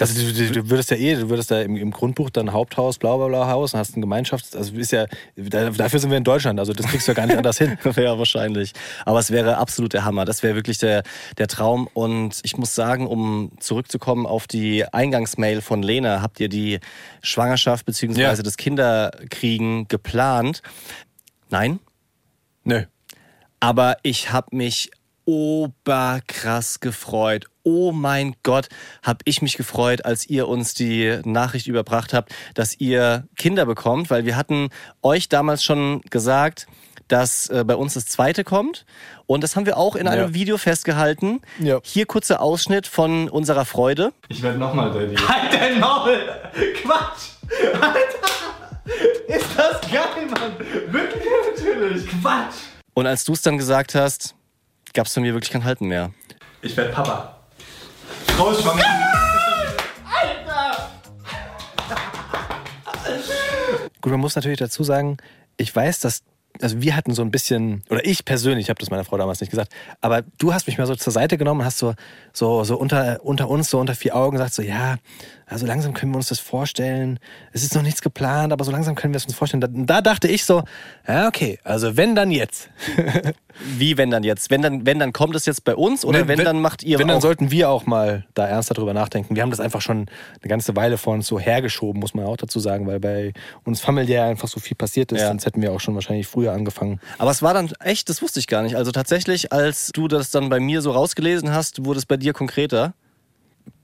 Also 0.00 0.32
du, 0.32 0.52
du, 0.52 0.70
würdest 0.70 0.90
ja 0.90 0.96
eh, 0.96 1.16
du 1.16 1.28
würdest 1.28 1.50
da 1.50 1.60
im, 1.60 1.76
im 1.76 1.90
Grundbuch 1.90 2.30
dann 2.30 2.52
Haupthaus, 2.52 2.98
bla 2.98 3.16
bla 3.16 3.28
bla 3.28 3.48
Haus, 3.48 3.74
und 3.74 3.80
hast 3.80 3.96
ein 3.96 4.04
Gemeinschafts-, 4.04 4.56
also 4.56 4.74
ist 4.74 4.92
ja, 4.92 5.06
da, 5.36 5.70
dafür 5.70 5.98
sind 5.98 6.10
wir 6.10 6.18
in 6.18 6.24
Deutschland, 6.24 6.58
also 6.58 6.72
das 6.72 6.86
kriegst 6.86 7.06
du 7.06 7.12
ja 7.12 7.16
gar 7.16 7.26
nicht 7.26 7.36
anders 7.36 7.58
hin. 7.58 7.78
Ja, 8.00 8.18
wahrscheinlich. 8.18 8.72
Aber 9.04 9.18
es 9.18 9.30
wäre 9.30 9.58
absolut 9.58 9.92
der 9.92 10.04
Hammer. 10.04 10.24
Das 10.24 10.42
wäre 10.42 10.54
wirklich 10.54 10.78
der, 10.78 11.02
der 11.36 11.48
Traum. 11.48 11.86
Und 11.92 12.40
ich 12.44 12.56
muss 12.56 12.74
sagen, 12.74 13.06
um 13.06 13.50
zurückzukommen 13.58 14.26
auf 14.26 14.46
die 14.46 14.84
Eingangsmail 14.90 15.60
von 15.60 15.82
Lena, 15.82 16.22
habt 16.22 16.40
ihr 16.40 16.48
die 16.48 16.78
Schwangerschaft 17.20 17.84
bzw. 17.84 18.20
Ja. 18.22 18.34
das 18.34 18.56
Kinderkriegen 18.56 19.86
geplant? 19.88 20.62
Nein. 21.50 21.80
Nö. 22.64 22.84
Aber 23.58 23.96
ich 24.02 24.32
habe 24.32 24.56
mich 24.56 24.90
oberkrass 25.30 26.80
gefreut. 26.80 27.46
Oh 27.62 27.92
mein 27.92 28.34
Gott, 28.42 28.68
habe 29.02 29.18
ich 29.24 29.42
mich 29.42 29.56
gefreut, 29.56 30.04
als 30.04 30.26
ihr 30.28 30.48
uns 30.48 30.74
die 30.74 31.20
Nachricht 31.24 31.66
überbracht 31.66 32.12
habt, 32.14 32.32
dass 32.54 32.78
ihr 32.80 33.28
Kinder 33.36 33.66
bekommt, 33.66 34.10
weil 34.10 34.24
wir 34.24 34.36
hatten 34.36 34.70
euch 35.02 35.28
damals 35.28 35.62
schon 35.62 36.00
gesagt, 36.10 36.66
dass 37.08 37.48
äh, 37.48 37.64
bei 37.66 37.74
uns 37.76 37.94
das 37.94 38.06
zweite 38.06 38.44
kommt. 38.44 38.84
Und 39.26 39.42
das 39.44 39.56
haben 39.56 39.66
wir 39.66 39.76
auch 39.76 39.96
in 39.96 40.06
einem 40.08 40.28
Ja. 40.28 40.34
Video 40.34 40.58
festgehalten. 40.58 41.40
Ja. 41.58 41.80
Hier 41.82 42.06
kurzer 42.06 42.40
Ausschnitt 42.40 42.86
von 42.86 43.28
unserer 43.28 43.64
Freude. 43.64 44.12
Ich 44.28 44.42
werde 44.42 44.58
nochmal 44.58 44.92
Daddy. 44.92 45.16
Halt 45.16 45.52
dein 45.52 45.80
Maul! 45.80 46.18
Quatsch! 46.82 47.30
Alter! 47.74 49.28
Ist 49.28 49.46
das 49.56 49.80
geil, 49.90 50.26
Mann! 50.30 50.52
Wirklich 50.92 51.22
natürlich! 51.56 52.06
Quatsch! 52.20 52.54
Und 52.94 53.06
als 53.06 53.24
du 53.24 53.32
es 53.32 53.42
dann 53.42 53.58
gesagt 53.58 53.94
hast, 53.94 54.34
gab 54.92 55.06
es 55.06 55.14
von 55.14 55.22
mir 55.22 55.32
wirklich 55.32 55.50
kein 55.50 55.64
Halten 55.64 55.86
mehr. 55.86 56.12
Ich 56.62 56.76
werde 56.76 56.92
Papa. 56.92 57.36
Frau 58.36 58.50
ist 58.50 58.62
schwanger. 58.62 58.84
Gut, 64.00 64.12
man 64.12 64.20
muss 64.20 64.34
natürlich 64.34 64.58
dazu 64.58 64.82
sagen, 64.82 65.18
ich 65.58 65.74
weiß, 65.74 66.00
dass, 66.00 66.22
also 66.60 66.80
wir 66.80 66.96
hatten 66.96 67.14
so 67.14 67.20
ein 67.20 67.30
bisschen, 67.30 67.82
oder 67.90 68.04
ich 68.04 68.24
persönlich, 68.24 68.66
ich 68.66 68.70
habe 68.70 68.80
das 68.80 68.90
meiner 68.90 69.04
Frau 69.04 69.18
damals 69.18 69.40
nicht 69.40 69.50
gesagt, 69.50 69.72
aber 70.00 70.22
du 70.38 70.54
hast 70.54 70.66
mich 70.66 70.78
mal 70.78 70.86
so 70.86 70.96
zur 70.96 71.12
Seite 71.12 71.36
genommen 71.36 71.60
und 71.60 71.66
hast 71.66 71.78
so, 71.78 71.94
so, 72.32 72.64
so 72.64 72.78
unter, 72.78 73.20
unter 73.22 73.48
uns, 73.50 73.68
so 73.68 73.78
unter 73.78 73.94
vier 73.94 74.16
Augen 74.16 74.32
gesagt, 74.32 74.54
so, 74.54 74.62
ja, 74.62 74.96
also 75.50 75.66
langsam 75.66 75.94
können 75.94 76.12
wir 76.12 76.16
uns 76.16 76.28
das 76.28 76.38
vorstellen. 76.38 77.18
Es 77.52 77.64
ist 77.64 77.74
noch 77.74 77.82
nichts 77.82 78.02
geplant, 78.02 78.52
aber 78.52 78.64
so 78.64 78.70
langsam 78.70 78.94
können 78.94 79.12
wir 79.12 79.18
es 79.18 79.24
uns 79.24 79.34
vorstellen. 79.34 79.60
Da, 79.60 79.66
da 79.68 80.00
dachte 80.00 80.28
ich 80.28 80.44
so, 80.44 80.62
ja, 81.06 81.26
okay, 81.26 81.58
also 81.64 81.96
wenn 81.96 82.14
dann 82.14 82.30
jetzt. 82.30 82.70
Wie, 83.76 83.98
wenn 83.98 84.10
dann 84.10 84.22
jetzt? 84.22 84.50
Wenn 84.50 84.62
dann, 84.62 84.86
wenn 84.86 85.00
dann 85.00 85.12
kommt 85.12 85.34
es 85.34 85.44
jetzt 85.46 85.64
bei 85.64 85.74
uns 85.74 86.04
oder 86.04 86.28
wenn, 86.28 86.38
dann 86.38 86.60
macht 86.60 86.84
ihr 86.84 86.98
Wenn 87.00 87.08
dann 87.08 87.20
sollten 87.20 87.50
wir 87.50 87.68
auch 87.68 87.84
mal 87.84 88.24
da 88.34 88.46
ernster 88.46 88.74
drüber 88.74 88.94
nachdenken. 88.94 89.34
Wir 89.34 89.42
haben 89.42 89.50
das 89.50 89.58
einfach 89.58 89.80
schon 89.80 90.06
eine 90.40 90.48
ganze 90.48 90.76
Weile 90.76 90.96
vor 90.96 91.14
uns 91.14 91.26
so 91.26 91.40
hergeschoben, 91.40 92.00
muss 92.00 92.14
man 92.14 92.26
auch 92.26 92.36
dazu 92.36 92.60
sagen, 92.60 92.86
weil 92.86 93.00
bei 93.00 93.32
uns 93.64 93.80
familiär 93.80 94.24
einfach 94.24 94.48
so 94.48 94.60
viel 94.60 94.76
passiert 94.76 95.10
ist. 95.10 95.20
Ja. 95.20 95.28
Sonst 95.28 95.46
hätten 95.46 95.60
wir 95.60 95.72
auch 95.72 95.80
schon 95.80 95.94
wahrscheinlich 95.94 96.28
früher 96.28 96.52
angefangen. 96.52 97.00
Aber 97.18 97.32
es 97.32 97.42
war 97.42 97.54
dann 97.54 97.70
echt, 97.80 98.08
das 98.08 98.22
wusste 98.22 98.38
ich 98.38 98.46
gar 98.46 98.62
nicht. 98.62 98.76
Also 98.76 98.92
tatsächlich, 98.92 99.52
als 99.52 99.90
du 99.92 100.06
das 100.06 100.30
dann 100.30 100.48
bei 100.48 100.60
mir 100.60 100.80
so 100.80 100.92
rausgelesen 100.92 101.52
hast, 101.52 101.84
wurde 101.84 101.98
es 101.98 102.06
bei 102.06 102.16
dir 102.16 102.32
konkreter. 102.32 102.94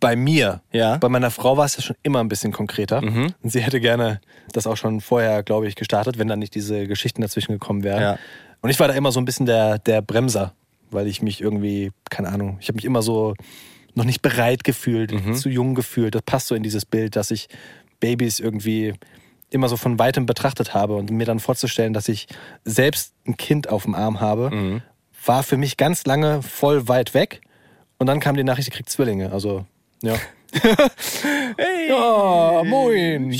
Bei 0.07 0.15
mir, 0.17 0.61
Ja. 0.73 0.99
bei 0.99 1.09
meiner 1.09 1.31
Frau 1.33 1.57
war 1.57 1.65
es 1.65 1.77
ja 1.77 1.83
schon 1.83 1.97
immer 2.05 2.21
ein 2.21 2.29
bisschen 2.29 2.53
konkreter. 2.53 3.01
Mhm. 3.03 3.35
Und 3.43 3.51
sie 3.51 3.61
hätte 3.61 3.81
gerne 3.81 4.21
das 4.53 4.67
auch 4.69 4.77
schon 4.77 5.01
vorher, 5.01 5.43
glaube 5.43 5.67
ich, 5.67 5.75
gestartet, 5.75 6.17
wenn 6.19 6.29
dann 6.29 6.39
nicht 6.39 6.55
diese 6.55 6.87
Geschichten 6.87 7.23
dazwischen 7.23 7.53
gekommen 7.53 7.83
wären. 7.83 8.01
Ja. 8.01 8.19
Und 8.61 8.71
ich 8.71 8.79
war 8.79 8.87
da 8.89 8.95
immer 8.95 9.11
so 9.11 9.21
ein 9.21 9.25
bisschen 9.25 9.47
der, 9.47 9.79
der 9.79 10.03
Bremser, 10.03 10.53
weil 10.93 11.09
ich 11.09 11.23
mich 11.23 11.41
irgendwie, 11.41 11.91
keine 12.09 12.29
Ahnung, 12.29 12.59
ich 12.61 12.69
habe 12.69 12.77
mich 12.77 12.85
immer 12.85 13.03
so 13.03 13.35
noch 13.95 14.05
nicht 14.05 14.23
bereit 14.23 14.63
gefühlt, 14.63 15.11
Mhm. 15.13 15.35
zu 15.35 15.49
jung 15.49 15.75
gefühlt. 15.75 16.15
Das 16.15 16.23
passt 16.23 16.47
so 16.47 16.55
in 16.55 16.63
dieses 16.63 16.85
Bild, 16.87 17.17
dass 17.17 17.31
ich 17.33 17.49
Babys 17.99 18.39
irgendwie 18.41 18.95
immer 19.51 19.69
so 19.69 19.77
von 19.77 19.99
weitem 19.99 20.25
betrachtet 20.27 20.73
habe 20.75 20.95
und 20.97 21.11
mir 21.11 21.25
dann 21.27 21.41
vorzustellen, 21.41 21.93
dass 21.93 22.09
ich 22.09 22.27
selbst 22.65 23.13
ein 23.27 23.37
Kind 23.37 23.69
auf 23.71 23.85
dem 23.85 23.95
Arm 23.95 24.21
habe, 24.21 24.51
Mhm. 24.51 24.83
war 25.25 25.43
für 25.43 25.57
mich 25.57 25.77
ganz 25.77 26.05
lange 26.07 26.43
voll 26.43 26.87
weit 26.89 27.13
weg. 27.15 27.41
Und 27.99 28.07
dann 28.07 28.21
kam 28.21 28.37
die 28.37 28.45
Nachricht, 28.45 28.69
ich 28.69 28.75
krieg 28.75 28.89
Zwillinge. 28.89 29.33
Also, 29.33 29.65
ja. 30.03 30.14
hey, 31.57 31.88
ja, 31.88 32.62
moin. 32.64 33.34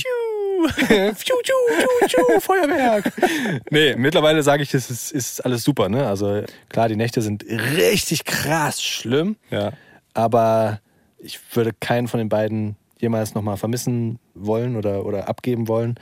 Feuerwerk. 2.41 3.13
Nee, 3.71 3.95
mittlerweile 3.97 4.43
sage 4.43 4.63
ich, 4.63 4.75
es 4.75 4.91
ist, 4.91 5.13
ist 5.13 5.45
alles 5.45 5.65
super. 5.65 5.89
Ne? 5.89 6.07
Also 6.07 6.43
klar, 6.69 6.89
die 6.89 6.97
Nächte 6.97 7.23
sind 7.23 7.45
richtig 7.45 8.25
krass 8.25 8.83
schlimm. 8.83 9.37
Ja. 9.51 9.73
Aber 10.15 10.81
ich 11.19 11.39
würde 11.53 11.73
keinen 11.79 12.09
von 12.09 12.19
den 12.19 12.29
beiden 12.29 12.77
jemals 12.99 13.35
nochmal 13.35 13.57
vermissen 13.57 14.19
wollen 14.35 14.77
oder, 14.77 15.05
oder 15.05 15.29
abgeben 15.29 15.69
wollen. 15.69 15.99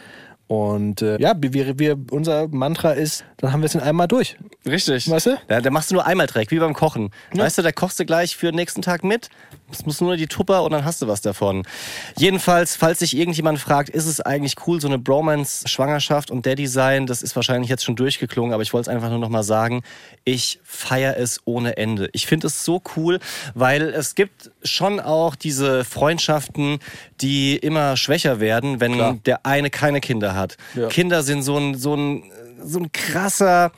Und 0.46 1.00
äh, 1.00 1.18
ja, 1.20 1.34
wir, 1.36 1.78
wir, 1.78 1.98
unser 2.11 2.48
Mantra 2.48 2.92
ist, 2.92 3.24
dann 3.38 3.52
haben 3.52 3.61
wir 3.61 3.66
es 3.66 3.74
in 3.74 3.80
einem 3.80 3.96
Mal 3.96 4.07
durch. 4.07 4.36
Richtig. 4.66 5.11
Weißt 5.11 5.26
du? 5.26 5.36
Da, 5.48 5.61
da 5.61 5.70
machst 5.70 5.90
du 5.90 5.94
nur 5.94 6.07
einmal 6.07 6.26
Dreck, 6.26 6.50
wie 6.50 6.59
beim 6.59 6.74
Kochen. 6.74 7.11
Weißt 7.32 7.57
du, 7.57 7.62
da 7.62 7.72
kochst 7.72 7.98
du 7.98 8.05
gleich 8.05 8.36
für 8.36 8.46
den 8.46 8.57
nächsten 8.57 8.82
Tag 8.82 9.05
mit. 9.05 9.30
Es 9.75 9.87
muss 9.87 10.01
nur 10.01 10.16
die 10.16 10.27
Tupper 10.27 10.62
und 10.62 10.72
dann 10.72 10.85
hast 10.85 11.03
du 11.03 11.09
was 11.09 11.20
davon. 11.20 11.64
Jedenfalls, 12.16 12.77
falls 12.77 13.01
sich 13.01 13.16
irgendjemand 13.16 13.59
fragt, 13.59 13.89
ist 13.89 14.07
es 14.07 14.20
eigentlich 14.20 14.55
cool, 14.66 14.81
so 14.81 14.89
eine 14.89 14.99
Bromance-Schwangerschaft 14.99 16.31
und 16.31 16.47
Daddy 16.47 16.66
sein, 16.66 17.07
das 17.07 17.22
ist 17.22 17.37
wahrscheinlich 17.37 17.70
jetzt 17.70 17.85
schon 17.85 17.97
durchgeklungen, 17.97 18.53
aber 18.53 18.62
ich 18.62 18.72
wollte 18.72 18.91
es 18.91 18.95
einfach 18.95 19.11
nur 19.11 19.18
noch 19.18 19.29
mal 19.29 19.43
sagen, 19.43 19.83
ich 20.25 20.61
feiere 20.64 21.16
es 21.16 21.41
ohne 21.45 21.77
Ende. 21.77 22.09
Ich 22.12 22.27
finde 22.27 22.47
es 22.47 22.64
so 22.64 22.83
cool, 22.97 23.18
weil 23.55 23.83
es 23.83 24.14
gibt 24.14 24.51
schon 24.62 25.01
auch 25.01 25.35
diese 25.35 25.85
Freundschaften, 25.85 26.79
die 27.20 27.57
immer 27.57 27.97
schwächer 27.97 28.41
werden, 28.41 28.81
wenn 28.81 28.95
Klar. 28.95 29.18
der 29.27 29.47
eine 29.47 29.70
keine 29.70 30.01
Kinder 30.01 30.35
hat. 30.35 30.57
Ja. 30.75 30.89
Kinder 30.89 31.22
sind 31.22 31.43
so 31.43 31.59
ein, 31.59 31.75
so 31.77 31.95
ein, 31.95 32.25
so 32.62 32.79
ein 32.79 32.93
krasser 32.93 33.72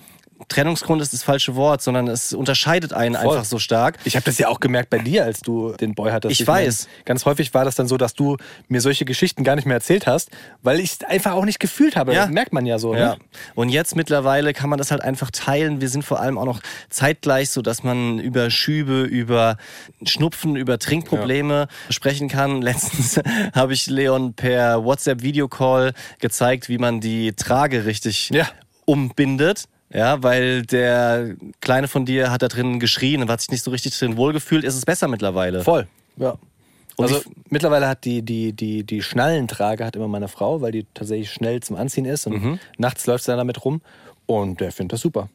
Trennungsgrund 0.49 1.01
ist 1.03 1.13
das 1.13 1.23
falsche 1.23 1.57
Wort, 1.57 1.83
sondern 1.83 2.09
es 2.09 2.33
unterscheidet 2.33 2.93
einen 2.93 3.15
Voll. 3.15 3.31
einfach 3.33 3.45
so 3.45 3.59
stark. 3.59 3.99
Ich 4.05 4.17
habe 4.17 4.25
das 4.25 4.39
ja 4.39 4.49
auch 4.49 4.61
gemerkt 4.61 4.91
bei 4.91 4.99
dir, 4.99 5.25
als 5.25 5.41
du 5.41 5.73
den 5.73 5.95
Boy 5.95 6.11
hattest. 6.13 6.39
Ich 6.41 6.47
meine, 6.47 6.67
weiß. 6.67 6.89
ganz 7.05 7.25
häufig 7.25 7.55
war 7.55 7.65
das 7.65 7.75
dann 7.75 7.89
so, 7.89 7.97
dass 7.97 8.15
du 8.15 8.37
mir 8.69 8.81
solche 8.81 9.05
Geschichten 9.05 9.45
gar 9.45 9.57
nicht 9.57 9.65
mehr 9.65 9.77
erzählt 9.77 10.07
hast, 10.07 10.31
weil 10.63 10.81
ich 10.81 10.93
es 10.93 11.05
einfach 11.05 11.33
auch 11.33 11.45
nicht 11.45 11.59
gefühlt 11.59 11.97
habe. 11.97 12.13
Ja. 12.15 12.23
Das 12.23 12.31
merkt 12.31 12.53
man 12.53 12.67
ja 12.67 12.79
so. 12.79 12.95
Ja. 12.95 13.15
Ne? 13.15 13.17
Und 13.55 13.71
jetzt 13.71 13.97
mittlerweile 13.97 14.53
kann 14.53 14.69
man 14.69 14.79
das 14.79 14.91
halt 14.91 15.03
einfach 15.03 15.31
teilen. 15.31 15.81
Wir 15.81 15.89
sind 15.89 16.05
vor 16.05 16.21
allem 16.21 16.39
auch 16.39 16.45
noch 16.45 16.61
zeitgleich 16.91 17.51
so, 17.51 17.63
dass 17.63 17.83
man 17.83 18.19
über 18.19 18.51
Schübe, 18.51 19.03
über 19.03 19.57
Schnupfen, 20.05 20.57
über 20.57 20.79
Trinkprobleme 20.79 21.69
sprechen 21.91 22.29
kann. 22.29 22.61
Letztens 22.67 23.21
habe 23.55 23.73
ich 23.73 23.87
Leon 23.87 24.35
per 24.35 24.85
WhatsApp-Videocall 24.85 25.93
gezeigt, 26.21 26.69
wie 26.69 26.79
man 26.79 27.01
die 27.01 27.33
Trage 27.33 27.87
richtig 27.87 28.31
Ja. 28.31 28.49
umbindet. 28.85 29.65
Ja, 29.93 30.23
weil 30.23 30.63
der 30.63 31.37
Kleine 31.61 31.87
von 31.89 32.05
dir 32.07 32.31
hat 32.31 32.43
da 32.43 32.49
drin 32.49 32.81
geschrien 32.81 33.23
und 33.23 33.31
hat 33.31 33.41
sich 33.41 33.51
nicht 33.51 33.63
so 33.63 33.71
richtig 33.71 33.97
drin 33.99 34.17
wohlgefühlt. 34.17 34.65
Ist 34.65 34.75
es 34.75 34.85
besser 34.85 35.07
mittlerweile? 35.09 35.63
Voll. 35.63 35.87
Ja. 36.17 36.37
Und 36.97 37.05
also 37.05 37.21
mittlerweile 37.51 37.87
hat 37.89 38.05
die, 38.05 38.23
die, 38.23 38.53
die, 38.53 38.83
die 38.83 39.03
Schnallentrage 39.03 39.85
hat 39.85 39.97
immer 39.97 40.09
meine 40.09 40.29
Frau, 40.29 40.61
weil 40.63 40.73
die 40.73 40.87
tatsächlich 40.95 41.31
schnell 41.31 41.61
zum 41.63 41.77
Anziehen 41.77 42.07
ist 42.07 42.27
und 42.27 42.43
Mhm. 42.43 42.59
nachts 42.79 43.07
läuft 43.07 43.25
sie 43.25 43.31
dann 43.31 43.39
damit 43.39 43.65
rum 43.65 43.83
und 44.25 44.61
der 44.61 44.73
findet 44.73 44.95
das 44.95 45.01
super. 45.03 45.29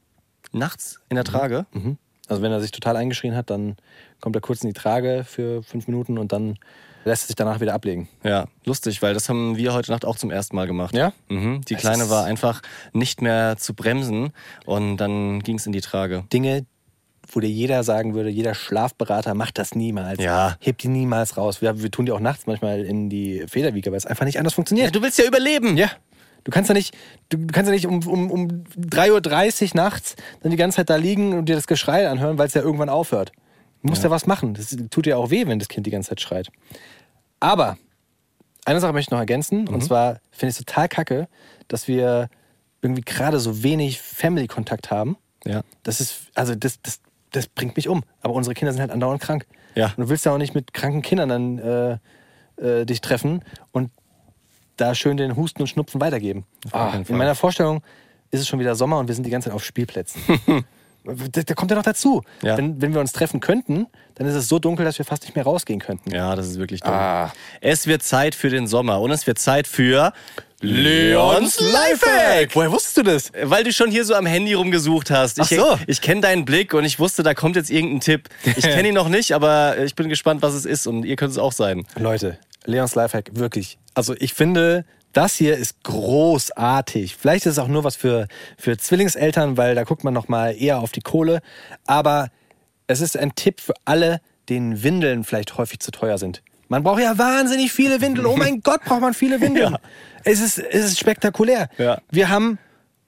Nachts 0.51 0.99
in 1.09 1.15
der 1.15 1.23
Trage? 1.23 1.65
Mhm. 1.71 1.97
Also 2.27 2.41
wenn 2.41 2.51
er 2.51 2.61
sich 2.61 2.71
total 2.71 2.95
eingeschrien 2.97 3.35
hat, 3.35 3.49
dann 3.49 3.77
kommt 4.21 4.35
er 4.35 4.41
kurz 4.41 4.63
in 4.63 4.69
die 4.69 4.73
Trage 4.73 5.23
für 5.25 5.61
fünf 5.63 5.87
Minuten 5.87 6.17
und 6.17 6.31
dann 6.31 6.57
lässt 7.05 7.27
sich 7.27 7.35
danach 7.35 7.59
wieder 7.59 7.73
ablegen. 7.73 8.07
Ja, 8.23 8.45
lustig, 8.65 9.01
weil 9.01 9.13
das 9.13 9.29
haben 9.29 9.57
wir 9.57 9.73
heute 9.73 9.91
Nacht 9.91 10.05
auch 10.05 10.15
zum 10.15 10.31
ersten 10.31 10.55
Mal 10.55 10.67
gemacht. 10.67 10.95
Ja? 10.95 11.13
Mhm. 11.29 11.61
Die 11.67 11.75
Es 11.75 11.81
Kleine 11.81 12.09
war 12.09 12.25
einfach 12.25 12.61
nicht 12.93 13.21
mehr 13.21 13.57
zu 13.57 13.73
bremsen 13.73 14.33
und 14.65 14.97
dann 14.97 15.41
ging 15.41 15.57
es 15.57 15.65
in 15.65 15.71
die 15.71 15.81
Trage. 15.81 16.23
Dinge, 16.31 16.65
wo 17.31 17.39
dir 17.39 17.49
jeder 17.49 17.83
sagen 17.83 18.13
würde, 18.13 18.29
jeder 18.29 18.53
Schlafberater 18.53 19.33
macht 19.33 19.57
das 19.57 19.75
niemals. 19.75 20.21
Ja. 20.21 20.57
Hebt 20.59 20.83
die 20.83 20.87
niemals 20.89 21.37
raus. 21.37 21.61
Wir, 21.61 21.81
wir 21.81 21.91
tun 21.91 22.05
die 22.05 22.11
auch 22.11 22.19
nachts 22.19 22.45
manchmal 22.45 22.81
in 22.81 23.09
die 23.09 23.45
Federwiege, 23.47 23.91
weil 23.91 23.97
es 23.97 24.05
einfach 24.05 24.25
nicht 24.25 24.37
anders 24.37 24.53
funktioniert. 24.53 24.93
du 24.95 25.01
willst 25.01 25.17
ja 25.17 25.25
überleben. 25.25 25.77
Ja. 25.77 25.89
Du 26.43 26.51
kannst 26.51 26.69
ja 26.69 26.73
nicht, 26.73 26.95
du 27.29 27.37
kannst 27.47 27.69
ja 27.69 27.73
nicht 27.73 27.85
um, 27.85 28.05
um, 28.07 28.31
um 28.31 28.47
3.30 28.79 29.61
Uhr 29.63 29.69
nachts 29.75 30.15
dann 30.41 30.49
die 30.49 30.57
ganze 30.57 30.77
Zeit 30.77 30.89
da 30.89 30.95
liegen 30.95 31.37
und 31.37 31.45
dir 31.45 31.55
das 31.55 31.67
Geschrei 31.67 32.09
anhören, 32.09 32.37
weil 32.39 32.47
es 32.47 32.55
ja 32.55 32.61
irgendwann 32.63 32.89
aufhört. 32.89 33.31
Du 33.81 33.89
musst 33.89 34.03
ja. 34.03 34.09
was 34.09 34.27
machen. 34.27 34.53
Das 34.53 34.75
tut 34.89 35.05
dir 35.05 35.17
auch 35.17 35.29
weh, 35.29 35.47
wenn 35.47 35.59
das 35.59 35.67
Kind 35.67 35.87
die 35.87 35.91
ganze 35.91 36.09
Zeit 36.09 36.21
schreit. 36.21 36.49
Aber 37.39 37.77
eine 38.65 38.79
Sache 38.79 38.93
möchte 38.93 39.09
ich 39.09 39.11
noch 39.11 39.19
ergänzen. 39.19 39.67
Und 39.67 39.83
zwar 39.83 40.19
finde 40.31 40.51
ich 40.51 40.59
es 40.59 40.65
total 40.65 40.87
kacke, 40.87 41.27
dass 41.67 41.87
wir 41.87 42.29
irgendwie 42.81 43.01
gerade 43.01 43.39
so 43.39 43.63
wenig 43.63 43.99
Family-Kontakt 43.99 44.91
haben. 44.91 45.17
Ja. 45.45 45.61
Das 45.83 45.99
ist, 45.99 46.31
also 46.35 46.55
das, 46.55 46.81
das, 46.81 46.99
das 47.31 47.47
bringt 47.47 47.75
mich 47.75 47.87
um. 47.87 48.03
Aber 48.21 48.33
unsere 48.33 48.53
Kinder 48.53 48.71
sind 48.71 48.81
halt 48.81 48.91
andauernd 48.91 49.21
krank. 49.21 49.47
Ja. 49.75 49.87
Und 49.87 49.97
du 49.97 50.09
willst 50.09 50.25
ja 50.25 50.33
auch 50.33 50.37
nicht 50.37 50.53
mit 50.53 50.73
kranken 50.73 51.01
Kindern 51.01 51.29
dann 51.29 51.57
äh, 51.59 51.97
äh, 52.57 52.85
dich 52.85 53.01
treffen 53.01 53.43
und 53.71 53.91
da 54.77 54.95
schön 54.95 55.17
den 55.17 55.35
Husten 55.35 55.61
und 55.61 55.67
Schnupfen 55.67 56.01
weitergeben. 56.01 56.45
Ah, 56.71 56.93
in 57.07 57.17
meiner 57.17 57.35
Vorstellung 57.35 57.81
ist 58.31 58.41
es 58.41 58.47
schon 58.47 58.59
wieder 58.59 58.75
Sommer 58.75 58.99
und 58.99 59.07
wir 59.07 59.15
sind 59.15 59.25
die 59.25 59.29
ganze 59.29 59.49
Zeit 59.49 59.55
auf 59.55 59.63
Spielplätzen. 59.63 60.21
da, 61.03 61.41
da 61.41 61.53
kommt 61.53 61.71
ja 61.71 61.77
noch 61.77 61.83
dazu. 61.83 62.21
Ja. 62.43 62.57
Wenn, 62.57 62.81
wenn 62.81 62.93
wir 62.93 62.99
uns 62.99 63.11
treffen 63.11 63.39
könnten, 63.39 63.87
dann 64.15 64.27
ist 64.27 64.35
es 64.35 64.47
so 64.47 64.59
dunkel, 64.59 64.85
dass 64.85 64.97
wir 64.97 65.05
fast 65.05 65.23
nicht 65.23 65.35
mehr 65.35 65.43
rausgehen 65.43 65.79
könnten. 65.79 66.11
Ja, 66.11 66.35
das 66.35 66.47
ist 66.47 66.59
wirklich 66.59 66.81
dumm. 66.81 66.93
Ah. 66.93 67.33
Es 67.59 67.87
wird 67.87 68.03
Zeit 68.03 68.35
für 68.35 68.49
den 68.49 68.67
Sommer 68.67 69.01
und 69.01 69.11
es 69.11 69.25
wird 69.25 69.39
Zeit 69.39 69.67
für 69.67 70.13
Leons 70.61 71.59
Lifehack. 71.59 72.55
Woher 72.55 72.71
wusstest 72.71 72.97
du 72.97 73.03
das? 73.03 73.31
Weil 73.43 73.63
du 73.63 73.73
schon 73.73 73.89
hier 73.89 74.05
so 74.05 74.13
am 74.13 74.27
Handy 74.27 74.53
rumgesucht 74.53 75.09
hast. 75.09 75.39
Ich, 75.39 75.59
Ach 75.59 75.77
so. 75.77 75.79
ich 75.87 76.01
kenne 76.01 76.21
deinen 76.21 76.45
Blick 76.45 76.73
und 76.73 76.85
ich 76.85 76.99
wusste, 76.99 77.23
da 77.23 77.33
kommt 77.33 77.55
jetzt 77.55 77.71
irgendein 77.71 78.01
Tipp. 78.01 78.29
Ich 78.43 78.61
kenne 78.61 78.89
ihn 78.89 78.93
noch 78.93 79.09
nicht, 79.09 79.33
aber 79.33 79.79
ich 79.79 79.95
bin 79.95 80.07
gespannt, 80.07 80.43
was 80.43 80.53
es 80.53 80.65
ist 80.65 80.85
und 80.85 81.03
ihr 81.03 81.15
könnt 81.15 81.31
es 81.31 81.39
auch 81.39 81.51
sein. 81.51 81.87
Leute, 81.97 82.37
Leons 82.65 82.93
Lifehack, 82.93 83.31
wirklich. 83.33 83.79
Also 83.95 84.15
ich 84.19 84.33
finde, 84.35 84.85
das 85.13 85.35
hier 85.35 85.57
ist 85.57 85.83
großartig. 85.83 87.15
Vielleicht 87.15 87.45
ist 87.45 87.53
es 87.53 87.59
auch 87.59 87.67
nur 87.67 87.83
was 87.83 87.95
für, 87.95 88.27
für 88.57 88.77
Zwillingseltern, 88.77 89.57
weil 89.57 89.75
da 89.75 89.83
guckt 89.83 90.03
man 90.03 90.13
noch 90.13 90.27
mal 90.27 90.55
eher 90.59 90.79
auf 90.79 90.91
die 90.91 91.01
Kohle. 91.01 91.41
Aber 91.85 92.29
es 92.87 93.01
ist 93.01 93.17
ein 93.17 93.35
Tipp 93.35 93.61
für 93.61 93.73
alle, 93.85 94.21
denen 94.49 94.83
Windeln 94.83 95.23
vielleicht 95.23 95.57
häufig 95.57 95.79
zu 95.79 95.91
teuer 95.91 96.17
sind. 96.17 96.41
Man 96.67 96.83
braucht 96.83 97.01
ja 97.01 97.17
wahnsinnig 97.17 97.71
viele 97.71 98.01
Windeln. 98.01 98.25
Oh 98.25 98.37
mein 98.37 98.61
Gott, 98.63 98.83
braucht 98.85 99.01
man 99.01 99.13
viele 99.13 99.41
Windeln. 99.41 99.73
Ja. 99.73 99.79
Es, 100.23 100.39
ist, 100.39 100.57
es 100.57 100.85
ist 100.85 100.99
spektakulär. 100.99 101.69
Ja. 101.77 102.01
Wir 102.09 102.29
haben 102.29 102.59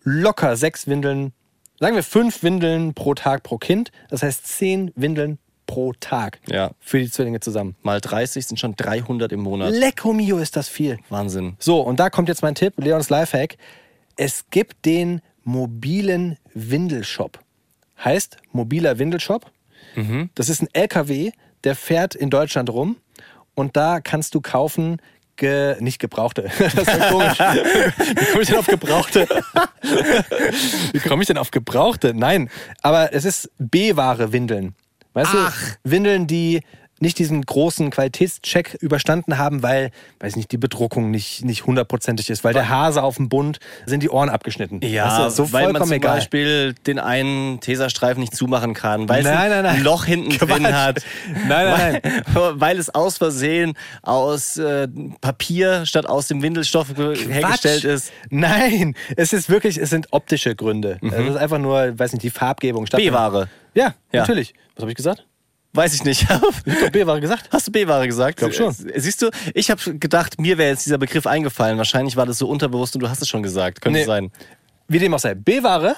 locker 0.03 0.57
sechs 0.57 0.87
Windeln, 0.87 1.31
sagen 1.79 1.95
wir 1.95 2.03
fünf 2.03 2.43
Windeln 2.43 2.93
pro 2.93 3.13
Tag 3.13 3.43
pro 3.43 3.57
Kind. 3.57 3.91
Das 4.09 4.21
heißt 4.21 4.45
zehn 4.47 4.91
Windeln 4.95 5.39
pro 5.65 5.93
Tag 5.99 6.39
Ja. 6.47 6.71
für 6.79 6.99
die 6.99 7.09
Zwillinge 7.09 7.39
zusammen. 7.39 7.75
Mal 7.83 8.01
30 8.01 8.45
sind 8.45 8.59
schon 8.59 8.75
300 8.75 9.31
im 9.31 9.41
Monat. 9.41 9.71
Lecco 9.73 10.13
mio 10.13 10.37
ist 10.37 10.55
das 10.55 10.67
viel. 10.69 10.97
Wahnsinn. 11.09 11.55
So, 11.59 11.81
und 11.81 11.99
da 11.99 12.09
kommt 12.09 12.29
jetzt 12.29 12.41
mein 12.41 12.55
Tipp, 12.55 12.73
Leons 12.77 13.09
Lifehack. 13.09 13.55
Es 14.15 14.45
gibt 14.51 14.85
den 14.85 15.21
mobilen 15.43 16.37
Windelshop. 16.53 17.39
Heißt 18.03 18.37
mobiler 18.51 18.99
Windelshop. 18.99 19.51
Das 20.35 20.49
ist 20.49 20.61
ein 20.61 20.67
LKW, 20.73 21.31
der 21.63 21.75
fährt 21.75 22.15
in 22.15 22.29
Deutschland 22.29 22.69
rum 22.69 22.97
und 23.53 23.77
da 23.77 23.99
kannst 24.01 24.33
du 24.33 24.41
kaufen, 24.41 24.97
ge 25.35 25.75
nicht 25.79 25.99
gebrauchte. 25.99 26.49
Das 26.59 26.73
ist 26.73 27.09
komisch. 27.09 27.37
Wie 27.39 28.25
komme 28.31 28.41
ich 28.41 28.47
denn 28.47 28.57
auf 28.57 28.67
gebrauchte? 28.67 29.27
Wie 30.93 30.99
komme 30.99 31.21
ich 31.23 31.27
denn 31.27 31.37
auf 31.37 31.51
gebrauchte? 31.51 32.13
Nein, 32.15 32.49
aber 32.81 33.13
es 33.13 33.25
ist 33.25 33.51
B-Ware 33.59 34.31
Windeln. 34.31 34.75
Weißt 35.13 35.31
Ach. 35.33 35.75
du, 35.83 35.91
Windeln, 35.91 36.27
die 36.27 36.61
nicht 37.03 37.19
diesen 37.19 37.43
großen 37.45 37.91
Qualitätscheck 37.91 38.75
überstanden 38.81 39.37
haben, 39.37 39.61
weil, 39.61 39.91
weiß 40.19 40.35
nicht, 40.35 40.51
die 40.51 40.57
Bedruckung 40.57 41.11
nicht, 41.11 41.45
nicht 41.45 41.65
hundertprozentig 41.67 42.29
ist, 42.31 42.43
weil 42.43 42.53
der 42.53 42.69
Hase 42.69 43.03
auf 43.03 43.17
dem 43.17 43.29
Bund 43.29 43.59
sind 43.85 44.01
die 44.01 44.09
Ohren 44.09 44.29
abgeschnitten. 44.29 44.79
Ja, 44.81 45.25
weißt 45.27 45.37
du, 45.39 45.45
so 45.45 45.53
weil 45.53 45.71
man 45.71 45.83
zum 45.83 45.91
egal. 45.91 46.15
Beispiel 46.15 46.73
den 46.87 46.97
einen 46.97 47.59
Tesastreifen 47.59 48.19
nicht 48.21 48.35
zumachen 48.35 48.73
kann, 48.73 49.07
weil 49.07 49.19
es 49.19 49.25
Nein, 49.25 49.51
ein 49.51 49.63
nein, 49.63 49.75
nein. 49.75 49.83
Loch 49.83 50.05
hinten 50.05 50.29
drin 50.37 50.63
Quatsch. 50.63 50.73
hat. 50.73 51.03
Nein, 51.47 51.99
nein, 52.03 52.23
weil, 52.33 52.59
weil 52.59 52.79
es 52.79 52.89
aus 52.89 53.17
Versehen 53.17 53.73
aus 54.01 54.57
äh, 54.57 54.87
Papier 55.21 55.85
statt 55.85 56.05
aus 56.07 56.27
dem 56.27 56.41
Windelstoff 56.41 56.87
hergestellt 56.97 57.81
Quatsch. 57.81 57.83
ist. 57.83 58.11
Nenein, 58.29 58.95
es 59.17 59.33
ist 59.33 59.49
wirklich, 59.49 59.77
es 59.77 59.89
sind 59.89 60.07
optische 60.11 60.55
Gründe. 60.55 60.97
Es 61.01 61.13
ist 61.27 61.35
einfach 61.37 61.59
nur, 61.59 61.97
weiß 61.99 62.13
nicht, 62.13 62.23
die 62.23 62.29
Farbgebung. 62.29 62.85
statt- 62.85 62.99
B-Ware. 62.99 63.49
Ja, 63.73 63.93
Ja. 64.11 64.21
natürlich. 64.21 64.53
Was 64.75 64.81
habe 64.83 64.91
ich 64.91 64.97
gesagt? 64.97 65.25
Weiß 65.73 65.93
ich 65.95 66.03
nicht. 66.03 66.27
Ich 66.65 66.81
habe 66.81 66.91
B-Ware 66.91 67.19
gesagt. 67.19 67.49
Hast 67.51 67.67
du 67.67 67.71
B-Ware 67.71 68.07
gesagt? 68.07 68.37
Glaub 68.37 68.53
schon. 68.53 68.73
Siehst 68.95 69.21
du, 69.21 69.29
ich 69.53 69.71
habe 69.71 69.97
gedacht, 69.97 70.39
mir 70.39 70.57
wäre 70.57 70.69
jetzt 70.71 70.85
dieser 70.85 70.97
Begriff 70.97 71.25
eingefallen. 71.27 71.77
Wahrscheinlich 71.77 72.15
war 72.15 72.25
das 72.25 72.37
so 72.37 72.47
unterbewusst 72.47 72.95
und 72.95 73.01
du 73.03 73.09
hast 73.09 73.21
es 73.21 73.27
schon 73.29 73.43
gesagt. 73.43 73.81
Könnte 73.81 73.99
Nee. 73.99 74.05
sein. 74.05 74.31
Wie 74.87 74.99
dem 74.99 75.13
auch 75.13 75.19
sei. 75.19 75.33
B-Ware 75.33 75.95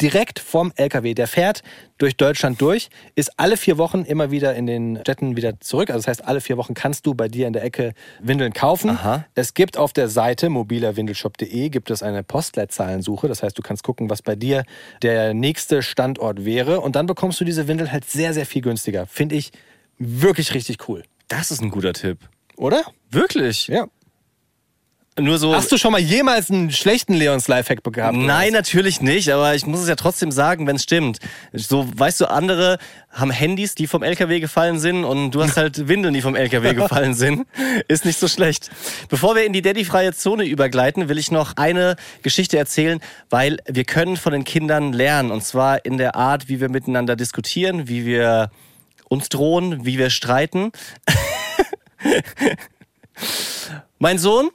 direkt 0.00 0.38
vom 0.38 0.72
LKW. 0.76 1.14
Der 1.14 1.26
fährt 1.26 1.62
durch 1.98 2.16
Deutschland 2.16 2.60
durch, 2.60 2.88
ist 3.14 3.38
alle 3.38 3.56
vier 3.56 3.78
Wochen 3.78 4.02
immer 4.02 4.30
wieder 4.30 4.54
in 4.54 4.66
den 4.66 4.98
Städten 5.00 5.36
wieder 5.36 5.60
zurück. 5.60 5.90
Also 5.90 6.00
das 6.00 6.08
heißt, 6.08 6.24
alle 6.24 6.40
vier 6.40 6.56
Wochen 6.56 6.74
kannst 6.74 7.06
du 7.06 7.14
bei 7.14 7.28
dir 7.28 7.46
in 7.46 7.52
der 7.52 7.64
Ecke 7.64 7.94
Windeln 8.20 8.52
kaufen. 8.52 8.90
Aha. 8.90 9.24
Es 9.34 9.54
gibt 9.54 9.76
auf 9.76 9.92
der 9.92 10.08
Seite 10.08 10.48
mobilerwindelshop.de 10.48 11.68
gibt 11.68 11.90
es 11.90 12.02
eine 12.02 12.22
Postleitzahlensuche. 12.22 13.28
Das 13.28 13.42
heißt, 13.42 13.56
du 13.56 13.62
kannst 13.62 13.82
gucken, 13.84 14.10
was 14.10 14.22
bei 14.22 14.36
dir 14.36 14.64
der 15.02 15.34
nächste 15.34 15.82
Standort 15.82 16.44
wäre. 16.44 16.80
Und 16.80 16.96
dann 16.96 17.06
bekommst 17.06 17.40
du 17.40 17.44
diese 17.44 17.68
Windel 17.68 17.92
halt 17.92 18.04
sehr, 18.04 18.34
sehr 18.34 18.46
viel 18.46 18.62
günstiger. 18.62 19.06
Finde 19.06 19.36
ich 19.36 19.52
wirklich 19.98 20.54
richtig 20.54 20.88
cool. 20.88 21.04
Das 21.28 21.50
ist 21.50 21.62
ein 21.62 21.70
guter 21.70 21.92
Tipp. 21.92 22.18
Oder? 22.56 22.82
Wirklich? 23.10 23.68
Ja. 23.68 23.86
Nur 25.16 25.38
so. 25.38 25.54
Hast 25.54 25.70
du 25.70 25.78
schon 25.78 25.92
mal 25.92 26.00
jemals 26.00 26.50
einen 26.50 26.72
schlechten 26.72 27.14
Leons 27.14 27.46
Lifehack 27.46 27.84
gehabt? 27.84 28.16
Nein, 28.16 28.52
natürlich 28.52 29.00
nicht, 29.00 29.30
aber 29.30 29.54
ich 29.54 29.64
muss 29.64 29.80
es 29.80 29.88
ja 29.88 29.94
trotzdem 29.94 30.32
sagen, 30.32 30.66
wenn 30.66 30.74
es 30.74 30.82
stimmt. 30.82 31.18
So, 31.52 31.86
weißt 31.94 32.20
du, 32.20 32.30
andere 32.30 32.78
haben 33.10 33.30
Handys, 33.30 33.76
die 33.76 33.86
vom 33.86 34.02
LKW 34.02 34.40
gefallen 34.40 34.80
sind 34.80 35.04
und 35.04 35.30
du 35.30 35.44
hast 35.44 35.56
halt 35.56 35.86
Windeln, 35.86 36.14
die 36.14 36.20
vom 36.20 36.34
LKW 36.34 36.74
gefallen 36.74 37.14
sind. 37.14 37.46
Ist 37.86 38.04
nicht 38.04 38.18
so 38.18 38.26
schlecht. 38.26 38.70
Bevor 39.08 39.36
wir 39.36 39.44
in 39.44 39.52
die 39.52 39.62
Daddy-freie 39.62 40.12
Zone 40.14 40.46
übergleiten, 40.46 41.08
will 41.08 41.18
ich 41.18 41.30
noch 41.30 41.56
eine 41.56 41.94
Geschichte 42.22 42.58
erzählen, 42.58 42.98
weil 43.30 43.58
wir 43.68 43.84
können 43.84 44.16
von 44.16 44.32
den 44.32 44.42
Kindern 44.42 44.92
lernen. 44.92 45.30
Und 45.30 45.44
zwar 45.44 45.84
in 45.84 45.96
der 45.96 46.16
Art, 46.16 46.48
wie 46.48 46.60
wir 46.60 46.68
miteinander 46.68 47.14
diskutieren, 47.14 47.86
wie 47.86 48.04
wir 48.04 48.50
uns 49.08 49.28
drohen, 49.28 49.84
wie 49.84 49.96
wir 49.96 50.10
streiten. 50.10 50.72
mein 54.00 54.18
Sohn 54.18 54.50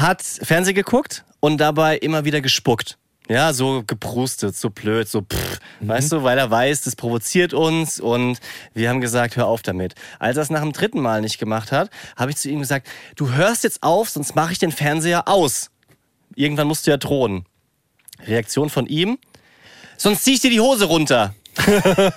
hat 0.00 0.22
Fernsehen 0.22 0.74
geguckt 0.74 1.24
und 1.40 1.58
dabei 1.58 1.98
immer 1.98 2.24
wieder 2.24 2.40
gespuckt. 2.40 2.98
Ja, 3.28 3.52
so 3.52 3.84
geprustet, 3.86 4.56
so 4.56 4.70
blöd, 4.70 5.08
so 5.08 5.20
pff, 5.22 5.60
weißt 5.80 6.10
du, 6.10 6.24
weil 6.24 6.36
er 6.36 6.50
weiß, 6.50 6.80
das 6.80 6.96
provoziert 6.96 7.54
uns 7.54 8.00
und 8.00 8.40
wir 8.74 8.88
haben 8.88 9.00
gesagt, 9.00 9.36
hör 9.36 9.46
auf 9.46 9.62
damit. 9.62 9.94
Als 10.18 10.36
er 10.36 10.42
es 10.42 10.50
nach 10.50 10.62
dem 10.62 10.72
dritten 10.72 11.00
Mal 11.00 11.20
nicht 11.20 11.38
gemacht 11.38 11.70
hat, 11.70 11.90
habe 12.16 12.32
ich 12.32 12.38
zu 12.38 12.50
ihm 12.50 12.58
gesagt, 12.58 12.88
du 13.14 13.30
hörst 13.30 13.62
jetzt 13.62 13.84
auf, 13.84 14.10
sonst 14.10 14.34
mache 14.34 14.50
ich 14.50 14.58
den 14.58 14.72
Fernseher 14.72 15.28
aus. 15.28 15.70
Irgendwann 16.34 16.66
musst 16.66 16.88
du 16.88 16.90
ja 16.90 16.96
drohen. 16.96 17.46
Reaktion 18.26 18.68
von 18.68 18.86
ihm, 18.86 19.16
sonst 19.96 20.24
zieh 20.24 20.34
ich 20.34 20.40
dir 20.40 20.50
die 20.50 20.60
Hose 20.60 20.86
runter. 20.86 21.32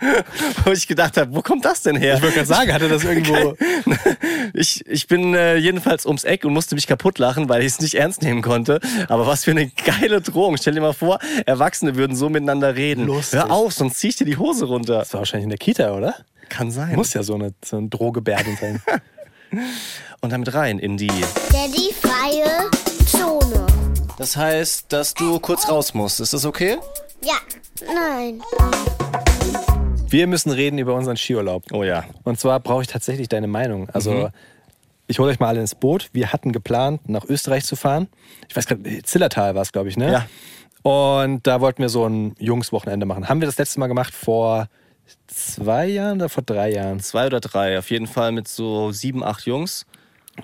Wo 0.64 0.72
ich 0.72 0.86
gedacht 0.86 1.16
habe, 1.16 1.34
wo 1.34 1.42
kommt 1.42 1.64
das 1.64 1.82
denn 1.82 1.96
her? 1.96 2.16
Ich 2.16 2.22
wollte 2.22 2.36
gerade 2.36 2.48
sagen, 2.48 2.72
hatte 2.72 2.88
das 2.88 3.04
irgendwo. 3.04 3.56
Ich, 4.52 4.84
ich 4.86 5.06
bin 5.06 5.34
äh, 5.34 5.56
jedenfalls 5.56 6.06
ums 6.06 6.24
Eck 6.24 6.44
und 6.44 6.52
musste 6.52 6.74
mich 6.74 6.86
kaputt 6.86 7.18
lachen, 7.18 7.48
weil 7.48 7.60
ich 7.60 7.68
es 7.68 7.80
nicht 7.80 7.94
ernst 7.94 8.22
nehmen 8.22 8.42
konnte. 8.42 8.80
Aber 9.08 9.26
was 9.26 9.44
für 9.44 9.52
eine 9.52 9.68
geile 9.68 10.20
Drohung. 10.20 10.56
Stell 10.56 10.74
dir 10.74 10.80
mal 10.80 10.92
vor, 10.92 11.18
Erwachsene 11.46 11.94
würden 11.94 12.16
so 12.16 12.28
miteinander 12.28 12.74
reden. 12.74 13.06
Lustig. 13.06 13.38
Hör 13.38 13.50
auf, 13.50 13.72
sonst 13.72 13.98
zieh 13.98 14.08
ich 14.08 14.16
dir 14.16 14.24
die 14.24 14.36
Hose 14.36 14.64
runter. 14.64 14.98
Das 14.98 15.12
war 15.12 15.20
wahrscheinlich 15.20 15.44
in 15.44 15.50
der 15.50 15.58
Kita, 15.58 15.92
oder? 15.92 16.16
Kann 16.48 16.70
sein. 16.70 16.96
Muss 16.96 17.14
ja 17.14 17.22
so 17.22 17.34
eine, 17.34 17.54
so 17.64 17.76
eine 17.76 17.88
Drohgebärde 17.88 18.56
sein. 18.60 18.82
Und 20.20 20.32
damit 20.32 20.52
rein 20.52 20.78
in 20.78 20.96
die. 20.96 21.06
Daddy 21.06 21.94
freie 22.00 22.70
Zone. 23.06 23.66
Das 24.18 24.36
heißt, 24.36 24.92
dass 24.92 25.14
du 25.14 25.38
kurz 25.38 25.68
raus 25.68 25.94
musst. 25.94 26.20
Ist 26.20 26.32
das 26.32 26.44
okay? 26.44 26.76
Ja, 27.22 27.36
nein. 27.86 28.40
Wir 30.10 30.26
müssen 30.26 30.50
reden 30.50 30.78
über 30.78 30.94
unseren 30.94 31.16
Skiurlaub. 31.16 31.64
Oh 31.72 31.84
ja. 31.84 32.04
Und 32.24 32.38
zwar 32.40 32.60
brauche 32.60 32.82
ich 32.82 32.88
tatsächlich 32.88 33.28
deine 33.28 33.46
Meinung. 33.46 33.88
Also, 33.90 34.30
ich 35.06 35.18
hole 35.18 35.30
euch 35.30 35.38
mal 35.38 35.48
alle 35.48 35.60
ins 35.60 35.74
Boot. 35.74 36.10
Wir 36.12 36.32
hatten 36.32 36.52
geplant, 36.52 37.08
nach 37.08 37.24
Österreich 37.24 37.64
zu 37.64 37.76
fahren. 37.76 38.08
Ich 38.48 38.56
weiß 38.56 38.66
gerade, 38.66 39.02
Zillertal 39.02 39.54
war 39.54 39.62
es, 39.62 39.72
glaube 39.72 39.88
ich, 39.88 39.96
ne? 39.96 40.12
Ja. 40.12 40.26
Und 40.82 41.46
da 41.46 41.60
wollten 41.60 41.82
wir 41.82 41.88
so 41.88 42.06
ein 42.06 42.34
Jungswochenende 42.38 43.06
machen. 43.06 43.28
Haben 43.28 43.40
wir 43.40 43.46
das 43.46 43.58
letzte 43.58 43.78
Mal 43.80 43.86
gemacht 43.86 44.14
vor 44.14 44.68
zwei 45.26 45.86
Jahren 45.86 46.18
oder 46.18 46.28
vor 46.28 46.42
drei 46.42 46.72
Jahren? 46.72 47.00
Zwei 47.00 47.26
oder 47.26 47.40
drei. 47.40 47.78
Auf 47.78 47.90
jeden 47.90 48.06
Fall 48.06 48.32
mit 48.32 48.48
so 48.48 48.90
sieben, 48.92 49.22
acht 49.22 49.46
Jungs. 49.46 49.86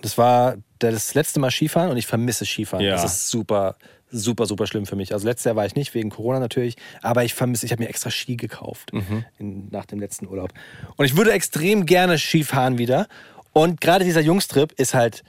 Das 0.03 0.19
war 0.19 0.57
das 0.79 1.15
letzte 1.15 1.41
Mal 1.41 1.51
Skifahren 1.51 1.91
und 1.91 1.97
ich 1.97 2.07
vermisse 2.07 2.45
Skifahren. 2.45 2.85
Ja. 2.85 2.93
Das 2.93 3.05
ist 3.05 3.31
super, 3.31 3.77
super, 4.17 4.47
super 4.47 4.67
schlimm 4.67 4.87
für 4.87 4.97
mich. 4.97 5.13
Also 5.13 5.27
letztes 5.27 5.45
Jahr 5.45 5.57
war 5.57 5.67
ich 5.67 5.75
nicht, 5.75 5.95
wegen 5.95 6.11
Corona 6.11 6.39
natürlich, 6.41 6.77
aber 7.03 7.25
ich 7.25 7.35
vermisse, 7.35 7.67
ich 7.67 7.73
habe 7.73 7.83
mir 7.83 7.89
extra 7.89 8.11
Ski 8.11 8.37
gekauft 8.37 8.93
in, 9.39 9.69
nach 9.71 9.87
dem 9.87 10.01
letzten 10.01 10.27
Urlaub. 10.27 10.53
Und 10.97 11.05
ich 11.05 11.17
würde 11.17 11.33
extrem 11.33 11.87
gerne 11.87 12.19
Skifahren 12.19 12.79
wieder. 12.79 13.07
Und 13.53 13.81
gerade 13.81 14.05
dieser 14.05 14.21
Jungstrip 14.21 14.73
ist 14.73 14.95
halt 14.95 15.23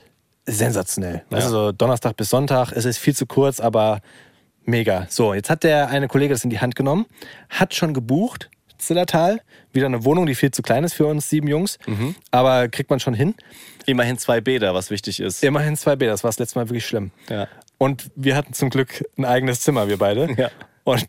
sensationell. 0.45 1.23
Weißt 1.29 1.47
du, 1.47 1.51
so 1.51 1.71
Donnerstag 1.71 2.15
bis 2.17 2.29
Sonntag, 2.29 2.71
es 2.71 2.85
ist 2.85 2.97
viel 2.97 3.15
zu 3.15 3.25
kurz, 3.25 3.59
aber 3.59 4.01
mega. 4.63 5.07
So, 5.09 5.33
jetzt 5.33 5.49
hat 5.49 5.63
der 5.63 5.89
eine 5.89 6.07
Kollege 6.07 6.33
das 6.33 6.43
in 6.43 6.49
die 6.49 6.59
Hand 6.59 6.75
genommen, 6.75 7.05
hat 7.49 7.73
schon 7.73 7.93
gebucht, 7.93 8.49
Zillertal, 8.77 9.41
wieder 9.73 9.87
eine 9.87 10.05
Wohnung, 10.05 10.25
die 10.25 10.35
viel 10.35 10.51
zu 10.51 10.61
klein 10.61 10.83
ist 10.83 10.93
für 10.93 11.07
uns 11.07 11.29
sieben 11.29 11.47
Jungs, 11.47 11.79
aber 12.31 12.67
kriegt 12.69 12.89
man 12.89 12.99
schon 12.99 13.13
hin. 13.13 13.33
Immerhin 13.85 14.17
zwei 14.17 14.41
Bäder, 14.41 14.73
was 14.73 14.91
wichtig 14.91 15.19
ist. 15.19 15.43
Immerhin 15.43 15.75
zwei 15.77 15.95
B, 15.95 16.05
das 16.05 16.23
war 16.23 16.29
das 16.29 16.39
letzte 16.39 16.59
Mal 16.59 16.69
wirklich 16.69 16.85
schlimm. 16.85 17.11
Ja. 17.29 17.47
Und 17.77 18.09
wir 18.15 18.35
hatten 18.35 18.53
zum 18.53 18.69
Glück 18.69 19.03
ein 19.17 19.25
eigenes 19.25 19.61
Zimmer, 19.61 19.87
wir 19.87 19.97
beide. 19.97 20.33
Ja. 20.37 20.49
und 20.83 21.05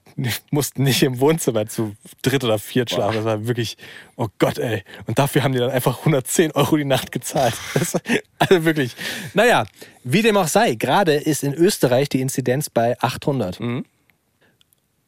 mussten 0.51 0.83
nicht 0.83 1.03
im 1.05 1.21
Wohnzimmer 1.21 1.67
zu 1.67 1.95
dritt 2.23 2.43
oder 2.43 2.59
viert 2.59 2.91
schlafen. 2.91 3.15
Das 3.17 3.25
war 3.25 3.47
wirklich, 3.47 3.77
oh 4.17 4.27
Gott, 4.39 4.59
ey. 4.59 4.83
Und 5.07 5.21
dafür 5.21 5.45
haben 5.45 5.53
die 5.53 5.61
dann 5.61 5.71
einfach 5.71 6.01
110 6.01 6.51
Euro 6.53 6.77
die 6.77 6.85
Nacht 6.85 7.13
gezahlt. 7.13 7.55
Das, 7.75 7.97
also 8.39 8.65
wirklich. 8.65 8.97
Naja, 9.35 9.67
wie 10.03 10.23
dem 10.23 10.37
auch 10.37 10.49
sei, 10.49 10.75
gerade 10.75 11.15
ist 11.15 11.45
in 11.45 11.55
Österreich 11.55 12.09
die 12.09 12.21
Inzidenz 12.21 12.71
bei 12.71 12.99
800. 13.01 13.61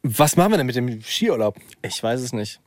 Was 0.02 0.36
machen 0.36 0.52
wir 0.52 0.58
denn 0.58 0.66
mit 0.66 0.76
dem 0.76 1.02
Skiurlaub? 1.02 1.56
Ich 1.82 2.00
weiß 2.00 2.20
es 2.20 2.32
nicht. 2.32 2.60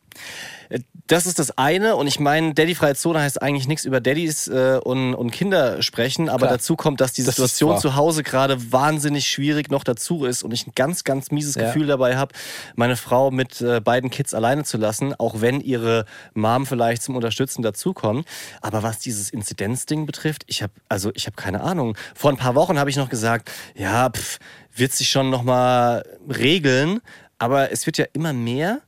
Das 1.08 1.26
ist 1.26 1.38
das 1.38 1.58
eine 1.58 1.98
und 1.98 2.08
ich 2.08 2.22
meine, 2.22 2.54
Daddy-freie 2.54 2.96
Zone 2.96 3.20
heißt 3.20 3.42
eigentlich 3.42 3.68
nichts 3.68 3.84
über 3.84 4.00
Daddys 4.00 4.48
äh, 4.48 4.80
und, 4.82 5.14
und 5.16 5.32
Kinder 5.32 5.82
sprechen, 5.82 6.30
aber 6.30 6.48
Klar. 6.48 6.52
dazu 6.52 6.78
kommt, 6.78 7.02
dass 7.02 7.12
die 7.12 7.24
Das 7.24 7.36
Situation 7.36 7.78
zu 7.78 7.96
Hause 7.96 8.24
gerade 8.24 8.72
wahnsinnig 8.72 9.28
schwierig 9.28 9.70
noch 9.70 9.84
dazu 9.84 10.24
ist 10.24 10.44
und 10.44 10.54
ich 10.54 10.66
ein 10.66 10.72
ganz, 10.76 11.04
ganz 11.04 11.30
mieses 11.30 11.56
Ja. 11.56 11.66
Gefühl 11.66 11.88
dabei 11.88 12.16
habe, 12.16 12.34
meine 12.76 12.96
Frau 12.96 13.32
mit 13.32 13.60
äh, 13.60 13.82
beiden 13.82 14.12
Kids 14.12 14.34
alleine 14.34 14.64
zu 14.64 14.78
lassen, 14.78 15.14
auch 15.16 15.42
wenn 15.42 15.60
ihre 15.60 16.06
Mom 16.36 16.66
vielleicht 16.66 17.04
zum 17.04 17.18
Unterstützen 17.18 17.64
dazukommt. 17.64 18.26
Aber 18.62 18.82
was 18.82 19.00
dieses 19.00 19.30
Inzidenzding 19.30 20.06
betrifft, 20.06 20.44
ich 20.48 20.64
habe 20.64 20.72
also 20.88 21.12
ich 21.16 21.26
habe 21.26 21.36
keine 21.36 21.62
Ahnung. 21.62 21.98
Vor 22.16 22.32
ein 22.32 22.38
paar 22.38 22.56
Wochen 22.56 22.80
habe 22.80 22.90
ich 22.90 22.96
noch 22.96 23.10
gesagt, 23.10 23.52
ja, 23.76 24.10
pff, 24.10 24.40
wird 24.74 24.94
sich 24.94 25.10
schon 25.10 25.30
noch 25.30 25.44
mal 25.44 26.04
regeln, 26.30 27.02
aber 27.40 27.72
es 27.74 27.86
wird 27.86 27.98
ja 27.98 28.06
immer 28.14 28.32
mehr. 28.32 28.80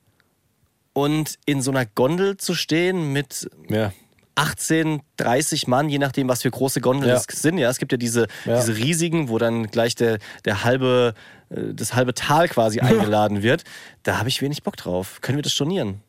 Und 0.95 1.35
in 1.45 1.61
so 1.61 1.71
einer 1.71 1.85
Gondel 1.85 2.37
zu 2.37 2.55
stehen 2.55 3.11
mit 3.11 3.49
Ja. 3.69 3.91
18, 4.35 5.01
30 5.17 5.67
Mann, 5.67 5.89
je 5.89 5.97
nachdem, 5.97 6.29
was 6.29 6.41
für 6.41 6.49
große 6.51 6.79
Gondeln 6.81 7.09
Ja. 7.09 7.15
es 7.17 7.41
sind. 7.41 7.57
Ja, 7.57 7.69
es 7.69 7.79
gibt 7.79 7.91
ja 7.91 7.97
diese, 7.97 8.27
Ja. 8.45 8.57
diese 8.59 8.77
riesigen, 8.77 9.27
wo 9.29 9.37
dann 9.37 9.67
gleich 9.67 9.95
der, 9.95 10.19
der 10.45 10.63
halbe, 10.63 11.13
äh, 11.49 11.73
das 11.73 11.95
halbe 11.95 12.13
Tal 12.13 12.47
quasi 12.47 12.79
eingeladen 13.11 13.43
wird. 13.43 13.65
Da 14.03 14.19
habe 14.19 14.29
ich 14.29 14.41
wenig 14.41 14.63
Bock 14.63 14.77
drauf. 14.77 15.19
Können 15.21 15.37
wir 15.37 15.41
das 15.43 15.51
stornieren? 15.51 16.01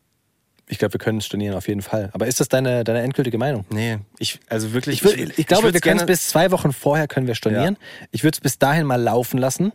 Ich 0.69 0.79
glaube, 0.79 0.95
wir 0.95 0.99
können 0.99 1.19
es 1.19 1.27
stornieren 1.27 1.57
auf 1.57 1.67
jeden 1.69 1.83
Fall. 1.83 2.11
Aber 2.13 2.27
ist 2.29 2.39
das 2.41 2.49
deine, 2.49 2.83
deine 2.85 3.03
endgültige 3.03 3.39
Meinung? 3.39 3.65
Nee, 3.71 3.99
ich, 4.19 4.39
also 4.49 4.73
wirklich. 4.73 4.97
Ich, 4.97 5.05
würd, 5.05 5.37
ich, 5.39 5.47
glaube, 5.49 5.65
würd's 5.65 5.75
wir 5.75 5.81
können 5.81 6.01
es 6.01 6.07
bis 6.07 6.29
zwei 6.29 6.51
Wochen 6.53 6.73
vorher 6.73 7.09
können 7.09 7.27
wir 7.27 7.35
stornieren. 7.37 7.77
Ich 8.13 8.23
würde 8.25 8.37
es 8.37 8.41
bis 8.41 8.59
dahin 8.59 8.87
mal 8.87 9.01
laufen 9.01 9.39
lassen. 9.39 9.73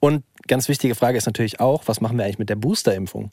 Und 0.00 0.24
ganz 0.46 0.68
wichtige 0.68 0.94
Frage 0.94 1.16
ist 1.18 1.26
natürlich 1.26 1.60
auch, 1.60 1.82
was 1.86 2.00
machen 2.00 2.16
wir 2.18 2.24
eigentlich 2.24 2.38
mit 2.38 2.48
der 2.50 2.56
Boosterimpfung? 2.56 3.30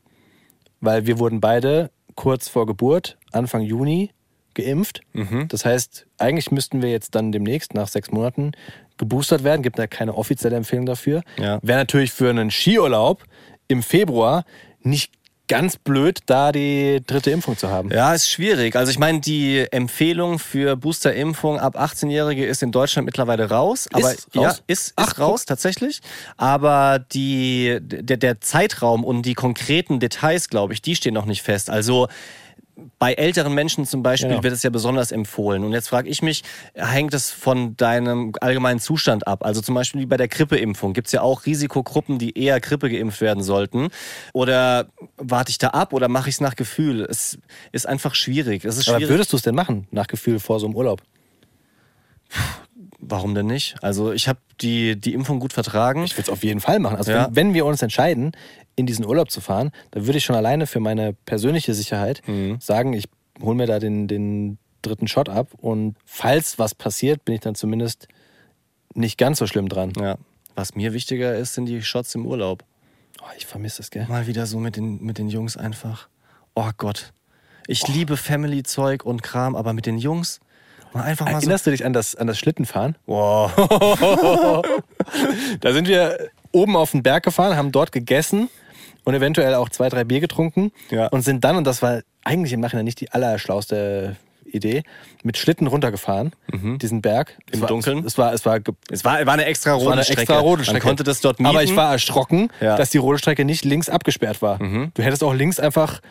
Weil 0.82 1.06
wir 1.06 1.20
wurden 1.20 1.40
beide 1.42 1.92
kurz 2.16 2.50
vor 2.50 2.66
Geburt, 2.66 3.18
Anfang 3.32 3.62
Juni, 3.62 4.12
geimpft. 4.54 5.02
Mhm. 5.14 5.48
Das 5.48 5.66
heißt, 5.66 6.08
eigentlich 6.18 6.52
müssten 6.52 6.82
wir 6.82 6.90
jetzt 6.90 7.16
dann 7.16 7.32
demnächst 7.32 7.74
nach 7.74 7.88
sechs 7.88 8.12
Monaten 8.12 8.52
geboostert 8.98 9.44
werden. 9.44 9.62
Gibt 9.62 9.80
da 9.80 9.88
keine 9.88 10.16
offizielle 10.16 10.56
Empfehlung 10.56 10.86
dafür. 10.86 11.22
Ja. 11.38 11.60
Wäre 11.62 11.80
natürlich 11.80 12.12
für 12.12 12.30
einen 12.30 12.52
Skiurlaub 12.52 13.24
im 13.68 13.84
Februar 13.84 14.46
nicht 14.82 15.14
ganz 15.50 15.76
blöd, 15.76 16.20
da 16.28 16.54
die 16.54 17.02
dritte 17.06 17.32
Impfung 17.32 17.58
zu 17.58 17.70
haben. 17.70 17.92
Ja, 17.92 18.14
ist 18.14 18.30
schwierig. 18.30 18.76
Also 18.76 18.92
ich 18.92 19.00
meine, 19.00 19.20
die 19.20 19.66
Empfehlung 19.72 20.40
für 20.40 20.78
Boosterimpfung 20.78 21.60
ab 21.60 21.76
18-Jährige 21.76 22.46
ist 22.46 22.64
in 22.64 22.72
Deutschland 22.72 23.06
mittlerweile 23.06 23.50
raus. 23.50 23.90
Aber 23.92 24.14
Ist 24.14 24.28
ja, 24.34 24.44
raus? 24.44 24.64
ist, 24.68 24.80
ist 24.90 24.94
Ach, 24.96 25.20
raus 25.20 25.46
tatsächlich. 25.46 26.02
Aber 26.38 27.00
die, 27.00 27.80
der, 27.82 28.18
der 28.18 28.40
Zeitraum 28.40 29.04
und 29.04 29.24
die 29.24 29.34
konkreten 29.34 30.00
Details, 30.00 30.50
glaube 30.50 30.74
ich, 30.74 30.82
die 30.82 30.96
stehen 30.96 31.16
noch 31.16 31.26
nicht 31.26 31.42
fest. 31.42 31.70
Also 31.70 32.08
bei 33.00 33.14
älteren 33.14 33.54
Menschen 33.54 33.86
zum 33.86 34.04
Beispiel 34.04 34.30
Genau. 34.30 34.44
wird 34.44 34.54
es 34.54 34.64
ja 34.64 34.70
besonders 34.70 35.12
empfohlen. 35.12 35.64
Und 35.64 35.74
jetzt 35.74 35.90
frage 35.90 36.10
ich 36.10 36.22
mich, 36.22 36.44
hängt 36.74 37.14
es 37.14 37.32
von 37.32 37.76
deinem 37.78 38.34
allgemeinen 38.42 38.80
Zustand 38.80 39.28
ab? 39.28 39.46
Also 39.46 39.62
zum 39.62 39.76
Beispiel 39.76 40.02
wie 40.02 40.06
bei 40.06 40.18
der 40.18 40.28
Grippeimpfung. 40.28 40.94
Gibt 40.94 41.08
es 41.08 41.14
ja 41.14 41.22
auch 41.22 41.46
Risikogruppen, 41.46 42.20
die 42.20 42.38
eher 42.38 42.60
Grippe 42.60 42.90
geimpft 42.90 43.22
werden 43.22 43.44
sollten? 43.44 43.90
Oder 44.34 44.88
warte 45.18 45.52
ich 45.52 45.58
da 45.58 45.68
ab 45.70 45.94
oder 45.94 46.08
mache 46.08 46.30
ich 46.30 46.36
es 46.36 46.42
nach 46.42 46.56
Gefühl? 46.56 47.06
Es 47.10 47.38
ist 47.72 47.88
einfach 47.88 48.16
schwierig. 48.16 48.66
Es 48.66 48.78
ist 48.78 48.88
Aber 48.90 48.98
schwierig. 48.98 49.12
würdest 49.14 49.32
du 49.34 49.38
es 49.38 49.44
denn 49.44 49.56
machen, 49.56 49.88
nach 49.92 50.08
Gefühl 50.08 50.40
vor 50.40 50.60
so 50.60 50.66
einem 50.68 50.76
Urlaub? 50.76 51.02
Warum 53.10 53.34
denn 53.36 53.48
nicht? 53.48 53.76
Also 53.82 54.12
ich 54.12 54.28
habe 54.28 54.40
die, 54.62 55.00
die 55.00 55.14
Impfung 55.14 55.40
gut 55.40 55.54
vertragen. 55.54 56.04
Ich 56.04 56.14
würde 56.14 56.24
es 56.24 56.30
auf 56.30 56.44
jeden 56.44 56.60
Fall 56.60 56.80
machen. 56.80 56.98
Also 56.98 57.12
Ja. 57.12 57.28
wenn, 57.28 57.36
wenn 57.50 57.54
wir 57.54 57.66
uns 57.66 57.82
entscheiden, 57.82 58.32
in 58.76 58.86
diesen 58.86 59.06
Urlaub 59.06 59.32
zu 59.32 59.42
fahren, 59.42 59.72
dann 59.92 60.06
würde 60.06 60.18
ich 60.20 60.26
schon 60.26 60.36
alleine 60.36 60.68
für 60.68 60.80
meine 60.80 61.14
persönliche 61.14 61.74
Sicherheit 61.74 62.22
Mhm. 62.28 62.58
sagen, 62.62 62.94
ich 62.94 63.06
hole 63.42 63.56
mir 63.56 63.66
da 63.68 63.80
den, 63.80 64.08
den 64.08 64.58
dritten 64.82 65.08
Shot 65.08 65.28
ab 65.30 65.50
und 65.58 65.96
falls 66.06 66.58
was 66.60 66.74
passiert, 66.76 67.26
bin 67.26 67.36
ich 67.36 67.42
dann 67.42 67.56
zumindest 67.56 68.08
nicht 68.94 69.18
ganz 69.18 69.40
so 69.40 69.48
schlimm 69.48 69.70
dran. 69.70 69.94
ja. 70.00 70.18
Was 70.56 70.76
mir 70.76 70.92
wichtiger 70.94 71.36
ist, 71.36 71.54
sind 71.54 71.68
die 71.68 71.82
Shots 71.82 72.14
im 72.16 72.26
Urlaub. 72.26 72.66
Oh, 73.22 73.26
ich 73.38 73.46
vermisse 73.46 73.78
das, 73.78 73.92
gell? 73.92 74.06
Mal 74.10 74.28
wieder 74.28 74.46
so 74.46 74.60
mit 74.60 74.76
den, 74.76 75.02
mit 75.02 75.18
den 75.18 75.30
Jungs 75.30 75.56
einfach. 75.56 76.10
Oh 76.54 76.70
Gott. 76.78 77.14
Ich 77.68 77.88
liebe 77.88 78.18
Family-Zeug 78.18 79.06
und 79.06 79.24
Kram, 79.24 79.56
aber 79.56 79.72
mit 79.74 79.86
den 79.86 79.98
Jungs 79.98 80.40
mal 80.94 81.04
einfach 81.04 81.26
mal 81.26 81.32
so. 81.34 81.38
Erinnerst 81.38 81.66
du 81.68 81.72
dich 81.72 81.86
an 81.86 81.94
das, 81.94 82.16
an 82.16 82.28
das 82.28 82.38
Schlittenfahren? 82.40 82.96
Wow. 83.06 83.52
Da 85.62 85.74
sind 85.74 85.88
wir 85.88 86.30
oben 86.52 86.76
auf 86.76 86.92
den 86.92 87.04
Berg 87.04 87.24
gefahren, 87.24 87.56
haben 87.56 87.72
dort 87.72 87.92
gegessen 87.92 88.50
und 89.04 89.14
eventuell 89.14 89.56
auch 89.56 89.70
zwei, 89.70 89.90
drei 89.90 90.04
Bier 90.04 90.20
getrunken 90.20 90.72
Ja. 90.90 91.08
und 91.08 91.22
sind 91.22 91.44
dann, 91.44 91.56
und 91.56 91.66
das 91.66 91.82
war 91.82 92.02
eigentlich 92.24 92.54
im 92.54 92.60
Nachhinein 92.60 92.86
nicht 92.86 93.00
die 93.02 93.12
allerschlauste 93.12 94.16
Idee, 94.46 94.84
mit 95.24 95.38
Schlitten 95.38 95.68
runtergefahren, 95.68 96.34
diesen 96.82 97.02
Berg. 97.02 97.36
Mhm. 97.38 97.44
Im 97.52 97.54
es 97.54 97.62
war, 97.62 97.68
Dunkeln? 97.68 98.06
Es 98.06 98.18
war, 98.18 98.34
es 98.34 98.46
war, 98.46 98.60
Es 98.92 99.06
war, 99.06 99.24
war 99.26 99.34
eine 99.34 99.46
extra 99.46 99.74
rote 99.74 100.04
Strecke. 100.04 100.22
extra 100.22 100.40
rote 100.40 100.64
Strecke. 100.64 100.80
Man 100.86 100.90
konnte 100.90 101.04
das 101.04 101.22
dort 101.22 101.40
mieten. 101.40 101.50
Aber 101.50 101.64
ich 101.64 101.76
war 101.76 101.92
erschrocken, 101.92 102.50
Ja. 102.60 102.74
Mhm. 102.74 102.78
dass 102.78 102.90
die 102.90 102.98
rote 102.98 103.20
Strecke 103.20 103.46
nicht 103.46 103.64
links 103.64 103.90
abgesperrt 103.90 104.42
war. 104.42 104.58
Du 104.58 105.04
hättest 105.04 105.24
auch 105.24 105.34
links 105.34 105.60
einfach 105.60 106.02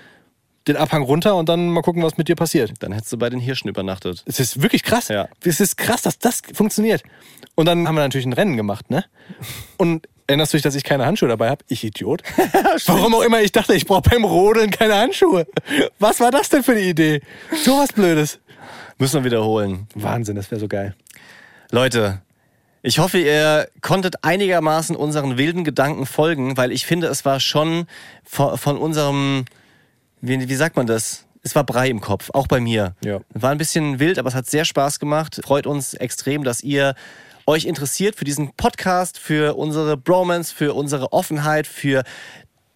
den 0.69 0.77
Abhang 0.77 1.03
runter 1.03 1.37
und 1.37 1.49
dann 1.49 1.69
mal 1.71 1.83
gucken, 1.83 2.03
was 2.03 2.17
mit 2.17 2.29
dir 2.29 2.37
passiert. 2.37 2.73
Dann 2.81 2.93
hättest 2.93 3.13
du 3.13 3.19
bei 3.19 3.31
den 3.31 3.41
Hirschen 3.41 3.69
übernachtet. 3.69 4.23
Es 4.27 4.39
ist 4.41 4.63
wirklich 4.63 4.83
krass. 4.83 5.09
Ja. 5.09 5.29
Es 5.45 5.61
ist 5.61 5.77
krass, 5.77 6.03
dass 6.03 6.19
das 6.19 6.43
funktioniert. 6.53 7.03
Und 7.55 7.67
dann 7.67 7.89
haben 7.89 7.95
wir 7.95 8.03
natürlich 8.03 8.27
ein 8.27 8.33
Rennen 8.33 8.57
gemacht, 8.57 8.91
ne? 8.91 9.05
Und 9.77 10.09
erinnerst 10.27 10.53
du 10.53 10.57
dich, 10.57 10.63
dass 10.63 10.75
ich 10.75 10.85
keine 10.85 11.07
Handschuhe 11.07 11.29
dabei 11.29 11.51
habe? 11.51 11.65
Ich 11.69 11.83
Idiot. 11.83 12.23
Warum 12.87 13.15
auch 13.15 13.23
immer 13.23 13.41
ich 13.41 13.53
dachte, 13.53 13.75
ich 13.75 13.87
brauche 13.87 14.09
beim 14.09 14.25
Rodeln 14.25 14.71
keine 14.71 14.95
Handschuhe. 14.95 15.47
Was 15.99 16.21
war 16.21 16.31
das 16.31 16.49
denn 16.49 16.63
für 16.63 16.73
eine 16.73 16.83
Idee? 16.83 17.21
So 17.65 17.79
was 17.79 17.93
Blödes. 17.93 18.39
Müssen 18.99 19.23
wir 19.23 19.25
wiederholen. 19.25 19.87
Wahnsinn, 19.95 20.37
das 20.37 20.51
wäre 20.51 20.61
so 20.61 20.69
geil. 20.69 20.95
Leute, 21.71 22.21
ich 22.83 22.99
hoffe, 22.99 23.19
ihr 23.19 23.69
konntet 23.81 24.25
einigermaßen 24.25 24.95
unseren 24.95 25.37
wilden 25.37 25.65
Gedanken 25.65 26.07
folgen, 26.07 26.57
weil 26.57 26.73
ich 26.73 26.87
finde, 26.87 27.09
es 27.09 27.25
war 27.25 27.41
schon 27.41 27.87
von, 28.25 28.57
von 28.57 28.77
unserem, 28.77 29.45
wie, 30.21 30.49
wie 30.49 30.55
sagt 30.55 30.77
man 30.77 30.87
das? 30.87 31.25
Es 31.43 31.55
war 31.55 31.65
Brei 31.65 31.89
im 31.89 32.01
Kopf, 32.01 32.31
auch 32.33 32.47
bei 32.47 32.61
mir. 32.61 32.95
Ja. 33.05 33.21
War 33.33 33.51
ein 33.51 33.59
bisschen 33.59 34.01
wild, 34.01 34.19
aber 34.19 34.29
es 34.29 34.35
hat 34.35 34.47
sehr 34.47 34.65
Spaß 34.65 34.99
gemacht. 34.99 35.41
Freut 35.45 35.67
uns 35.67 35.95
extrem, 35.95 36.45
dass 36.45 36.63
ihr 36.63 36.95
euch 37.47 37.65
interessiert 37.65 38.17
für 38.17 38.25
diesen 38.25 38.53
Podcast, 38.55 39.19
für 39.19 39.57
unsere 39.57 39.97
Bromance, 39.97 40.55
für 40.55 40.75
unsere 40.75 41.13
Offenheit, 41.13 41.67
für 41.67 42.03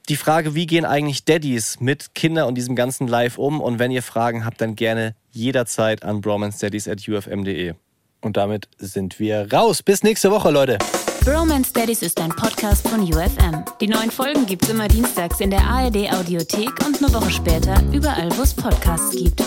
die 0.08 0.16
Frage, 0.16 0.54
wie 0.54 0.66
gehen 0.66 0.84
eigentlich 0.84 1.24
Daddys 1.24 1.80
mit 1.80 2.14
Kindern 2.14 2.48
und 2.48 2.54
diesem 2.54 2.74
ganzen 2.74 3.06
Live 3.06 3.38
um? 3.38 3.60
Und 3.60 3.78
wenn 3.78 3.90
ihr 3.90 4.02
Fragen 4.02 4.44
habt, 4.44 4.60
dann 4.60 4.74
gerne 4.74 5.14
jederzeit 5.30 6.04
an 6.04 6.20
bromancedaddies.ufm.de. 6.20 7.74
Und 8.22 8.36
damit 8.36 8.68
sind 8.78 9.18
wir 9.18 9.52
raus. 9.52 9.82
Bis 9.82 10.02
nächste 10.02 10.30
Woche, 10.30 10.50
Leute. 10.50 10.78
Bromance 11.24 11.72
Daddies 11.72 12.02
ist 12.02 12.20
ein 12.20 12.30
Podcast 12.30 12.88
von 12.88 13.00
UFM. 13.02 13.64
Die 13.80 13.86
neuen 13.86 14.10
Folgen 14.10 14.46
gibt's 14.46 14.68
immer 14.68 14.88
dienstags 14.88 15.40
in 15.40 15.50
der 15.50 15.60
ARD 15.60 16.12
Audiothek 16.12 16.72
und 16.84 17.02
eine 17.02 17.12
Woche 17.12 17.30
später 17.30 17.80
überall, 17.92 18.30
wo 18.36 18.42
es 18.42 18.54
Podcasts 18.54 19.10
gibt. 19.10 19.40